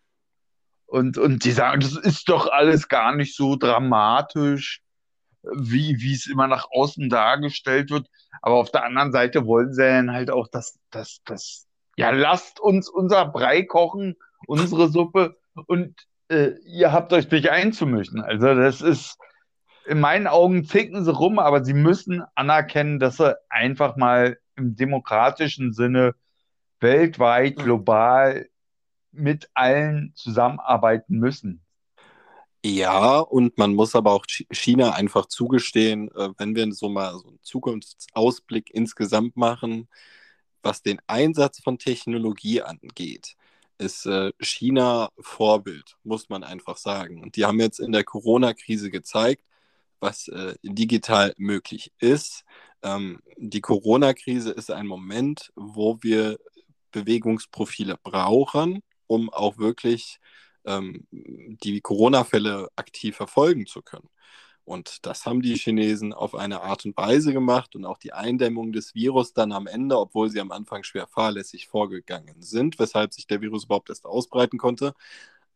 Und, 0.87 1.19
und 1.19 1.45
die 1.45 1.53
sagen, 1.53 1.81
das 1.81 1.97
ist 1.97 2.29
doch 2.29 2.49
alles 2.51 2.89
gar 2.89 3.15
nicht 3.15 3.37
so 3.37 3.55
dramatisch 3.55 4.83
wie, 5.43 5.97
wie 6.01 6.15
es 6.15 6.27
immer 6.27 6.47
nach 6.47 6.67
außen 6.71 7.09
dargestellt 7.09 7.91
wird. 7.91 8.09
Aber 8.43 8.57
auf 8.57 8.71
der 8.71 8.85
anderen 8.85 9.13
Seite 9.13 9.47
wollen 9.47 9.73
sie 9.73 9.83
dann 9.83 10.13
halt 10.13 10.31
auch, 10.31 10.49
dass, 10.49 10.79
dass, 10.91 11.21
dass, 11.25 11.67
ja, 11.97 12.11
lasst 12.11 12.61
uns 12.61 12.89
unser 12.89 13.27
Brei 13.27 13.63
kochen, 13.63 14.17
unsere 14.47 14.89
Suppe 14.89 15.37
und 15.67 15.95
äh, 16.29 16.53
ihr 16.65 16.93
habt 16.93 17.13
euch 17.13 17.31
nicht 17.31 17.51
einzumischen. 17.51 18.23
Also 18.23 18.55
das 18.55 18.81
ist, 18.81 19.19
in 19.87 20.01
meinen 20.01 20.27
Augen 20.27 20.65
zicken 20.65 21.05
sie 21.05 21.13
rum, 21.13 21.39
aber 21.39 21.65
sie 21.65 21.75
müssen 21.75 22.23
anerkennen, 22.35 22.99
dass 22.99 23.17
sie 23.17 23.37
einfach 23.49 23.97
mal 23.97 24.39
im 24.57 24.77
demokratischen 24.77 25.73
Sinne 25.73 26.15
weltweit, 26.81 27.57
global 27.57 28.47
mit 29.13 29.51
allen 29.55 30.13
zusammenarbeiten 30.15 31.19
müssen. 31.19 31.63
Ja, 32.65 33.21
und 33.21 33.57
man 33.57 33.75
muss 33.75 33.95
aber 33.95 34.13
auch 34.13 34.27
China 34.53 34.93
einfach 34.93 35.27
zugestehen, 35.27 36.11
äh, 36.15 36.29
wenn 36.37 36.55
wir 36.55 36.71
so 36.73 36.91
mal 36.91 37.13
so 37.19 37.29
einen 37.29 37.39
Zukunftsausblick 37.43 38.71
insgesamt 38.71 39.37
machen, 39.37 39.89
was 40.63 40.83
den 40.83 41.01
Einsatz 41.07 41.61
von 41.63 41.79
Technologie 41.79 42.61
angeht, 42.63 43.37
ist 43.79 44.05
äh, 44.07 44.33
China 44.41 45.11
Vorbild, 45.19 45.97
muss 46.05 46.29
man 46.29 46.45
einfach 46.45 46.77
sagen. 46.77 47.23
Und 47.23 47.37
die 47.37 47.47
haben 47.47 47.61
jetzt 47.61 47.81
in 47.81 47.93
der 47.93 48.05
Corona-Krise 48.05 48.91
gezeigt, 48.91 49.43
was 50.01 50.29
äh, 50.29 50.55
digital 50.63 51.35
möglich 51.39 51.93
ist. 51.99 52.45
Ähm, 52.83 53.21
die 53.39 53.63
Corona-Krise 53.63 54.51
ist 54.53 54.71
ein 54.71 54.87
Moment, 54.87 55.51
wo 55.57 55.99
wir 56.03 56.39
Bewegungsprofile 56.93 57.97
brauchen, 58.03 58.83
um 59.07 59.31
auch 59.31 59.59
wirklich 59.59 60.21
ähm, 60.65 61.07
die 61.11 61.81
Corona-Fälle 61.81 62.69
aktiv 62.77 63.17
verfolgen 63.17 63.67
zu 63.67 63.83
können. 63.83 64.09
Und 64.65 65.05
das 65.07 65.27
haben 65.27 65.43
die 65.43 65.57
Chinesen 65.57 66.13
auf 66.13 66.35
eine 66.35 66.61
Art 66.61 66.85
und 66.85 66.97
Weise 66.97 67.33
gemacht 67.33 67.75
und 67.75 67.85
auch 67.85 67.99
die 67.99 68.13
Eindämmung 68.13 68.73
des 68.73 68.95
Virus 68.95 69.33
dann 69.33 69.53
am 69.53 69.67
Ende, 69.67 69.99
obwohl 69.99 70.31
sie 70.31 70.41
am 70.41 70.53
Anfang 70.53 70.85
schwer 70.85 71.09
fahrlässig 71.09 71.67
vorgegangen 71.67 72.41
sind, 72.41 72.79
weshalb 72.79 73.13
sich 73.13 73.27
der 73.27 73.41
Virus 73.41 73.65
überhaupt 73.65 73.89
erst 73.89 74.07
ausbreiten 74.07 74.59
konnte. 74.59 74.95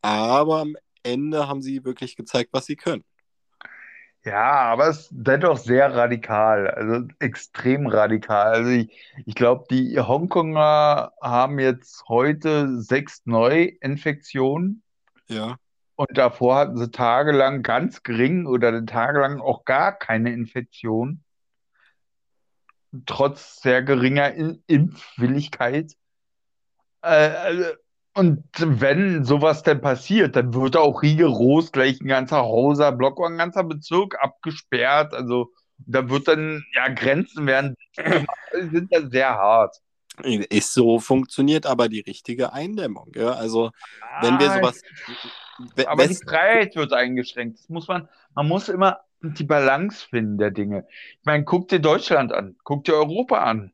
Aber 0.01 0.59
am 0.61 0.75
Ende 1.03 1.47
haben 1.47 1.61
sie 1.61 1.85
wirklich 1.85 2.15
gezeigt, 2.15 2.49
was 2.51 2.65
sie 2.65 2.75
können. 2.75 3.05
Ja, 4.25 4.63
aber 4.71 4.89
es 4.89 5.01
ist 5.01 5.09
dennoch 5.11 5.57
sehr 5.57 5.93
radikal, 5.93 6.67
also 6.67 7.07
extrem 7.19 7.85
radikal. 7.85 8.53
Also 8.53 8.71
ich, 8.71 8.89
ich 9.25 9.35
glaube, 9.35 9.65
die 9.69 9.99
Hongkonger 9.99 11.13
haben 11.21 11.59
jetzt 11.59 12.03
heute 12.09 12.81
sechs 12.81 13.21
Neuinfektionen 13.25 14.81
Ja, 15.27 15.57
und 15.95 16.17
davor 16.17 16.57
hatten 16.57 16.77
sie 16.77 16.91
tagelang 16.91 17.63
ganz 17.63 18.03
gering 18.03 18.45
oder 18.45 18.85
tagelang 18.85 19.39
auch 19.39 19.63
gar 19.63 19.97
keine 19.97 20.33
Infektion, 20.33 21.23
trotz 23.05 23.61
sehr 23.61 23.81
geringer 23.81 24.33
In 24.33 24.61
Impfwilligkeit. 24.67 25.93
Äh, 27.01 27.73
und 28.13 28.43
wenn 28.57 29.25
sowas 29.25 29.63
denn 29.63 29.81
passiert, 29.81 30.35
dann 30.35 30.53
wird 30.53 30.77
auch 30.77 31.01
rigoros 31.01 31.71
gleich 31.71 31.99
ein 32.01 32.07
ganzer 32.07 32.41
Hauser 32.43 32.91
Block 32.91 33.19
oder 33.19 33.29
ein 33.29 33.37
ganzer 33.37 33.63
Bezirk 33.63 34.17
abgesperrt. 34.21 35.13
Also 35.13 35.51
da 35.77 36.09
wird 36.09 36.27
dann, 36.27 36.63
ja, 36.73 36.87
Grenzen 36.89 37.45
werden, 37.45 37.75
sind 38.53 38.93
da 38.93 39.07
sehr 39.09 39.29
hart. 39.29 39.77
Ist 40.23 40.73
so, 40.73 40.99
funktioniert 40.99 41.65
aber 41.65 41.89
die 41.89 42.01
richtige 42.01 42.53
Eindämmung. 42.53 43.11
Ja? 43.15 43.33
Also, 43.33 43.71
wenn 44.21 44.39
wir 44.39 44.51
Ah, 44.51 44.57
sowas. 44.57 44.81
aber 45.85 46.07
die 46.07 46.15
Freiheit 46.15 46.75
wird 46.75 46.93
eingeschränkt. 46.93 47.59
Das 47.59 47.69
muss 47.69 47.87
man, 47.87 48.07
man 48.33 48.47
muss 48.47 48.69
immer 48.69 48.99
die 49.21 49.43
Balance 49.43 50.07
finden 50.07 50.37
der 50.37 50.51
Dinge. 50.51 50.85
Ich 51.19 51.25
meine, 51.25 51.43
guck 51.43 51.67
dir 51.67 51.79
Deutschland 51.79 52.31
an, 52.31 52.55
guck 52.63 52.83
dir 52.83 52.93
Europa 52.95 53.39
an. 53.39 53.71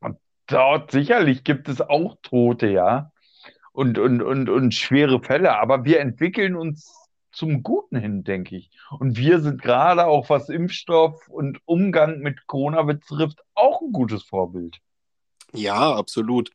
Und 0.00 0.18
dort 0.46 0.90
sicherlich 0.90 1.44
gibt 1.44 1.68
es 1.68 1.80
auch 1.80 2.16
Tote, 2.22 2.68
ja. 2.68 3.12
Und, 3.72 3.98
und, 3.98 4.22
und, 4.22 4.48
und 4.48 4.74
schwere 4.74 5.20
Fälle. 5.22 5.56
Aber 5.58 5.84
wir 5.84 6.00
entwickeln 6.00 6.56
uns 6.56 6.94
zum 7.30 7.62
Guten 7.62 7.96
hin, 7.96 8.24
denke 8.24 8.56
ich. 8.56 8.70
Und 8.98 9.16
wir 9.16 9.40
sind 9.40 9.62
gerade 9.62 10.06
auch, 10.06 10.28
was 10.30 10.48
Impfstoff 10.48 11.28
und 11.28 11.60
Umgang 11.66 12.18
mit 12.20 12.46
Corona 12.46 12.82
betrifft, 12.82 13.44
auch 13.54 13.80
ein 13.82 13.92
gutes 13.92 14.24
Vorbild. 14.24 14.78
Ja, 15.54 15.94
absolut. 15.94 16.50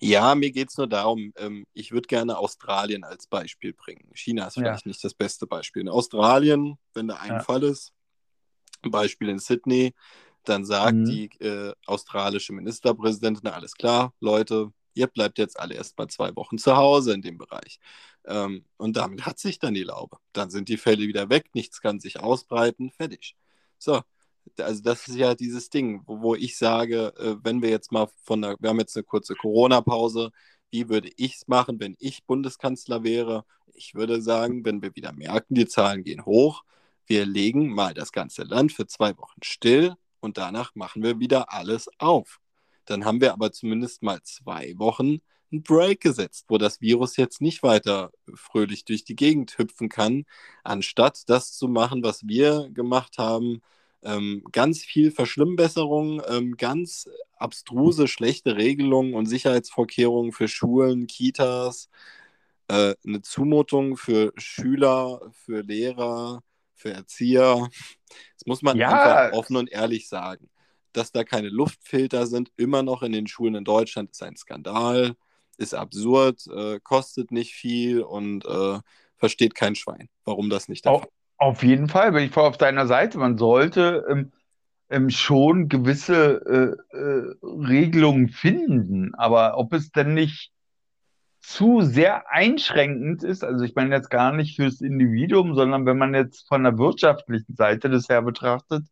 Ja, 0.00 0.34
mir 0.34 0.50
geht 0.52 0.70
es 0.70 0.78
nur 0.78 0.88
darum, 0.88 1.32
ähm, 1.36 1.66
ich 1.74 1.92
würde 1.92 2.06
gerne 2.08 2.38
Australien 2.38 3.04
als 3.04 3.26
Beispiel 3.26 3.72
bringen. 3.74 4.10
China 4.14 4.46
ist 4.46 4.56
Ja, 4.56 4.62
vielleicht 4.62 4.86
nicht 4.86 5.02
das 5.04 5.14
beste 5.14 5.46
Beispiel. 5.46 5.82
In 5.82 5.88
Australien, 5.88 6.78
wenn 6.94 7.08
da 7.08 7.16
ein 7.16 7.34
ja. 7.34 7.40
Fall 7.40 7.64
ist, 7.64 7.92
Beispiel 8.82 9.28
in 9.28 9.38
Sydney, 9.38 9.94
dann 10.44 10.64
sagt 10.64 10.94
Mhm. 10.98 11.04
die 11.08 11.30
äh, 11.40 11.72
australische 11.86 12.52
Ministerpräsidentin, 12.52 13.48
alles 13.48 13.74
klar, 13.74 14.14
Leute, 14.20 14.72
ihr 14.94 15.06
bleibt 15.08 15.38
jetzt 15.38 15.58
alle 15.58 15.74
erst 15.74 15.98
mal 15.98 16.08
zwei 16.08 16.34
Wochen 16.36 16.58
zu 16.58 16.76
Hause 16.76 17.12
in 17.14 17.22
dem 17.22 17.38
Bereich. 17.38 17.78
Ähm, 18.24 18.64
und 18.76 18.96
damit 18.96 19.26
hat 19.26 19.38
sich 19.38 19.58
dann 19.58 19.74
die 19.74 19.82
Laube. 19.84 20.18
Dann 20.32 20.50
sind 20.50 20.68
die 20.68 20.76
Fälle 20.78 21.06
wieder 21.08 21.28
weg, 21.30 21.50
nichts 21.54 21.80
kann 21.80 22.00
sich 22.00 22.20
ausbreiten, 22.20 22.90
fertig. 22.92 23.36
So, 23.78 24.02
also 24.58 24.82
das 24.82 25.08
ist 25.08 25.16
ja 25.16 25.34
dieses 25.34 25.70
Ding, 25.70 26.02
wo, 26.06 26.20
wo 26.22 26.34
ich 26.34 26.56
sage, 26.56 27.12
äh, 27.18 27.36
wenn 27.42 27.62
wir 27.62 27.70
jetzt 27.70 27.92
mal 27.92 28.08
von 28.22 28.42
der, 28.42 28.56
wir 28.60 28.70
haben 28.70 28.80
jetzt 28.80 28.96
eine 28.96 29.04
kurze 29.04 29.34
Corona-Pause, 29.34 30.30
wie 30.70 30.88
würde 30.88 31.10
ich 31.16 31.36
es 31.36 31.48
machen, 31.48 31.80
wenn 31.80 31.96
ich 31.98 32.24
Bundeskanzler 32.24 33.02
wäre? 33.04 33.44
Ich 33.74 33.94
würde 33.94 34.20
sagen, 34.20 34.64
wenn 34.64 34.82
wir 34.82 34.94
wieder 34.96 35.12
merken, 35.12 35.54
die 35.54 35.66
Zahlen 35.66 36.04
gehen 36.04 36.24
hoch, 36.24 36.64
wir 37.06 37.24
legen 37.26 37.72
mal 37.72 37.94
das 37.94 38.12
ganze 38.12 38.42
Land 38.44 38.72
für 38.72 38.86
zwei 38.86 39.16
Wochen 39.16 39.40
still 39.42 39.94
und 40.20 40.36
danach 40.38 40.74
machen 40.74 41.02
wir 41.02 41.20
wieder 41.20 41.52
alles 41.52 41.88
auf. 41.98 42.40
Dann 42.84 43.04
haben 43.04 43.20
wir 43.20 43.32
aber 43.32 43.52
zumindest 43.52 44.02
mal 44.02 44.22
zwei 44.22 44.74
Wochen 44.78 45.20
einen 45.50 45.62
Break 45.62 46.00
gesetzt, 46.00 46.46
wo 46.48 46.58
das 46.58 46.80
Virus 46.80 47.16
jetzt 47.16 47.40
nicht 47.40 47.62
weiter 47.62 48.10
fröhlich 48.34 48.84
durch 48.84 49.04
die 49.04 49.16
Gegend 49.16 49.56
hüpfen 49.58 49.88
kann, 49.88 50.24
anstatt 50.64 51.28
das 51.28 51.52
zu 51.52 51.68
machen, 51.68 52.02
was 52.02 52.26
wir 52.26 52.68
gemacht 52.70 53.18
haben. 53.18 53.62
Ähm, 54.02 54.44
ganz 54.52 54.80
viel 54.84 55.10
Verschlimmbesserung, 55.10 56.22
ähm, 56.28 56.56
ganz 56.56 57.08
abstruse, 57.36 58.08
schlechte 58.08 58.56
Regelungen 58.56 59.14
und 59.14 59.26
Sicherheitsvorkehrungen 59.26 60.32
für 60.32 60.48
Schulen, 60.48 61.06
Kitas, 61.08 61.88
äh, 62.68 62.94
eine 63.06 63.22
Zumutung 63.22 63.96
für 63.96 64.32
Schüler, 64.36 65.20
für 65.32 65.62
Lehrer, 65.62 66.42
für 66.74 66.92
Erzieher. 66.92 67.68
Das 68.36 68.46
muss 68.46 68.62
man 68.62 68.82
einfach 68.82 69.20
Ja, 69.20 69.30
offen 69.30 69.56
und 69.56 69.70
ehrlich 69.70 70.08
sagen. 70.08 70.48
Dass 70.92 71.12
da 71.12 71.24
keine 71.24 71.48
Luftfilter 71.50 72.26
sind, 72.26 72.50
immer 72.56 72.82
noch 72.82 73.02
in 73.02 73.12
den 73.12 73.26
Schulen 73.26 73.54
in 73.56 73.64
Deutschland, 73.64 74.10
ist 74.12 74.22
ein 74.22 74.36
Skandal, 74.36 75.16
ist 75.58 75.74
absurd, 75.74 76.46
äh, 76.48 76.80
kostet 76.82 77.30
nicht 77.32 77.54
viel 77.54 78.02
und 78.02 78.44
äh, 78.46 78.80
versteht 79.18 79.54
kein 79.54 79.74
Schwein, 79.74 80.08
warum 80.24 80.50
das 80.50 80.68
nicht 80.68 80.84
der 80.86 80.94
Fall 80.94 81.10
auf 81.38 81.62
jeden 81.62 81.88
Fall 81.88 82.12
bin 82.12 82.24
ich 82.24 82.32
voll 82.32 82.44
auf 82.44 82.58
deiner 82.58 82.86
Seite. 82.86 83.18
Man 83.18 83.38
sollte 83.38 84.04
ähm, 84.10 84.32
ähm, 84.90 85.10
schon 85.10 85.68
gewisse 85.68 86.76
äh, 86.92 86.96
äh, 86.96 87.34
Regelungen 87.42 88.28
finden, 88.28 89.14
aber 89.14 89.56
ob 89.56 89.72
es 89.72 89.90
denn 89.90 90.14
nicht 90.14 90.52
zu 91.40 91.80
sehr 91.82 92.30
einschränkend 92.30 93.22
ist, 93.22 93.44
also 93.44 93.64
ich 93.64 93.74
meine 93.74 93.94
jetzt 93.94 94.10
gar 94.10 94.32
nicht 94.32 94.56
fürs 94.56 94.80
Individuum, 94.80 95.54
sondern 95.54 95.86
wenn 95.86 95.96
man 95.96 96.14
jetzt 96.14 96.46
von 96.48 96.64
der 96.64 96.76
wirtschaftlichen 96.78 97.54
Seite 97.54 97.88
das 97.88 98.08
her 98.08 98.22
betrachtet, 98.22 98.84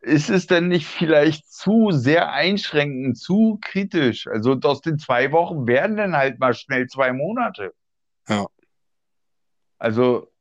ist 0.00 0.30
es 0.30 0.48
denn 0.48 0.68
nicht 0.68 0.86
vielleicht 0.86 1.52
zu 1.52 1.90
sehr 1.92 2.32
einschränkend, 2.32 3.18
zu 3.18 3.58
kritisch? 3.60 4.26
Also 4.26 4.58
aus 4.62 4.80
den 4.80 4.98
zwei 4.98 5.30
Wochen 5.30 5.66
werden 5.68 5.96
dann 5.96 6.16
halt 6.16 6.40
mal 6.40 6.54
schnell 6.54 6.88
zwei 6.88 7.12
Monate. 7.12 7.72
Ja. 8.28 8.46
Also 9.78 10.31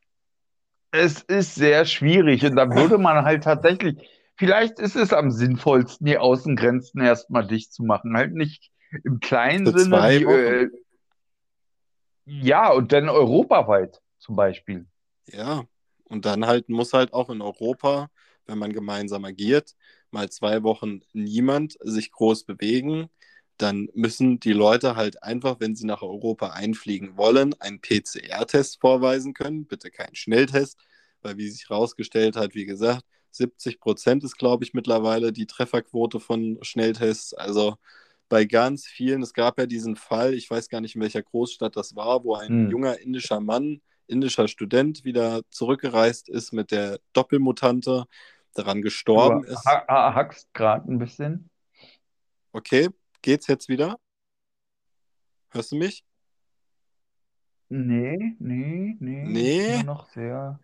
es 0.91 1.21
ist 1.21 1.55
sehr 1.55 1.85
schwierig 1.85 2.45
und 2.45 2.55
da 2.55 2.73
würde 2.73 2.97
man 2.97 3.23
halt 3.23 3.43
tatsächlich, 3.43 3.97
vielleicht 4.35 4.79
ist 4.79 4.95
es 4.95 5.13
am 5.13 5.31
sinnvollsten, 5.31 6.05
die 6.05 6.17
Außengrenzen 6.17 7.01
erstmal 7.01 7.47
dicht 7.47 7.73
zu 7.73 7.83
machen. 7.83 8.15
Halt 8.15 8.33
nicht 8.33 8.71
im 9.03 9.19
kleinen 9.19 9.65
Für 9.67 9.79
Sinne 9.79 9.97
zwei 9.97 10.25
Wochen. 10.25 10.31
äh, 10.35 10.69
ja, 12.25 12.71
und 12.71 12.91
dann 12.91 13.09
europaweit 13.09 14.01
zum 14.19 14.35
Beispiel. 14.35 14.85
Ja, 15.27 15.63
und 16.05 16.25
dann 16.25 16.45
halt 16.45 16.69
muss 16.69 16.93
halt 16.93 17.13
auch 17.13 17.29
in 17.29 17.41
Europa, 17.41 18.09
wenn 18.45 18.57
man 18.57 18.73
gemeinsam 18.73 19.25
agiert, 19.25 19.75
mal 20.11 20.29
zwei 20.29 20.61
Wochen 20.63 21.01
niemand 21.13 21.77
sich 21.81 22.11
groß 22.11 22.43
bewegen. 22.43 23.09
Dann 23.61 23.89
müssen 23.93 24.39
die 24.39 24.53
Leute 24.53 24.95
halt 24.95 25.21
einfach, 25.23 25.59
wenn 25.59 25.75
sie 25.75 25.85
nach 25.85 26.01
Europa 26.01 26.49
einfliegen 26.51 27.17
wollen, 27.17 27.53
einen 27.61 27.79
PCR-Test 27.81 28.79
vorweisen 28.81 29.33
können. 29.33 29.65
Bitte 29.67 29.91
keinen 29.91 30.15
Schnelltest, 30.15 30.79
weil 31.21 31.37
wie 31.37 31.49
sich 31.49 31.69
herausgestellt 31.69 32.35
hat, 32.35 32.55
wie 32.55 32.65
gesagt, 32.65 33.03
70 33.31 33.79
Prozent 33.79 34.23
ist, 34.23 34.37
glaube 34.37 34.63
ich, 34.63 34.73
mittlerweile 34.73 35.31
die 35.31 35.45
Trefferquote 35.47 36.19
von 36.19 36.57
Schnelltests. 36.63 37.33
Also 37.35 37.75
bei 38.29 38.45
ganz 38.45 38.85
vielen, 38.87 39.21
es 39.21 39.33
gab 39.33 39.59
ja 39.59 39.65
diesen 39.65 39.95
Fall, 39.95 40.33
ich 40.33 40.49
weiß 40.49 40.69
gar 40.69 40.81
nicht, 40.81 40.95
in 40.95 41.01
welcher 41.01 41.21
Großstadt 41.23 41.75
das 41.75 41.95
war, 41.95 42.23
wo 42.23 42.35
ein 42.35 42.49
Hm. 42.49 42.69
junger 42.69 42.99
indischer 42.99 43.39
Mann 43.39 43.81
indischer 44.07 44.47
Student 44.49 45.05
wieder 45.05 45.41
zurückgereist 45.51 46.27
ist 46.29 46.51
mit 46.51 46.71
der 46.71 46.99
Doppelmutante, 47.13 48.05
daran 48.53 48.81
Du 49.13 49.21
gestorben 49.21 49.43
ist. 49.45 49.63
ha 49.65 49.85
ha 49.87 50.13
hackst 50.15 50.53
gerade 50.53 50.91
ein 50.91 50.99
bisschen. 50.99 51.49
Okay, 52.53 52.89
geht's 53.21 53.47
jetzt 53.47 53.69
wieder? 53.69 53.97
Hörst 55.51 55.71
du 55.71 55.75
mich? 55.77 56.03
Nee, 57.69 58.35
nee, 58.39 58.95
nee, 58.99 59.23
Nee? 59.25 59.73
immer 59.75 59.83
noch 59.83 60.09
sehr. 60.09 60.59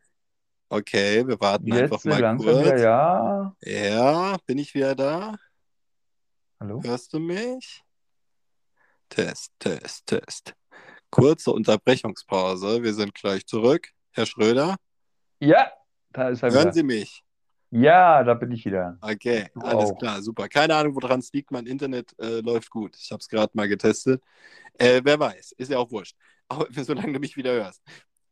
Okay, 0.69 1.25
wir 1.25 1.39
warten 1.39 1.71
einfach 1.71 2.03
Jetzt 2.03 2.05
äh, 2.05 2.09
mal 2.09 2.19
langsam 2.19 2.47
wieder, 2.59 2.63
kurz. 2.71 2.81
ja. 2.81 3.55
Ja, 3.61 4.37
bin 4.45 4.57
ich 4.57 4.73
wieder 4.73 4.95
da? 4.95 5.35
Hallo? 6.59 6.81
Hörst 6.83 7.13
du 7.13 7.19
mich? 7.19 7.81
Test, 9.07 9.53
Test, 9.59 10.05
Test. 10.07 10.53
Kurze 11.09 11.51
Unterbrechungspause. 11.51 12.83
Wir 12.83 12.93
sind 12.93 13.13
gleich 13.13 13.45
zurück. 13.45 13.89
Herr 14.11 14.25
Schröder? 14.25 14.75
Ja, 15.39 15.71
da 16.11 16.27
ist 16.29 16.43
er 16.43 16.51
Hören 16.51 16.61
wieder. 16.63 16.73
Sie 16.73 16.83
mich? 16.83 17.23
Ja, 17.71 18.23
da 18.23 18.33
bin 18.33 18.51
ich 18.51 18.65
wieder. 18.65 18.99
Okay, 18.99 19.49
Du 19.53 19.61
alles 19.61 19.93
auch. 19.93 19.95
klar, 19.95 20.21
super. 20.23 20.49
Keine 20.49 20.75
Ahnung, 20.75 20.95
woran 20.95 21.19
es 21.19 21.31
liegt. 21.31 21.51
Mein 21.51 21.67
Internet 21.67 22.15
äh, 22.19 22.39
läuft 22.41 22.71
gut. 22.71 22.95
Ich 22.99 23.11
habe 23.11 23.19
es 23.21 23.27
gerade 23.29 23.51
mal 23.55 23.67
getestet. 23.67 24.23
Äh, 24.79 25.01
wer 25.03 25.19
weiß, 25.19 25.53
ist 25.57 25.71
ja 25.71 25.77
auch 25.79 25.91
wurscht. 25.91 26.17
Aber 26.49 26.67
solange 26.71 27.13
du 27.13 27.19
mich 27.19 27.37
wieder 27.37 27.53
hörst. 27.53 27.81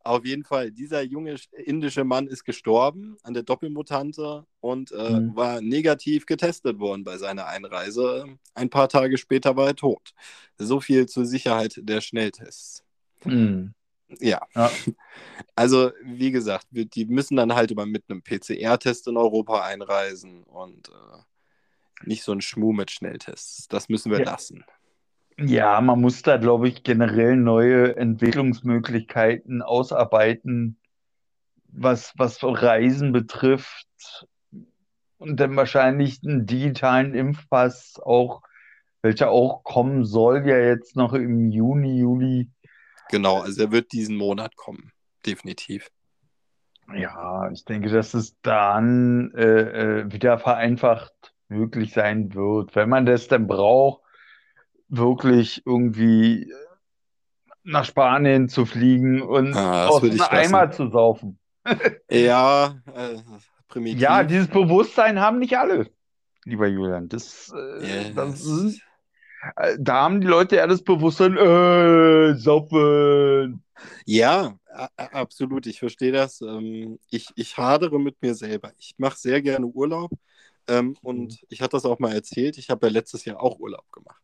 Auf 0.03 0.25
jeden 0.25 0.43
Fall, 0.45 0.71
dieser 0.71 1.01
junge 1.03 1.35
indische 1.53 2.03
Mann 2.05 2.27
ist 2.27 2.45
gestorben 2.45 3.17
an 3.23 3.33
der 3.35 3.43
Doppelmutante 3.43 4.45
und 4.61 4.91
äh, 4.93 4.97
Mhm. 5.07 5.35
war 5.35 5.61
negativ 5.61 6.25
getestet 6.25 6.79
worden 6.79 7.03
bei 7.03 7.17
seiner 7.17 7.47
Einreise. 7.47 8.25
Ein 8.55 8.69
paar 8.69 8.89
Tage 8.89 9.17
später 9.17 9.55
war 9.57 9.67
er 9.67 9.75
tot. 9.75 10.13
So 10.57 10.79
viel 10.81 11.07
zur 11.07 11.25
Sicherheit 11.25 11.79
der 11.83 12.01
Schnelltests. 12.01 12.83
Hm. 13.25 13.73
Ja. 14.19 14.41
Ja. 14.55 14.71
Also, 15.55 15.91
wie 16.03 16.31
gesagt, 16.31 16.67
wir, 16.71 16.85
die 16.85 17.05
müssen 17.05 17.37
dann 17.37 17.55
halt 17.55 17.71
immer 17.71 17.85
mit 17.85 18.03
einem 18.09 18.21
PCR-Test 18.21 19.07
in 19.07 19.17
Europa 19.17 19.63
einreisen 19.63 20.43
und 20.43 20.89
äh, 20.89 22.07
nicht 22.07 22.23
so 22.23 22.31
ein 22.33 22.41
Schmuh 22.41 22.73
mit 22.73 22.91
Schnelltests. 22.91 23.67
Das 23.67 23.89
müssen 23.89 24.11
wir 24.11 24.19
Ja. 24.19 24.25
lassen. 24.25 24.65
Ja, 25.37 25.81
man 25.81 25.99
muss 25.99 26.21
da, 26.21 26.37
glaube 26.37 26.69
ich, 26.69 26.83
generell 26.83 27.35
neue 27.35 27.95
Entwicklungsmöglichkeiten 27.97 29.61
ausarbeiten, 29.61 30.77
was, 31.67 32.13
was 32.17 32.39
Reisen 32.41 33.11
betrifft. 33.11 34.27
Und 35.17 35.39
dann 35.39 35.55
wahrscheinlich 35.55 36.19
einen 36.23 36.45
digitalen 36.45 37.15
Impfpass 37.15 37.99
auch, 38.01 38.43
welcher 39.01 39.29
auch 39.29 39.63
kommen 39.63 40.05
soll, 40.05 40.47
ja 40.47 40.57
jetzt 40.57 40.95
noch 40.95 41.13
im 41.13 41.49
Juni, 41.51 41.99
Juli. 41.99 42.49
Genau, 43.09 43.41
also 43.41 43.63
er 43.63 43.71
wird 43.71 43.91
diesen 43.91 44.15
Monat 44.17 44.55
kommen. 44.55 44.91
Definitiv. 45.25 45.89
Ja, 46.95 47.49
ich 47.51 47.65
denke, 47.65 47.89
dass 47.89 48.13
es 48.13 48.35
dann 48.41 49.31
äh, 49.35 50.01
äh, 50.01 50.11
wieder 50.11 50.37
vereinfacht 50.37 51.13
möglich 51.47 51.93
sein 51.93 52.33
wird, 52.33 52.75
wenn 52.75 52.89
man 52.89 53.05
das 53.05 53.27
dann 53.27 53.47
braucht, 53.47 54.01
wirklich 54.87 55.63
irgendwie 55.65 56.51
nach 57.63 57.85
Spanien 57.85 58.47
zu 58.49 58.65
fliegen 58.67 59.21
und 59.23 59.55
Ah, 59.55 59.85
das 59.87 59.95
aus 59.95 60.03
einem. 60.03 60.21
Eimer 60.55 60.71
zu 60.71 60.89
saufen. 60.89 61.39
Ja, 62.11 62.75
äh, 62.93 63.15
primitiv. 63.67 63.99
Ja, 64.01 64.23
dieses 64.23 64.47
Bewusstsein 64.47 65.19
haben 65.19 65.39
nicht 65.39 65.57
alle, 65.57 65.89
lieber 66.43 66.67
Julian. 66.67 67.09
Das, 67.09 67.51
äh, 67.51 68.13
das 68.13 68.35
es- 68.35 68.43
sind, 68.43 68.75
äh, 68.75 68.79
da 69.79 70.03
haben 70.03 70.21
die 70.21 70.27
Leute 70.27 70.55
eher 70.57 70.67
das 70.67 70.83
Bewusstsein, 70.83 71.37
äh, 71.37 72.35
saufen. 72.35 73.63
Ja, 74.05 74.57
absolut. 74.97 75.65
Ich 75.67 75.79
verstehe 75.79 76.11
das. 76.11 76.41
Ähm, 76.41 76.99
ich, 77.09 77.33
ich 77.35 77.57
hadere 77.57 77.99
mit 77.99 78.21
mir 78.21 78.35
selber. 78.35 78.73
Ich 78.77 78.95
mache 78.97 79.17
sehr 79.17 79.41
gerne 79.41 79.65
Urlaub. 79.67 80.11
Ähm, 80.67 80.97
und 81.03 81.33
Mhm. 81.33 81.37
ich 81.49 81.61
hatte 81.61 81.71
das 81.77 81.85
auch 81.85 81.99
mal 81.99 82.13
erzählt. 82.13 82.57
Ich 82.57 82.69
habe 82.69 82.87
ja 82.87 82.91
letztes 82.93 83.25
Jahr 83.25 83.41
auch 83.41 83.59
Urlaub 83.59 83.91
gemacht. 83.91 84.21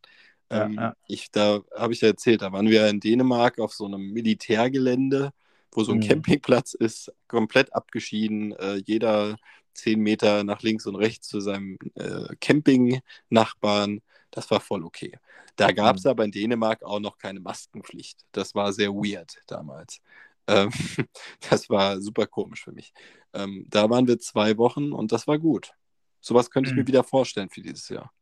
Ja, 0.52 0.66
Ähm, 0.66 0.78
ja. 0.78 0.94
Ich, 1.06 1.30
da 1.30 1.60
habe 1.76 1.92
ich 1.92 2.00
ja 2.00 2.08
erzählt, 2.08 2.42
da 2.42 2.52
waren 2.52 2.68
wir 2.68 2.88
in 2.88 3.00
Dänemark 3.00 3.58
auf 3.60 3.72
so 3.74 3.86
einem 3.86 4.12
Militärgelände, 4.12 5.32
wo 5.72 5.84
so 5.84 5.92
ein 5.92 6.00
Mhm. 6.00 6.00
Campingplatz 6.00 6.74
ist, 6.74 7.12
komplett 7.28 7.72
abgeschieden. 7.74 8.52
Äh, 8.52 8.76
jeder 8.86 9.36
zehn 9.74 10.00
Meter 10.00 10.44
nach 10.44 10.62
links 10.62 10.86
und 10.86 10.96
rechts 10.96 11.28
zu 11.28 11.40
seinem 11.40 11.78
äh, 11.94 12.34
Camping-Nachbarn. 12.40 14.00
Das 14.32 14.50
war 14.50 14.60
voll 14.60 14.84
okay. 14.84 15.18
Da 15.56 15.72
gab 15.72 15.96
es 15.96 16.06
aber 16.06 16.24
in 16.24 16.32
Dänemark 16.32 16.84
auch 16.84 17.00
noch 17.00 17.18
keine 17.18 17.40
Maskenpflicht. 17.40 18.26
Das 18.32 18.54
war 18.56 18.72
sehr 18.74 18.90
weird 18.92 19.42
damals. 19.48 20.00
Ähm, 20.48 20.70
das 21.50 21.70
war 21.70 22.00
super 22.02 22.26
komisch 22.28 22.64
für 22.64 22.72
mich. 22.72 22.94
Ähm, 23.34 23.66
da 23.70 23.90
waren 23.90 24.08
wir 24.08 24.20
zwei 24.20 24.58
Wochen 24.58 24.92
und 24.92 25.12
das 25.12 25.28
war 25.28 25.38
gut. 25.38 25.72
Sowas 26.20 26.50
könnte 26.50 26.70
ich 26.70 26.76
mir 26.76 26.84
Mhm. 26.84 26.88
wieder 26.88 27.04
vorstellen 27.04 27.50
für 27.50 27.62
dieses 27.62 27.88
Jahr. 27.90 28.12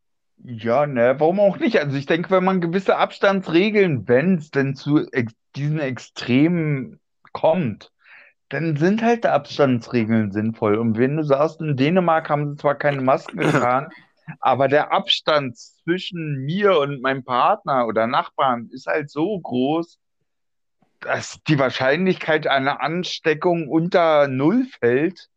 Ja, 0.42 0.86
ne, 0.86 1.16
warum 1.18 1.38
auch 1.40 1.58
nicht? 1.58 1.78
Also 1.78 1.96
ich 1.96 2.06
denke, 2.06 2.30
wenn 2.30 2.44
man 2.44 2.60
gewisse 2.62 2.96
Abstandsregeln, 2.96 4.08
wenn 4.08 4.36
es 4.38 4.50
denn 4.50 4.74
zu 4.74 5.06
ex 5.12 5.34
diesen 5.56 5.80
Extremen 5.80 7.00
kommt, 7.32 7.92
dann 8.50 8.76
sind 8.76 9.02
halt 9.02 9.24
die 9.24 9.28
Abstandsregeln 9.28 10.32
sinnvoll. 10.32 10.76
Und 10.78 10.98
wenn 10.98 11.16
du 11.18 11.24
sagst, 11.24 11.60
in 11.60 11.76
Dänemark 11.76 12.30
haben 12.30 12.50
sie 12.52 12.56
zwar 12.58 12.76
keine 12.76 13.02
Masken 13.02 13.40
getragen, 13.40 13.92
aber 14.38 14.68
der 14.68 14.92
Abstand 14.92 15.58
zwischen 15.58 16.44
mir 16.44 16.78
und 16.78 17.02
meinem 17.02 17.24
Partner 17.24 17.86
oder 17.86 18.06
Nachbarn 18.06 18.68
ist 18.70 18.86
halt 18.86 19.10
so 19.10 19.38
groß, 19.38 19.98
dass 21.00 21.38
die 21.48 21.58
Wahrscheinlichkeit 21.58 22.46
einer 22.46 22.80
Ansteckung 22.80 23.68
unter 23.68 24.28
Null 24.28 24.66
fällt. 24.78 25.28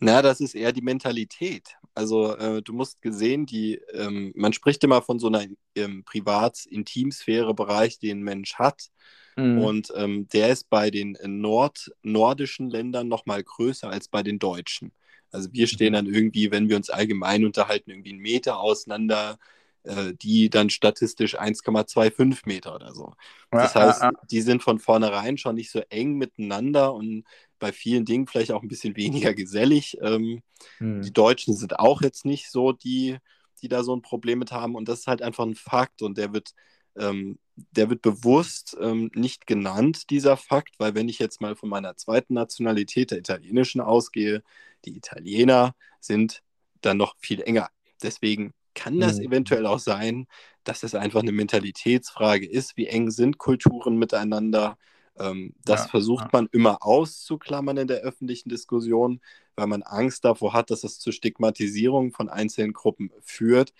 Na, 0.00 0.22
das 0.22 0.40
ist 0.40 0.54
eher 0.54 0.72
die 0.72 0.82
Mentalität. 0.82 1.76
Also 1.94 2.36
äh, 2.36 2.62
du 2.62 2.72
musst 2.72 3.00
gesehen, 3.00 3.46
die, 3.46 3.80
ähm, 3.92 4.32
man 4.34 4.52
spricht 4.52 4.82
immer 4.82 5.02
von 5.02 5.18
so 5.18 5.28
einer 5.28 5.44
ähm, 5.76 6.04
Privat-Intimsphäre-Bereich, 6.04 7.98
den 7.98 8.18
ein 8.18 8.22
Mensch 8.22 8.56
hat. 8.56 8.88
Mhm. 9.36 9.58
Und 9.58 9.92
ähm, 9.96 10.28
der 10.28 10.48
ist 10.48 10.68
bei 10.68 10.90
den 10.90 11.14
äh, 11.16 11.28
Nord 11.28 11.92
nordischen 12.02 12.68
Ländern 12.68 13.08
noch 13.08 13.26
mal 13.26 13.42
größer 13.42 13.88
als 13.88 14.08
bei 14.08 14.22
den 14.22 14.38
deutschen. 14.38 14.92
Also 15.34 15.52
wir 15.52 15.66
stehen 15.66 15.92
Mhm. 15.92 15.94
dann 15.94 16.06
irgendwie, 16.06 16.50
wenn 16.50 16.68
wir 16.68 16.76
uns 16.76 16.90
allgemein 16.90 17.44
unterhalten, 17.44 17.90
irgendwie 17.90 18.10
einen 18.10 18.20
Meter 18.20 18.60
auseinander, 18.60 19.38
äh, 19.84 20.14
die 20.14 20.50
dann 20.50 20.70
statistisch 20.70 21.38
1,25 21.38 22.46
Meter 22.46 22.74
oder 22.74 22.94
so. 22.94 23.14
Das 23.58 23.74
heißt, 23.74 24.08
die 24.30 24.40
sind 24.42 24.62
von 24.62 24.78
vornherein 24.78 25.38
schon 25.38 25.54
nicht 25.56 25.70
so 25.70 25.80
eng 25.90 26.14
miteinander 26.16 26.94
und 26.94 27.24
bei 27.58 27.72
vielen 27.72 28.04
Dingen 28.04 28.26
vielleicht 28.26 28.52
auch 28.52 28.62
ein 28.62 28.68
bisschen 28.68 28.96
weniger 28.96 29.34
gesellig. 29.34 29.98
Ähm. 30.02 30.42
Mhm. 30.80 31.04
die 31.04 31.12
Deutschen 31.12 31.54
sind 31.56 31.78
auch 31.78 32.02
jetzt 32.02 32.24
nicht 32.24 32.50
so 32.50 32.72
die, 32.72 33.18
die 33.62 33.68
da 33.68 33.82
so 33.84 33.94
ein 33.94 34.02
Problem 34.02 34.38
mit 34.38 34.52
haben. 34.52 34.74
Und 34.74 34.88
das 34.88 35.00
ist 35.00 35.06
halt 35.06 35.22
einfach 35.22 35.44
ein 35.44 35.54
Fakt 35.54 36.02
und 36.02 36.18
der 36.18 36.32
wird, 36.32 36.52
ähm, 36.96 37.38
der 37.56 37.90
wird 37.90 38.02
bewusst 38.02 38.76
ähm, 38.80 39.10
nicht 39.14 39.46
genannt, 39.46 40.10
dieser 40.10 40.36
Fakt, 40.36 40.74
weil 40.78 40.94
wenn 40.94 41.08
ich 41.08 41.18
jetzt 41.18 41.40
mal 41.40 41.56
von 41.56 41.68
meiner 41.68 41.96
zweiten 41.96 42.34
Nationalität, 42.34 43.10
der 43.10 43.18
italienischen, 43.18 43.80
ausgehe, 43.80 44.42
die 44.84 44.96
Italiener 44.96 45.74
sind 46.00 46.42
dann 46.80 46.96
noch 46.98 47.14
viel 47.18 47.40
enger. 47.42 47.68
Deswegen 48.02 48.52
kann 48.74 49.00
das 49.00 49.18
Mhm. 49.18 49.26
eventuell 49.26 49.66
auch 49.66 49.78
sein, 49.78 50.26
dass 50.64 50.82
es 50.82 50.94
einfach 50.94 51.20
eine 51.20 51.32
Mentalitätsfrage 51.32 52.46
ist, 52.48 52.76
wie 52.76 52.86
eng 52.86 53.10
sind 53.10 53.38
Kulturen 53.38 53.96
miteinander. 53.96 54.76
Ähm, 55.18 55.54
das 55.64 55.82
Ja, 55.82 55.88
versucht 55.88 56.24
ja. 56.24 56.30
man 56.32 56.48
immer 56.52 56.84
auszuklammern 56.84 57.76
in 57.76 57.86
der 57.88 57.98
öffentlichen 58.00 58.48
Diskussion, 58.48 59.20
weil 59.56 59.66
man 59.68 59.82
Angst 59.82 60.24
davor 60.24 60.52
hat, 60.52 60.70
dass 60.70 60.84
es 60.84 60.98
zur 60.98 61.12
Stigmatisierung 61.12 62.12
von 62.12 62.28
einzelnen 62.28 62.72
Gruppen 62.72 63.10
führt. 63.22 63.72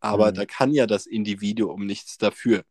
Aber 0.00 0.30
Mhm. 0.30 0.34
da 0.36 0.46
kann 0.46 0.72
ja 0.72 0.86
das 0.86 1.06
Individuum 1.06 1.86
nichts 1.86 2.18
dafür. 2.18 2.64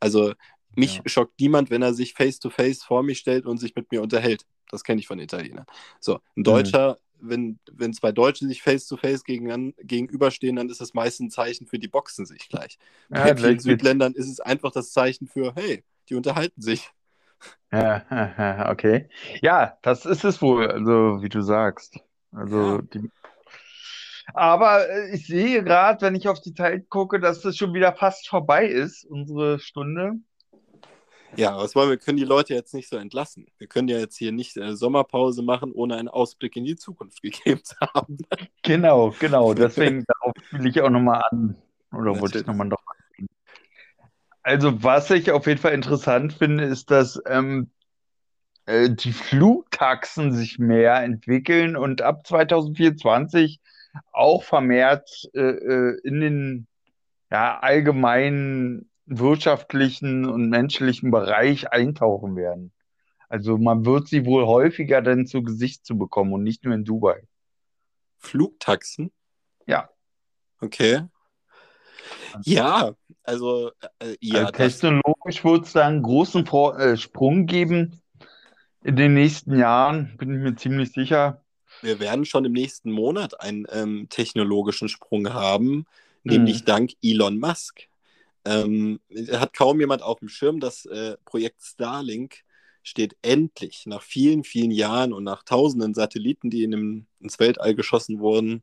Also 0.00 0.34
mich 0.76 0.96
Ja. 0.96 1.02
schockt 1.06 1.40
niemand, 1.40 1.70
wenn 1.70 1.82
er 1.82 1.94
sich 1.94 2.14
face-to-face 2.14 2.84
vor 2.84 3.02
mich 3.02 3.18
stellt 3.18 3.46
und 3.46 3.58
sich 3.58 3.74
mit 3.74 3.90
mir 3.92 4.02
unterhält. 4.02 4.46
Das 4.70 4.84
kenne 4.84 5.00
ich 5.00 5.06
von 5.06 5.18
Italienern. 5.18 5.66
So, 6.00 6.16
ein 6.36 6.44
Mhm. 6.44 6.44
Deutscher, 6.44 6.98
wenn, 7.20 7.58
wenn 7.72 7.92
zwei 7.92 8.12
Deutsche 8.12 8.46
sich 8.46 8.62
face-to-face 8.62 9.24
gegen, 9.24 9.74
gegenüberstehen, 9.78 10.56
dann 10.56 10.68
ist 10.68 10.80
das 10.80 10.94
meist 10.94 11.20
ein 11.20 11.30
Zeichen 11.30 11.66
für, 11.66 11.78
die 11.78 11.88
boxen 11.88 12.26
sich 12.26 12.48
gleich. 12.48 12.78
Ja, 13.10 13.34
Bei 13.34 13.34
vielen. 13.34 13.58
Südländern 13.58 14.14
ist 14.14 14.28
es 14.28 14.40
einfach 14.40 14.72
das 14.72 14.92
Zeichen 14.92 15.26
für, 15.28 15.54
hey, 15.54 15.84
die 16.08 16.14
unterhalten 16.14 16.60
sich. 16.62 16.90
Ja, 17.72 18.70
okay. 18.70 19.08
Ja, 19.42 19.78
das 19.82 20.06
ist 20.06 20.24
es 20.24 20.40
wohl, 20.42 20.70
also 20.70 21.22
wie 21.22 21.28
du 21.28 21.42
sagst. 21.42 21.98
Also 22.32 22.78
Ja. 22.78 22.82
die. 22.82 23.10
Aber 24.34 24.88
äh, 24.88 25.14
ich 25.14 25.26
sehe 25.26 25.62
gerade, 25.64 26.00
wenn 26.02 26.14
ich 26.14 26.28
auf 26.28 26.40
die 26.40 26.54
Zeit 26.54 26.88
gucke, 26.88 27.20
dass 27.20 27.44
es 27.44 27.56
schon 27.56 27.74
wieder 27.74 27.94
fast 27.94 28.28
vorbei 28.28 28.66
ist, 28.66 29.04
unsere 29.04 29.58
Stunde. 29.58 30.14
Ja, 31.36 31.56
was 31.56 31.74
wollen 31.74 31.90
wir? 31.90 31.98
können 31.98 32.16
die 32.16 32.24
Leute 32.24 32.54
jetzt 32.54 32.74
nicht 32.74 32.88
so 32.88 32.96
entlassen. 32.96 33.46
Wir 33.58 33.66
können 33.66 33.88
ja 33.88 33.98
jetzt 33.98 34.16
hier 34.16 34.32
nicht 34.32 34.56
äh, 34.56 34.74
Sommerpause 34.74 35.42
machen, 35.42 35.72
ohne 35.72 35.96
einen 35.96 36.08
Ausblick 36.08 36.56
in 36.56 36.64
die 36.64 36.76
Zukunft 36.76 37.22
gegeben 37.22 37.62
zu 37.62 37.76
haben. 37.80 38.18
Genau, 38.62 39.14
genau. 39.18 39.54
Deswegen 39.54 40.04
darauf 40.06 40.34
will 40.52 40.66
ich 40.66 40.80
auch 40.80 40.90
nochmal 40.90 41.22
an. 41.30 41.56
Oder 41.92 42.20
wollte 42.20 42.40
ich 42.40 42.46
nochmal 42.46 42.68
noch 42.68 42.82
angehen. 42.86 43.28
Also, 44.42 44.82
was 44.82 45.10
ich 45.10 45.30
auf 45.30 45.46
jeden 45.46 45.60
Fall 45.60 45.72
interessant 45.72 46.32
finde, 46.32 46.64
ist, 46.64 46.90
dass 46.90 47.20
ähm, 47.26 47.70
äh, 48.66 48.90
die 48.90 49.12
Flugtaxen 49.12 50.32
sich 50.32 50.58
mehr 50.58 51.02
entwickeln 51.02 51.76
und 51.76 52.02
ab 52.02 52.26
2024 52.26 53.60
auch 54.12 54.42
vermehrt 54.42 55.28
äh, 55.34 55.40
äh, 55.40 56.00
in 56.04 56.20
den 56.20 56.66
ja, 57.30 57.58
allgemeinen 57.58 58.87
wirtschaftlichen 59.08 60.26
und 60.26 60.48
menschlichen 60.48 61.10
Bereich 61.10 61.72
eintauchen 61.72 62.36
werden. 62.36 62.72
Also 63.28 63.58
man 63.58 63.84
wird 63.84 64.08
sie 64.08 64.24
wohl 64.24 64.46
häufiger 64.46 65.02
dann 65.02 65.26
zu 65.26 65.42
Gesicht 65.42 65.84
zu 65.84 65.98
bekommen 65.98 66.32
und 66.32 66.42
nicht 66.42 66.64
nur 66.64 66.74
in 66.74 66.84
Dubai. 66.84 67.26
Flugtaxen? 68.16 69.12
Ja. 69.66 69.90
Okay. 70.60 71.02
Ja, 72.44 72.92
also 73.22 73.70
äh, 73.98 74.16
ja, 74.20 74.46
Also 74.46 74.52
technologisch 74.52 75.44
wird 75.44 75.66
es 75.66 75.72
da 75.72 75.86
einen 75.86 76.02
großen 76.02 76.46
Vor 76.46 76.78
äh, 76.78 76.96
Sprung 76.96 77.46
geben 77.46 78.00
in 78.82 78.96
den 78.96 79.14
nächsten 79.14 79.58
Jahren, 79.58 80.16
bin 80.16 80.34
ich 80.34 80.40
mir 80.40 80.56
ziemlich 80.56 80.92
sicher. 80.92 81.42
Wir 81.82 82.00
werden 82.00 82.24
schon 82.24 82.44
im 82.44 82.52
nächsten 82.52 82.90
Monat 82.90 83.40
einen 83.40 83.66
ähm, 83.70 84.08
technologischen 84.08 84.88
Sprung 84.88 85.32
haben, 85.32 85.86
nämlich 86.24 86.60
hm. 86.60 86.64
dank 86.64 86.90
Elon 87.02 87.38
Musk. 87.38 87.87
Ähm, 88.44 89.00
hat 89.32 89.52
kaum 89.52 89.80
jemand 89.80 90.02
auf 90.02 90.20
dem 90.20 90.28
Schirm, 90.28 90.60
das 90.60 90.86
äh, 90.86 91.16
Projekt 91.24 91.62
Starlink 91.62 92.44
steht 92.82 93.16
endlich 93.20 93.84
nach 93.86 94.02
vielen, 94.02 94.44
vielen 94.44 94.70
Jahren 94.70 95.12
und 95.12 95.24
nach 95.24 95.42
tausenden 95.42 95.92
Satelliten, 95.92 96.48
die 96.48 96.62
in 96.62 96.70
dem, 96.70 97.06
ins 97.20 97.38
Weltall 97.38 97.74
geschossen 97.74 98.20
wurden, 98.20 98.62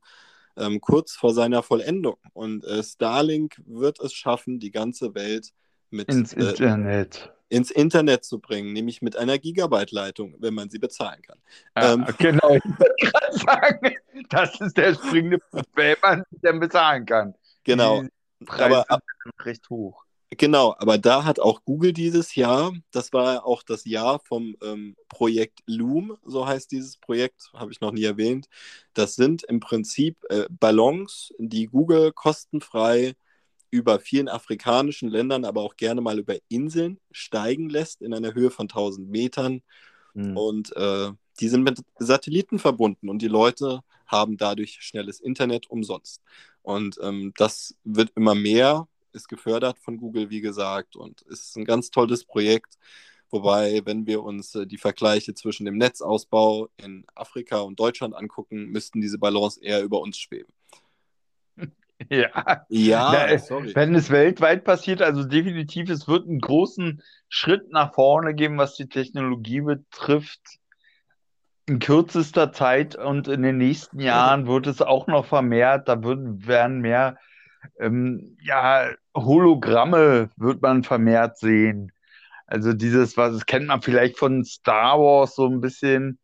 ähm, 0.57 0.81
kurz 0.81 1.11
vor 1.13 1.33
seiner 1.33 1.61
Vollendung. 1.61 2.17
Und 2.33 2.63
äh, 2.63 2.81
Starlink 2.81 3.61
wird 3.65 3.99
es 3.99 4.13
schaffen, 4.13 4.59
die 4.59 4.71
ganze 4.71 5.13
Welt 5.13 5.51
mit 5.91 6.09
ins 6.09 6.33
äh, 6.33 6.39
Internet. 6.39 7.31
ins 7.49 7.69
Internet 7.69 8.23
zu 8.23 8.39
bringen, 8.39 8.73
nämlich 8.73 9.01
mit 9.01 9.15
einer 9.15 9.37
Gigabyte-Leitung, 9.37 10.35
wenn 10.39 10.55
man 10.55 10.69
sie 10.69 10.79
bezahlen 10.79 11.21
kann. 11.21 11.37
Ja, 11.77 11.93
ähm, 11.93 12.05
genau, 12.17 12.55
ich 12.55 12.63
wollte 12.65 12.95
gerade 12.99 13.37
sagen, 13.37 13.95
das 14.29 14.59
ist 14.61 14.77
der 14.77 14.95
springende 14.95 15.37
Punkt, 15.37 15.69
wenn 15.75 15.97
man 16.01 16.23
sie 16.31 16.39
denn 16.39 16.59
bezahlen 16.59 17.05
kann. 17.05 17.35
Genau. 17.63 18.03
Preise 18.45 18.89
aber, 18.89 18.99
sind 19.23 19.45
recht 19.45 19.69
hoch. 19.69 20.05
Genau, 20.31 20.75
aber 20.77 20.97
da 20.97 21.23
hat 21.23 21.39
auch 21.39 21.63
Google 21.63 21.93
dieses 21.93 22.35
Jahr, 22.35 22.73
das 22.91 23.13
war 23.13 23.45
auch 23.45 23.63
das 23.63 23.85
Jahr 23.85 24.19
vom 24.19 24.55
ähm, 24.61 24.95
Projekt 25.07 25.59
Loom, 25.65 26.17
so 26.25 26.47
heißt 26.47 26.71
dieses 26.71 26.97
Projekt, 26.97 27.51
habe 27.53 27.71
ich 27.71 27.79
noch 27.79 27.91
nie 27.91 28.03
erwähnt. 28.03 28.47
Das 28.93 29.15
sind 29.15 29.43
im 29.43 29.59
Prinzip 29.59 30.17
äh, 30.29 30.45
Ballons, 30.49 31.31
die 31.37 31.67
Google 31.67 32.11
kostenfrei 32.11 33.15
über 33.69 33.99
vielen 33.99 34.27
afrikanischen 34.27 35.09
Ländern, 35.09 35.45
aber 35.45 35.61
auch 35.61 35.75
gerne 35.75 36.01
mal 36.01 36.17
über 36.17 36.35
Inseln 36.49 36.99
steigen 37.11 37.69
lässt 37.69 38.01
in 38.01 38.13
einer 38.13 38.33
Höhe 38.33 38.49
von 38.49 38.65
1000 38.65 39.09
Metern. 39.09 39.61
Mhm. 40.13 40.37
Und 40.37 40.75
äh, 40.75 41.11
die 41.39 41.49
sind 41.49 41.63
mit 41.63 41.81
Satelliten 41.97 42.59
verbunden 42.59 43.09
und 43.09 43.21
die 43.21 43.27
Leute 43.27 43.81
haben 44.07 44.37
dadurch 44.37 44.77
schnelles 44.81 45.19
Internet 45.19 45.69
umsonst. 45.69 46.21
Und 46.61 46.97
ähm, 47.01 47.33
das 47.37 47.75
wird 47.83 48.11
immer 48.15 48.35
mehr 48.35 48.87
ist 49.15 49.29
gefördert 49.29 49.79
von 49.79 49.97
Google, 49.97 50.29
wie 50.29 50.41
gesagt, 50.41 50.95
und 50.95 51.21
ist 51.23 51.55
ein 51.55 51.65
ganz 51.65 51.89
tolles 51.89 52.25
Projekt. 52.25 52.77
Wobei, 53.31 53.81
wenn 53.85 54.05
wir 54.05 54.21
uns 54.21 54.53
äh, 54.53 54.67
die 54.67 54.77
Vergleiche 54.77 55.33
zwischen 55.33 55.65
dem 55.65 55.77
Netzausbau 55.77 56.69
in 56.77 57.05
Afrika 57.15 57.61
und 57.61 57.79
Deutschland 57.79 58.13
angucken, 58.13 58.67
müssten 58.67 59.01
diese 59.01 59.17
Balance 59.17 59.59
eher 59.63 59.81
über 59.81 59.99
uns 60.01 60.19
schweben. 60.19 60.53
Ja, 62.09 62.65
ja 62.67 63.27
Na, 63.29 63.37
sorry. 63.39 63.73
wenn 63.73 63.95
es 63.95 64.09
weltweit 64.09 64.65
passiert, 64.65 65.01
also 65.01 65.23
definitiv, 65.23 65.89
es 65.89 66.09
wird 66.09 66.27
einen 66.27 66.41
großen 66.41 67.01
Schritt 67.29 67.71
nach 67.71 67.93
vorne 67.93 68.35
geben, 68.35 68.57
was 68.57 68.75
die 68.75 68.89
Technologie 68.89 69.61
betrifft. 69.61 70.41
In 71.67 71.79
kürzester 71.79 72.51
Zeit 72.51 72.95
und 72.95 73.27
in 73.27 73.41
den 73.41 73.57
nächsten 73.57 73.99
Jahren 73.99 74.45
wird 74.47 74.67
es 74.67 74.81
auch 74.81 75.07
noch 75.07 75.25
vermehrt, 75.25 75.87
da 75.87 76.03
wird, 76.03 76.47
werden 76.47 76.79
mehr 76.81 77.17
ähm, 77.79 78.37
ja, 78.41 78.89
Hologramme 79.15 80.29
wird 80.35 80.61
man 80.61 80.83
vermehrt 80.83 81.37
sehen. 81.37 81.91
Also 82.47 82.73
dieses, 82.73 83.17
was 83.17 83.33
das 83.33 83.45
kennt 83.45 83.67
man 83.67 83.81
vielleicht 83.81 84.17
von 84.17 84.43
Star 84.45 84.99
Wars 84.99 85.35
so 85.35 85.47
ein 85.47 85.61
bisschen, 85.61 86.19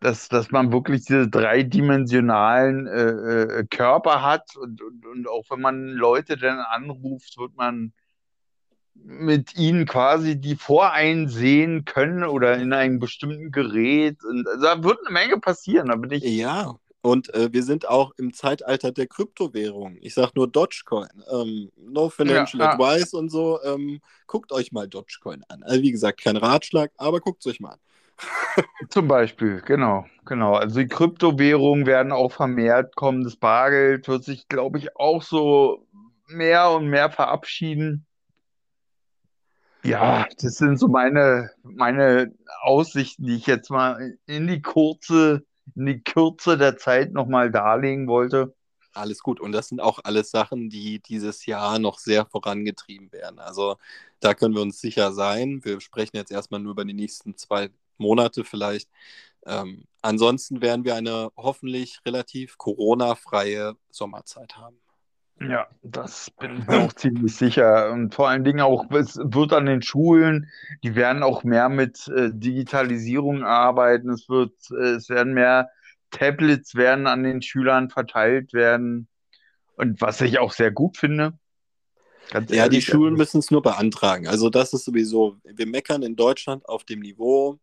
dass, 0.00 0.28
dass 0.28 0.50
man 0.50 0.72
wirklich 0.72 1.04
diese 1.04 1.28
dreidimensionalen 1.28 2.86
äh, 2.86 3.42
äh, 3.60 3.66
Körper 3.66 4.22
hat 4.22 4.56
und, 4.56 4.82
und, 4.82 5.06
und 5.06 5.28
auch 5.28 5.44
wenn 5.50 5.60
man 5.60 5.88
Leute 5.88 6.36
dann 6.36 6.58
anruft, 6.58 7.36
wird 7.38 7.56
man 7.56 7.92
mit 9.04 9.56
ihnen 9.56 9.86
quasi 9.86 10.36
die 10.38 10.56
voreinsehen 10.56 11.84
können 11.84 12.24
oder 12.24 12.56
in 12.56 12.72
einem 12.72 12.98
bestimmten 12.98 13.50
Gerät. 13.50 14.22
Und 14.24 14.46
also 14.46 14.62
da 14.62 14.82
wird 14.82 14.98
eine 15.04 15.12
Menge 15.12 15.38
passieren, 15.38 15.88
da 15.88 15.96
bin 15.96 16.10
ich. 16.10 16.24
Ja, 16.24 16.74
und 17.00 17.32
äh, 17.32 17.52
wir 17.52 17.62
sind 17.62 17.88
auch 17.88 18.12
im 18.16 18.32
Zeitalter 18.32 18.92
der 18.92 19.06
Kryptowährung. 19.06 19.96
Ich 20.00 20.14
sage 20.14 20.32
nur 20.34 20.48
Dogecoin. 20.48 21.08
Ähm, 21.30 21.70
no 21.76 22.10
Financial 22.10 22.60
ja, 22.60 22.72
Advice 22.72 23.14
und 23.14 23.30
so. 23.30 23.62
Ähm, 23.62 24.00
guckt 24.26 24.52
euch 24.52 24.72
mal 24.72 24.88
Dogecoin 24.88 25.44
an. 25.48 25.62
Also 25.62 25.82
wie 25.82 25.92
gesagt, 25.92 26.22
kein 26.22 26.36
Ratschlag, 26.36 26.90
aber 26.96 27.20
guckt 27.20 27.40
es 27.40 27.52
euch 27.52 27.60
mal 27.60 27.72
an. 27.72 27.78
Zum 28.90 29.06
Beispiel, 29.06 29.62
genau, 29.64 30.06
genau. 30.26 30.54
Also 30.54 30.80
die 30.80 30.88
Kryptowährungen 30.88 31.86
werden 31.86 32.10
auch 32.10 32.32
vermehrt 32.32 32.96
kommen. 32.96 33.22
Das 33.22 33.36
Bargeld 33.36 34.08
wird 34.08 34.24
sich, 34.24 34.48
glaube 34.48 34.78
ich, 34.78 34.96
auch 34.96 35.22
so 35.22 35.86
mehr 36.26 36.70
und 36.72 36.88
mehr 36.88 37.10
verabschieden. 37.10 38.07
Ja, 39.84 40.26
das 40.40 40.56
sind 40.56 40.78
so 40.78 40.88
meine, 40.88 41.50
meine 41.62 42.34
Aussichten, 42.62 43.24
die 43.24 43.36
ich 43.36 43.46
jetzt 43.46 43.70
mal 43.70 44.16
in 44.26 44.46
die 44.46 44.60
kurze 44.60 45.44
in 45.76 45.86
die 45.86 46.02
Kürze 46.02 46.58
der 46.58 46.76
Zeit 46.76 47.12
nochmal 47.12 47.50
darlegen 47.50 48.08
wollte. 48.08 48.54
Alles 48.92 49.20
gut. 49.20 49.40
Und 49.40 49.52
das 49.52 49.68
sind 49.68 49.80
auch 49.80 50.00
alles 50.02 50.30
Sachen, 50.30 50.70
die 50.70 51.00
dieses 51.00 51.46
Jahr 51.46 51.78
noch 51.78 51.98
sehr 51.98 52.26
vorangetrieben 52.26 53.12
werden. 53.12 53.38
Also 53.38 53.76
da 54.20 54.34
können 54.34 54.54
wir 54.54 54.62
uns 54.62 54.80
sicher 54.80 55.12
sein. 55.12 55.60
Wir 55.62 55.80
sprechen 55.80 56.16
jetzt 56.16 56.32
erstmal 56.32 56.60
nur 56.60 56.72
über 56.72 56.84
die 56.84 56.94
nächsten 56.94 57.36
zwei 57.36 57.70
Monate 57.98 58.44
vielleicht. 58.44 58.88
Ähm, 59.46 59.84
ansonsten 60.02 60.62
werden 60.62 60.84
wir 60.84 60.96
eine 60.96 61.30
hoffentlich 61.36 62.00
relativ 62.04 62.58
Corona-freie 62.58 63.74
Sommerzeit 63.90 64.56
haben. 64.56 64.80
Ja, 65.40 65.68
das 65.82 66.30
bin 66.38 66.58
ich 66.58 66.66
mir 66.66 66.84
auch 66.84 66.92
ziemlich 66.92 67.34
sicher. 67.34 67.90
Und 67.92 68.14
vor 68.14 68.28
allen 68.28 68.44
Dingen 68.44 68.60
auch, 68.60 68.90
es 68.90 69.16
wird 69.16 69.52
an 69.52 69.66
den 69.66 69.82
Schulen, 69.82 70.50
die 70.82 70.94
werden 70.94 71.22
auch 71.22 71.44
mehr 71.44 71.68
mit 71.68 72.08
äh, 72.08 72.30
Digitalisierung 72.32 73.44
arbeiten. 73.44 74.10
Es 74.10 74.28
wird, 74.28 74.54
äh, 74.70 74.94
es 74.96 75.08
werden 75.08 75.34
mehr 75.34 75.70
Tablets 76.10 76.74
werden 76.74 77.06
an 77.06 77.22
den 77.22 77.42
Schülern 77.42 77.90
verteilt 77.90 78.52
werden. 78.52 79.08
Und 79.76 80.00
was 80.00 80.20
ich 80.20 80.38
auch 80.38 80.52
sehr 80.52 80.72
gut 80.72 80.96
finde. 80.96 81.38
ja, 82.48 82.68
die 82.68 82.82
Schulen 82.82 83.12
also 83.12 83.18
müssen 83.18 83.38
es 83.38 83.50
nur 83.50 83.62
beantragen. 83.62 84.26
Also 84.26 84.50
das 84.50 84.72
ist 84.72 84.84
sowieso, 84.84 85.36
wir 85.44 85.66
meckern 85.66 86.02
in 86.02 86.16
Deutschland 86.16 86.68
auf 86.68 86.84
dem 86.84 87.00
Niveau. 87.00 87.58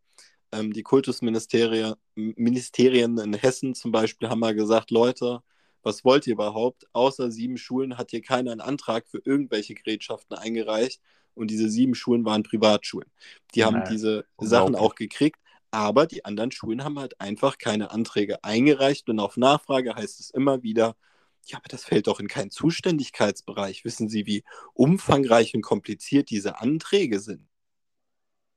Ähm, 0.52 0.72
die 0.72 0.82
Kultusministerien 0.82 1.94
Ministerien 2.14 3.18
in 3.18 3.34
Hessen 3.34 3.74
zum 3.74 3.92
Beispiel 3.92 4.28
haben 4.28 4.40
mal 4.40 4.54
gesagt, 4.54 4.90
Leute, 4.90 5.40
was 5.86 6.04
wollt 6.04 6.26
ihr 6.26 6.32
überhaupt? 6.32 6.84
Außer 6.92 7.30
sieben 7.30 7.56
Schulen 7.56 7.96
hat 7.96 8.10
hier 8.10 8.20
keiner 8.20 8.50
einen 8.50 8.60
Antrag 8.60 9.06
für 9.06 9.22
irgendwelche 9.24 9.74
Gerätschaften 9.74 10.36
eingereicht 10.36 11.00
und 11.34 11.48
diese 11.48 11.70
sieben 11.70 11.94
Schulen 11.94 12.24
waren 12.24 12.42
Privatschulen. 12.42 13.08
Die 13.54 13.64
haben 13.64 13.76
ja, 13.76 13.88
diese 13.88 14.26
Sachen 14.36 14.74
auch 14.74 14.96
gekriegt, 14.96 15.38
aber 15.70 16.06
die 16.06 16.24
anderen 16.24 16.50
Schulen 16.50 16.82
haben 16.82 16.98
halt 16.98 17.20
einfach 17.20 17.56
keine 17.58 17.92
Anträge 17.92 18.42
eingereicht 18.42 19.08
und 19.08 19.20
auf 19.20 19.36
Nachfrage 19.36 19.94
heißt 19.94 20.18
es 20.18 20.30
immer 20.30 20.64
wieder, 20.64 20.96
ja, 21.44 21.58
aber 21.58 21.68
das 21.68 21.84
fällt 21.84 22.08
doch 22.08 22.18
in 22.18 22.26
keinen 22.26 22.50
Zuständigkeitsbereich. 22.50 23.84
Wissen 23.84 24.08
Sie, 24.08 24.26
wie 24.26 24.42
umfangreich 24.74 25.54
und 25.54 25.62
kompliziert 25.62 26.30
diese 26.30 26.60
Anträge 26.60 27.20
sind? 27.20 27.46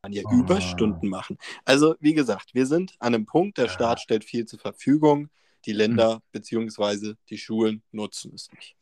Man 0.01 0.13
ja 0.13 0.23
oh. 0.25 0.33
Überstunden 0.33 1.09
machen. 1.09 1.37
Also, 1.63 1.95
wie 1.99 2.15
gesagt, 2.15 2.55
wir 2.55 2.65
sind 2.65 2.95
an 2.97 3.13
einem 3.13 3.27
Punkt, 3.27 3.59
der 3.59 3.67
Staat 3.67 3.99
stellt 3.99 4.23
viel 4.23 4.45
zur 4.45 4.57
Verfügung 4.57 5.29
die 5.65 5.73
Länder 5.73 6.15
mhm. 6.15 6.19
bzw. 6.31 7.13
die 7.29 7.37
Schulen 7.37 7.83
nutzen 7.91 8.33
es 8.33 8.49
nicht. 8.53 8.75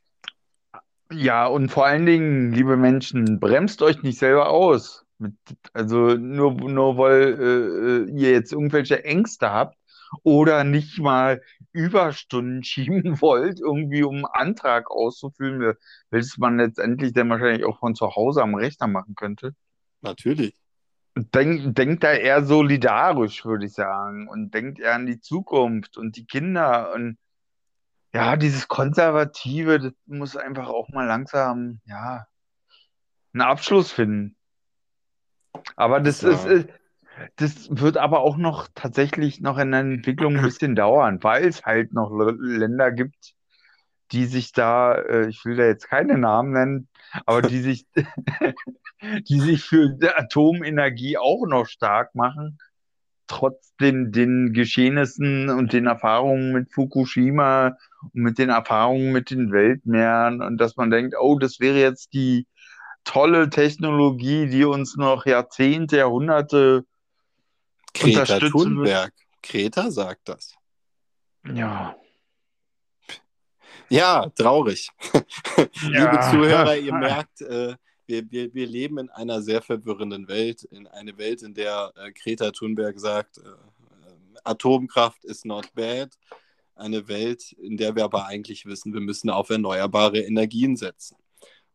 Ja, 1.12 1.48
und 1.48 1.70
vor 1.70 1.86
allen 1.86 2.06
Dingen, 2.06 2.52
liebe 2.52 2.76
Menschen, 2.76 3.40
bremst 3.40 3.82
euch 3.82 4.02
nicht 4.04 4.20
selber 4.20 4.50
aus. 4.50 5.06
Mit, 5.20 5.34
also 5.74 6.16
nur, 6.16 6.54
nur 6.54 6.98
weil 6.98 8.08
äh, 8.10 8.12
ihr 8.12 8.32
jetzt 8.32 8.52
irgendwelche 8.52 9.04
Ängste 9.04 9.50
habt 9.52 9.78
oder 10.24 10.64
nicht 10.64 11.00
mal 11.00 11.42
Überstunden 11.72 12.64
schieben 12.64 13.22
wollt, 13.22 13.60
irgendwie 13.60 14.04
um 14.04 14.16
einen 14.16 14.26
Antrag 14.26 14.92
auszufüllen, 14.92 15.76
welches 16.10 16.38
man 16.38 16.58
letztendlich 16.58 17.14
dann 17.14 17.30
wahrscheinlich 17.30 17.66
auch 17.66 17.80
von 17.80 17.96
zu 17.96 18.16
Hause 18.16 18.44
am 18.44 18.56
Rechner 18.56 18.88
machen 18.88 19.16
könnte. 19.16 19.56
Natürlich 20.02 20.54
denkt 21.18 21.78
denk 21.78 22.02
da 22.02 22.12
eher 22.14 22.44
solidarisch, 22.44 23.46
würde 23.46 23.66
ich 23.66 23.74
sagen, 23.74 24.28
und 24.28 24.54
denkt 24.54 24.80
eher 24.80 24.96
an 24.96 25.06
die 25.06 25.20
Zukunft 25.20 25.98
und 25.98 26.16
die 26.18 26.26
Kinder 26.26 26.94
und 26.94 27.18
ja, 28.14 28.36
dieses 28.36 28.68
Konservative, 28.68 29.80
das 29.80 29.94
muss 30.06 30.38
einfach 30.38 30.70
auch 30.70 30.90
mal 30.90 31.06
langsam, 31.06 31.82
ja, 31.86 32.26
einen 33.34 33.42
Abschluss 33.42 33.92
finden. 33.92 34.36
Aber 35.76 36.00
das 36.00 36.22
ja. 36.22 36.30
ist, 36.30 36.70
das 37.36 37.68
wird 37.70 37.98
aber 37.98 38.22
auch 38.22 38.38
noch 38.38 38.68
tatsächlich 38.74 39.42
noch 39.42 39.58
in 39.58 39.72
der 39.72 39.82
Entwicklung 39.82 40.38
ein 40.38 40.44
bisschen 40.44 40.76
dauern, 40.76 41.24
weil 41.24 41.46
es 41.46 41.66
halt 41.66 41.94
noch 41.94 42.12
Länder 42.12 42.92
gibt, 42.92 43.36
die 44.12 44.26
sich 44.26 44.52
da, 44.52 44.96
äh, 44.96 45.28
ich 45.28 45.44
will 45.46 45.58
da 45.58 45.66
jetzt 45.66 45.90
keine 45.90 46.18
Namen 46.18 46.54
nennen, 46.54 46.88
aber 47.26 47.42
die 47.42 47.60
sich, 47.60 47.86
die 49.02 49.40
sich 49.40 49.64
für 49.64 49.98
Atomenergie 50.16 51.18
auch 51.18 51.46
noch 51.46 51.68
stark 51.68 52.16
machen, 52.16 52.60
trotz 53.28 53.76
den, 53.76 54.12
den 54.12 54.54
Geschehnissen 54.54 55.50
und 55.50 55.74
den 55.74 55.86
Erfahrungen 55.86 56.54
mit 56.54 56.72
Fukushima 56.72 57.78
und 58.14 58.16
mit 58.16 58.38
den 58.38 58.50
Erfahrungen 58.50 59.12
mit 59.12 59.30
den 59.30 59.52
Weltmeeren 59.52 60.42
und 60.42 60.58
dass 60.58 60.78
man 60.78 60.90
denkt, 60.90 61.16
oh, 61.20 61.38
das 61.38 61.60
wäre 61.60 61.80
jetzt 61.80 62.14
die 62.14 62.48
tolle 63.04 63.50
Technologie, 63.50 64.48
die 64.48 64.66
uns 64.66 64.96
noch 64.96 65.26
Jahrzehnte, 65.26 65.98
Jahrhunderte 65.98 66.86
Greta 67.94 68.22
unterstützen 68.22 68.52
Thunberg. 68.52 69.14
Greta 69.44 69.92
sagt 69.92 70.30
das. 70.30 70.56
Ja. 71.46 71.96
Ja, 73.90 74.30
traurig. 74.36 74.90
Liebe 75.82 75.98
Ja. 75.98 76.32
Zuhörer, 76.32 76.76
ihr 76.76 76.94
merkt, 76.94 77.42
äh, 77.42 77.76
wir, 78.08 78.32
wir, 78.32 78.54
wir 78.54 78.66
leben 78.66 78.98
in 78.98 79.10
einer 79.10 79.42
sehr 79.42 79.62
verwirrenden 79.62 80.28
Welt, 80.28 80.64
in 80.64 80.88
eine 80.88 81.18
Welt, 81.18 81.44
in 81.44 81.54
der 81.54 81.94
äh, 81.96 82.12
Greta 82.12 82.52
Thunberg 82.52 83.00
sagt, 83.00 83.38
äh, 83.38 83.42
äh, 83.42 84.40
Atomkraft 84.44 85.24
ist 85.26 85.46
not 85.46 85.74
bad. 85.76 86.18
Eine 86.76 87.08
Welt, 87.08 87.52
in 87.54 87.76
der 87.76 87.96
wir 87.96 88.04
aber 88.04 88.28
eigentlich 88.28 88.66
wissen, 88.66 88.94
wir 88.94 89.02
müssen 89.02 89.30
auf 89.30 89.50
erneuerbare 89.50 90.20
Energien 90.20 90.76
setzen. 90.76 91.18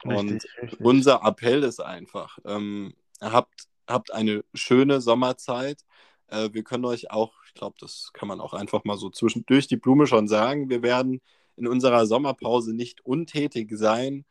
Und 0.05 0.33
Richtig, 0.33 0.51
richtig. 0.63 0.81
unser 0.81 1.23
Appell 1.25 1.63
ist 1.65 1.81
einfach, 1.81 2.39
ähm, 2.45 2.95
habt, 3.21 3.69
habt 3.87 4.13
eine 4.13 4.45
schöne 4.55 5.01
Sommerzeit. 5.01 5.85
Äh, 6.29 6.51
wir 6.53 6.65
können 6.65 6.85
euch 6.85 7.11
auch, 7.11 7.35
ich 7.47 7.55
glaube, 7.55 7.77
das 7.81 8.11
kann 8.13 8.29
man 8.29 8.41
auch 8.41 8.55
einfach 8.55 8.85
mal 8.85 8.97
so 8.97 9.11
zwischendurch 9.11 9.67
die 9.67 9.77
Blume 9.77 10.07
schon 10.07 10.29
sagen, 10.29 10.71
wir 10.71 10.83
werden 10.83 11.21
in 11.57 11.67
unserer 11.67 12.07
Sommerpause 12.07 12.75
nicht 12.75 13.05
untätig 13.05 13.71
sein, 13.77 14.25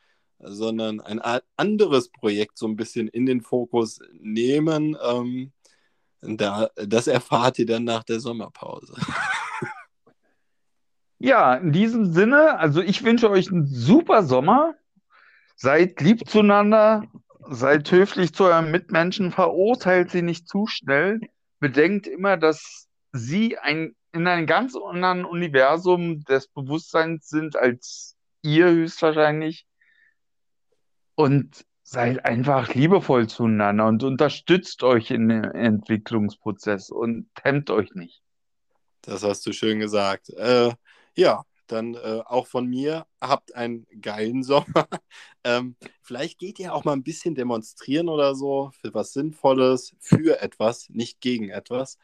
sondern 0.43 0.99
ein 1.01 1.21
anderes 1.57 2.09
Projekt 2.09 2.57
so 2.57 2.67
ein 2.67 2.75
bisschen 2.75 3.07
in 3.07 3.25
den 3.25 3.41
Fokus 3.41 3.99
nehmen. 4.19 4.97
Ähm, 5.03 5.51
da, 6.21 6.69
das 6.75 7.07
erfahrt 7.07 7.59
ihr 7.59 7.65
dann 7.65 7.83
nach 7.83 8.03
der 8.03 8.19
Sommerpause. 8.19 8.93
Ja, 11.23 11.53
in 11.53 11.71
diesem 11.71 12.11
Sinne, 12.11 12.57
also 12.57 12.81
ich 12.81 13.03
wünsche 13.03 13.29
euch 13.29 13.51
einen 13.51 13.67
super 13.67 14.23
Sommer. 14.23 14.73
Seid 15.55 16.01
lieb 16.01 16.27
zueinander, 16.27 17.03
seid 17.47 17.91
höflich 17.91 18.33
zu 18.33 18.45
euren 18.45 18.71
Mitmenschen, 18.71 19.31
verurteilt 19.31 20.09
sie 20.09 20.23
nicht 20.23 20.47
zu 20.47 20.65
schnell. 20.65 21.19
Bedenkt 21.59 22.07
immer, 22.07 22.37
dass 22.37 22.87
sie 23.11 23.59
ein, 23.59 23.95
in 24.13 24.25
einem 24.25 24.47
ganz 24.47 24.75
anderen 24.75 25.23
Universum 25.23 26.23
des 26.23 26.47
Bewusstseins 26.47 27.29
sind 27.29 27.55
als 27.55 28.17
ihr 28.41 28.71
höchstwahrscheinlich. 28.71 29.67
Und 31.15 31.65
seid 31.83 32.23
einfach 32.25 32.73
liebevoll 32.73 33.27
zueinander 33.27 33.85
und 33.85 34.03
unterstützt 34.03 34.83
euch 34.83 35.11
in 35.11 35.27
dem 35.27 35.43
Entwicklungsprozess 35.43 36.89
und 36.89 37.29
hemmt 37.41 37.69
euch 37.69 37.93
nicht. 37.95 38.21
Das 39.01 39.23
hast 39.23 39.45
du 39.45 39.51
schön 39.51 39.79
gesagt. 39.79 40.29
Äh, 40.29 40.71
ja, 41.15 41.43
dann 41.67 41.95
äh, 41.95 42.21
auch 42.25 42.47
von 42.47 42.67
mir, 42.67 43.05
habt 43.19 43.55
einen 43.55 43.87
geilen 44.01 44.43
Sommer. 44.43 44.87
ähm, 45.43 45.75
vielleicht 46.01 46.39
geht 46.39 46.59
ihr 46.59 46.73
auch 46.73 46.83
mal 46.83 46.93
ein 46.93 47.03
bisschen 47.03 47.35
demonstrieren 47.35 48.09
oder 48.09 48.35
so 48.35 48.71
für 48.79 48.93
was 48.93 49.13
Sinnvolles, 49.13 49.93
für 49.99 50.41
etwas, 50.41 50.89
nicht 50.89 51.19
gegen 51.21 51.49
etwas. 51.49 51.97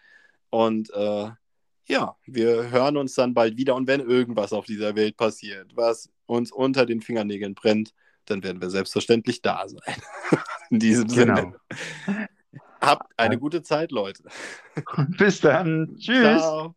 Und 0.50 0.90
äh, 0.94 1.30
ja, 1.88 2.18
wir 2.26 2.70
hören 2.72 2.98
uns 2.98 3.14
dann 3.16 3.34
bald 3.34 3.58
wieder. 3.58 3.76
Und 3.76 3.88
wenn 3.88 4.02
irgendwas 4.02 4.54
auf 4.54 4.66
dieser 4.66 4.96
Welt 4.96 5.18
passiert, 5.18 5.76
was 5.76 6.10
uns 6.26 6.52
unter 6.52 6.86
den 6.86 7.02
Fingernägeln 7.02 7.56
brennt, 7.56 7.94
dann 8.30 8.44
werden 8.44 8.62
wir 8.62 8.70
selbstverständlich 8.70 9.42
da 9.42 9.68
sein. 9.68 9.96
In 10.70 10.80
diesem 10.80 11.08
Genau. 11.08 11.36
Sinne. 11.36 12.30
Habt 12.82 13.12
eine 13.18 13.38
gute 13.40 13.64
Zeit, 13.64 13.92
Leute. 13.92 14.24
Bis 15.18 15.42
dann. 15.42 15.96
Tschüss. 15.98 16.42
Ciao. 16.42 16.76